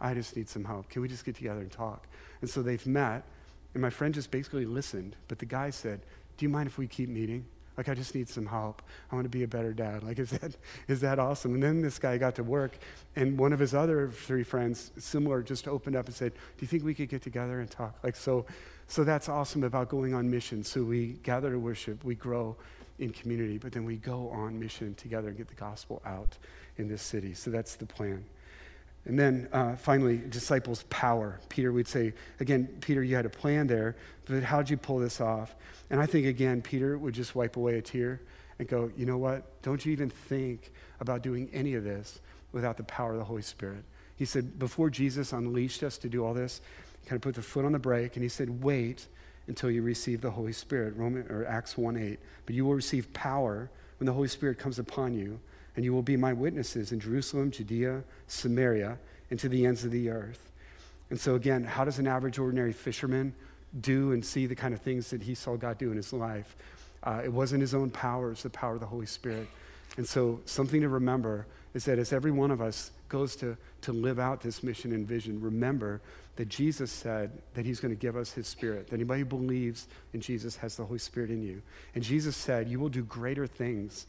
I 0.00 0.14
just 0.14 0.36
need 0.36 0.48
some 0.48 0.64
help. 0.64 0.88
Can 0.88 1.02
we 1.02 1.08
just 1.08 1.24
get 1.24 1.34
together 1.34 1.60
and 1.60 1.70
talk? 1.70 2.06
And 2.42 2.50
so 2.50 2.60
they've 2.60 2.86
met, 2.86 3.24
and 3.72 3.80
my 3.80 3.88
friend 3.88 4.12
just 4.12 4.30
basically 4.30 4.66
listened. 4.66 5.16
But 5.28 5.38
the 5.38 5.46
guy 5.46 5.70
said, 5.70 6.00
Do 6.36 6.44
you 6.44 6.50
mind 6.50 6.66
if 6.66 6.76
we 6.76 6.86
keep 6.86 7.08
meeting? 7.08 7.46
Like, 7.76 7.88
I 7.88 7.94
just 7.94 8.14
need 8.14 8.28
some 8.28 8.44
help. 8.44 8.82
I 9.10 9.14
want 9.14 9.24
to 9.24 9.30
be 9.30 9.44
a 9.44 9.48
better 9.48 9.72
dad. 9.72 10.02
Like, 10.02 10.18
is 10.18 10.28
that, 10.30 10.56
is 10.88 11.00
that 11.00 11.18
awesome? 11.18 11.54
And 11.54 11.62
then 11.62 11.80
this 11.80 11.98
guy 11.98 12.18
got 12.18 12.34
to 12.34 12.42
work, 12.42 12.72
and 13.16 13.38
one 13.38 13.54
of 13.54 13.58
his 13.58 13.72
other 13.72 14.10
three 14.10 14.42
friends, 14.42 14.90
similar, 14.98 15.42
just 15.42 15.66
opened 15.66 15.96
up 15.96 16.06
and 16.06 16.14
said, 16.14 16.34
Do 16.34 16.60
you 16.60 16.66
think 16.66 16.84
we 16.84 16.94
could 16.94 17.08
get 17.08 17.22
together 17.22 17.60
and 17.60 17.70
talk? 17.70 17.96
Like, 18.02 18.16
so, 18.16 18.44
so 18.88 19.04
that's 19.04 19.30
awesome 19.30 19.64
about 19.64 19.88
going 19.88 20.12
on 20.12 20.30
mission. 20.30 20.62
So 20.62 20.82
we 20.82 21.18
gather 21.22 21.50
to 21.50 21.58
worship, 21.58 22.04
we 22.04 22.14
grow 22.14 22.56
in 22.98 23.10
community, 23.10 23.56
but 23.56 23.72
then 23.72 23.84
we 23.84 23.96
go 23.96 24.28
on 24.30 24.58
mission 24.58 24.94
together 24.94 25.28
and 25.28 25.36
get 25.36 25.48
the 25.48 25.54
gospel 25.54 26.02
out 26.04 26.36
in 26.76 26.88
this 26.88 27.02
city. 27.02 27.32
So 27.32 27.50
that's 27.50 27.76
the 27.76 27.86
plan. 27.86 28.24
And 29.04 29.18
then 29.18 29.48
uh, 29.52 29.74
finally, 29.74 30.18
disciples' 30.28 30.84
power. 30.84 31.40
Peter 31.48 31.72
we'd 31.72 31.88
say, 31.88 32.12
again, 32.38 32.68
Peter, 32.80 33.02
you 33.02 33.16
had 33.16 33.26
a 33.26 33.30
plan 33.30 33.66
there, 33.66 33.96
but 34.26 34.42
how'd 34.44 34.70
you 34.70 34.76
pull 34.76 34.98
this 34.98 35.20
off? 35.20 35.54
And 35.90 36.00
I 36.00 36.06
think, 36.06 36.26
again, 36.26 36.62
Peter 36.62 36.96
would 36.96 37.14
just 37.14 37.34
wipe 37.34 37.56
away 37.56 37.78
a 37.78 37.82
tear 37.82 38.20
and 38.58 38.68
go, 38.68 38.92
you 38.96 39.04
know 39.04 39.18
what? 39.18 39.60
Don't 39.62 39.84
you 39.84 39.92
even 39.92 40.08
think 40.08 40.70
about 41.00 41.22
doing 41.22 41.50
any 41.52 41.74
of 41.74 41.82
this 41.82 42.20
without 42.52 42.76
the 42.76 42.84
power 42.84 43.12
of 43.12 43.18
the 43.18 43.24
Holy 43.24 43.42
Spirit. 43.42 43.84
He 44.16 44.24
said, 44.24 44.58
before 44.58 44.88
Jesus 44.88 45.32
unleashed 45.32 45.82
us 45.82 45.98
to 45.98 46.08
do 46.08 46.24
all 46.24 46.34
this, 46.34 46.60
he 47.02 47.08
kind 47.08 47.16
of 47.16 47.22
put 47.22 47.34
the 47.34 47.42
foot 47.42 47.64
on 47.64 47.72
the 47.72 47.78
brake 47.78 48.14
and 48.14 48.22
he 48.22 48.28
said, 48.28 48.62
wait 48.62 49.08
until 49.48 49.70
you 49.70 49.82
receive 49.82 50.20
the 50.20 50.30
Holy 50.30 50.52
Spirit. 50.52 50.94
Roman 50.96 51.26
or 51.28 51.44
Acts 51.46 51.76
1 51.76 51.96
8. 51.96 52.20
But 52.46 52.54
you 52.54 52.64
will 52.64 52.74
receive 52.74 53.12
power 53.12 53.70
when 53.98 54.06
the 54.06 54.12
Holy 54.12 54.28
Spirit 54.28 54.58
comes 54.58 54.78
upon 54.78 55.14
you 55.14 55.40
and 55.76 55.84
you 55.84 55.92
will 55.92 56.02
be 56.02 56.16
my 56.16 56.32
witnesses 56.32 56.92
in 56.92 57.00
Jerusalem, 57.00 57.50
Judea, 57.50 58.02
Samaria, 58.26 58.98
and 59.30 59.38
to 59.40 59.48
the 59.48 59.64
ends 59.66 59.84
of 59.84 59.90
the 59.90 60.10
earth. 60.10 60.50
And 61.10 61.20
so, 61.20 61.34
again, 61.34 61.64
how 61.64 61.84
does 61.84 61.98
an 61.98 62.06
average, 62.06 62.38
ordinary 62.38 62.72
fisherman 62.72 63.34
do 63.80 64.12
and 64.12 64.24
see 64.24 64.46
the 64.46 64.54
kind 64.54 64.74
of 64.74 64.80
things 64.80 65.10
that 65.10 65.22
he 65.22 65.34
saw 65.34 65.56
God 65.56 65.78
do 65.78 65.90
in 65.90 65.96
his 65.96 66.12
life? 66.12 66.56
Uh, 67.02 67.22
it 67.24 67.32
wasn't 67.32 67.60
his 67.60 67.74
own 67.74 67.90
power, 67.90 68.30
it's 68.32 68.42
the 68.42 68.50
power 68.50 68.74
of 68.74 68.80
the 68.80 68.86
Holy 68.86 69.06
Spirit. 69.06 69.48
And 69.96 70.08
so, 70.08 70.40
something 70.44 70.80
to 70.80 70.88
remember 70.88 71.46
is 71.74 71.84
that 71.86 71.98
as 71.98 72.12
every 72.12 72.30
one 72.30 72.50
of 72.50 72.60
us 72.60 72.90
goes 73.08 73.36
to, 73.36 73.56
to 73.82 73.92
live 73.92 74.18
out 74.18 74.40
this 74.40 74.62
mission 74.62 74.92
and 74.92 75.06
vision, 75.06 75.40
remember 75.40 76.00
that 76.36 76.48
Jesus 76.48 76.90
said 76.90 77.30
that 77.54 77.66
he's 77.66 77.80
going 77.80 77.94
to 77.94 78.00
give 78.00 78.16
us 78.16 78.32
his 78.32 78.46
spirit. 78.46 78.88
That 78.88 78.94
anybody 78.94 79.20
who 79.20 79.26
believes 79.26 79.88
in 80.14 80.20
Jesus 80.20 80.56
has 80.56 80.76
the 80.76 80.84
Holy 80.84 80.98
Spirit 80.98 81.30
in 81.30 81.42
you. 81.42 81.60
And 81.94 82.02
Jesus 82.02 82.36
said, 82.36 82.68
You 82.68 82.80
will 82.80 82.88
do 82.88 83.04
greater 83.04 83.46
things 83.46 84.06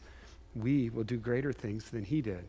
we 0.54 0.90
will 0.90 1.04
do 1.04 1.16
greater 1.16 1.52
things 1.52 1.90
than 1.90 2.04
he 2.04 2.20
did. 2.20 2.44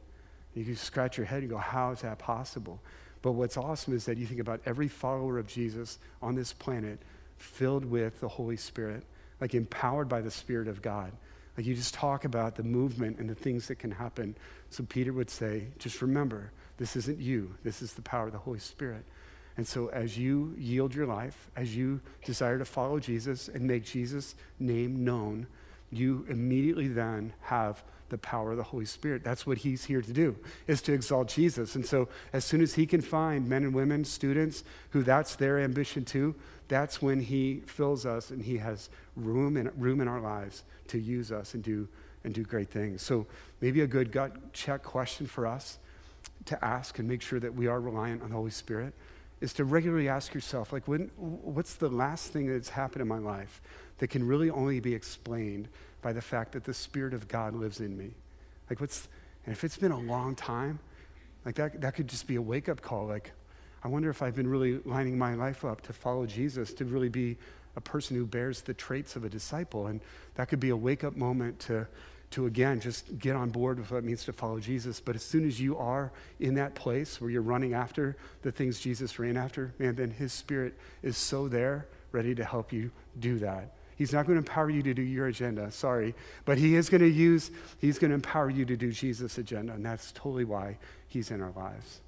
You 0.54 0.64
can 0.64 0.76
scratch 0.76 1.18
your 1.18 1.26
head 1.26 1.42
and 1.42 1.50
go, 1.50 1.58
How 1.58 1.92
is 1.92 2.02
that 2.02 2.20
possible? 2.20 2.80
But 3.22 3.34
what's 3.34 3.58
awesome 3.58 3.96
is 3.96 4.06
that 4.06 4.18
you 4.18 4.26
think 4.26 4.40
about 4.40 4.62
every 4.66 4.88
follower 4.88 5.40
of 5.40 5.48
Jesus 5.48 5.98
on 6.22 6.36
this 6.36 6.54
planet 6.54 7.00
filled 7.38 7.84
with 7.84 8.20
the 8.20 8.28
Holy 8.28 8.56
Spirit, 8.56 9.04
like 9.42 9.56
empowered 9.56 10.08
by 10.08 10.22
the 10.22 10.32
Spirit 10.32 10.68
of 10.68 10.82
God. 10.82 11.12
Like 11.58 11.66
you 11.66 11.74
just 11.74 11.94
talk 11.94 12.26
about 12.26 12.56
the 12.56 12.64
movement 12.64 13.18
and 13.18 13.30
the 13.30 13.36
things 13.36 13.68
that 13.68 13.80
can 13.80 13.92
happen. 13.92 14.36
So 14.70 14.84
Peter 14.84 15.14
would 15.14 15.30
say, 15.30 15.68
just 15.80 16.02
remember, 16.02 16.52
this 16.78 16.96
isn't 16.96 17.20
you, 17.20 17.56
this 17.64 17.82
is 17.82 17.94
the 17.94 18.02
power 18.02 18.28
of 18.28 18.34
the 18.34 18.38
Holy 18.38 18.60
Spirit. 18.60 19.06
And 19.58 19.66
so 19.66 19.88
as 19.88 20.18
you 20.18 20.54
yield 20.58 20.94
your 20.94 21.08
life, 21.08 21.50
as 21.56 21.76
you 21.76 22.02
desire 22.26 22.60
to 22.60 22.66
follow 22.66 23.00
Jesus 23.00 23.48
and 23.48 23.64
make 23.64 23.86
Jesus' 23.86 24.36
name 24.60 25.06
known, 25.06 25.48
you 25.98 26.26
immediately 26.30 26.88
then 26.88 27.34
have 27.42 27.84
the 28.10 28.18
power 28.20 28.52
of 28.52 28.58
the 28.58 28.64
Holy 28.64 28.86
Spirit. 28.86 29.24
That's 29.24 29.48
what 29.48 29.58
he's 29.58 29.86
here 29.86 30.02
to 30.02 30.14
do, 30.14 30.36
is 30.68 30.82
to 30.84 30.94
exalt 30.94 31.28
Jesus. 31.28 31.76
And 31.76 31.86
so 31.86 32.08
as 32.34 32.46
soon 32.46 32.62
as 32.62 32.76
he 32.76 32.86
can 32.86 33.02
find 33.02 33.50
men 33.50 33.64
and 33.64 33.74
women, 33.74 34.06
students, 34.06 34.64
who 34.92 35.04
that's 35.04 35.36
their 35.36 35.60
ambition 35.60 36.06
too, 36.06 36.36
that's 36.68 37.02
when 37.02 37.20
he 37.20 37.62
fills 37.66 38.06
us 38.06 38.30
and 38.30 38.42
he 38.42 38.58
has 38.58 38.90
room 39.16 39.58
in, 39.58 39.72
room 39.76 40.02
in 40.02 40.08
our 40.08 40.22
lives 40.22 40.64
to 40.88 41.00
use 41.00 41.32
us 41.32 41.54
and 41.54 41.64
do, 41.64 41.88
and 42.24 42.34
do 42.34 42.44
great 42.44 42.70
things. 42.70 43.02
So 43.02 43.26
maybe 43.62 43.82
a 43.82 43.88
good 43.88 44.12
gut 44.12 44.54
check 44.54 44.84
question 44.84 45.26
for 45.26 45.48
us 45.48 45.80
to 46.46 46.64
ask 46.64 47.00
and 47.00 47.08
make 47.08 47.22
sure 47.22 47.40
that 47.40 47.54
we 47.54 47.68
are 47.68 47.80
reliant 47.80 48.22
on 48.22 48.30
the 48.30 48.36
Holy 48.36 48.52
Spirit 48.52 48.94
is 49.42 49.54
to 49.54 49.66
regularly 49.66 50.08
ask 50.08 50.34
yourself, 50.34 50.72
like, 50.72 50.88
when, 50.88 51.12
what's 51.18 51.76
the 51.76 51.90
last 51.90 52.32
thing 52.32 52.48
that's 52.48 52.70
happened 52.70 53.02
in 53.02 53.08
my 53.08 53.18
life 53.18 53.62
that 53.98 54.10
can 54.10 54.26
really 54.26 54.50
only 54.50 54.80
be 54.80 54.94
explained 54.94 55.68
by 56.02 56.14
the 56.14 56.22
fact 56.22 56.52
that 56.52 56.64
the 56.64 56.74
Spirit 56.74 57.14
of 57.14 57.28
God 57.28 57.54
lives 57.56 57.80
in 57.80 57.98
me. 57.98 58.12
Like, 58.70 58.80
what's, 58.82 59.08
and 59.46 59.56
if 59.56 59.64
it's 59.64 59.78
been 59.78 59.92
a 59.92 60.00
long 60.00 60.36
time, 60.36 60.80
like 61.46 61.56
that, 61.56 61.82
that 61.82 61.96
could 61.96 62.08
just 62.08 62.28
be 62.28 62.36
a 62.36 62.42
wake 62.42 62.70
up 62.70 62.82
call. 62.82 63.06
Like, 63.06 63.32
I 63.84 63.88
wonder 63.88 64.10
if 64.10 64.22
I've 64.22 64.36
been 64.36 64.48
really 64.48 64.80
lining 64.84 65.18
my 65.18 65.36
life 65.36 65.64
up 65.64 65.82
to 65.82 65.94
follow 65.94 66.26
Jesus, 66.26 66.74
to 66.74 66.86
really 66.86 67.10
be 67.10 67.38
a 67.76 67.82
person 67.82 68.18
who 68.18 68.26
bears 68.26 68.62
the 68.62 68.74
traits 68.74 69.16
of 69.16 69.24
a 69.24 69.30
disciple. 69.30 69.88
And 69.88 70.02
that 70.36 70.50
could 70.50 70.60
be 70.60 70.70
a 70.70 70.76
wake 70.76 71.04
up 71.04 71.16
moment 71.16 71.60
to, 71.62 71.88
to 72.32 72.48
again, 72.48 72.80
just 72.80 73.20
get 73.20 73.36
on 73.36 73.52
board 73.52 73.78
with 73.78 73.92
what 73.92 74.00
it 74.00 74.04
means 74.04 74.26
to 74.26 74.34
follow 74.34 74.60
Jesus. 74.60 75.00
But 75.00 75.16
as 75.16 75.24
soon 75.24 75.46
as 75.46 75.62
you 75.62 75.78
are 75.78 76.12
in 76.40 76.56
that 76.56 76.74
place 76.74 77.22
where 77.22 77.30
you're 77.30 77.44
running 77.44 77.76
after 77.76 78.18
the 78.42 78.52
things 78.52 78.80
Jesus 78.80 79.20
ran 79.20 79.38
after, 79.38 79.72
man, 79.78 79.96
then 79.96 80.10
his 80.10 80.34
spirit 80.34 80.74
is 81.04 81.16
so 81.16 81.48
there, 81.48 81.86
ready 82.12 82.34
to 82.34 82.44
help 82.44 82.74
you 82.74 82.90
do 83.20 83.38
that. 83.40 83.75
He's 83.96 84.12
not 84.12 84.26
going 84.26 84.36
to 84.36 84.40
empower 84.40 84.70
you 84.70 84.84
to 84.84 84.94
do 84.94 85.02
your 85.02 85.28
agenda, 85.28 85.72
sorry. 85.72 86.16
But 86.44 86.58
he 86.58 86.76
is 86.76 86.90
going 86.90 87.02
to 87.02 87.10
use, 87.10 87.52
he's 87.80 87.98
going 87.98 88.10
to 88.10 88.16
empower 88.16 88.50
you 88.50 88.66
to 88.66 88.76
do 88.76 88.92
Jesus' 88.92 89.38
agenda. 89.38 89.74
And 89.74 89.86
that's 89.86 90.12
totally 90.12 90.46
why 90.46 90.78
he's 91.08 91.32
in 91.32 91.42
our 91.42 91.52
lives. 91.52 92.02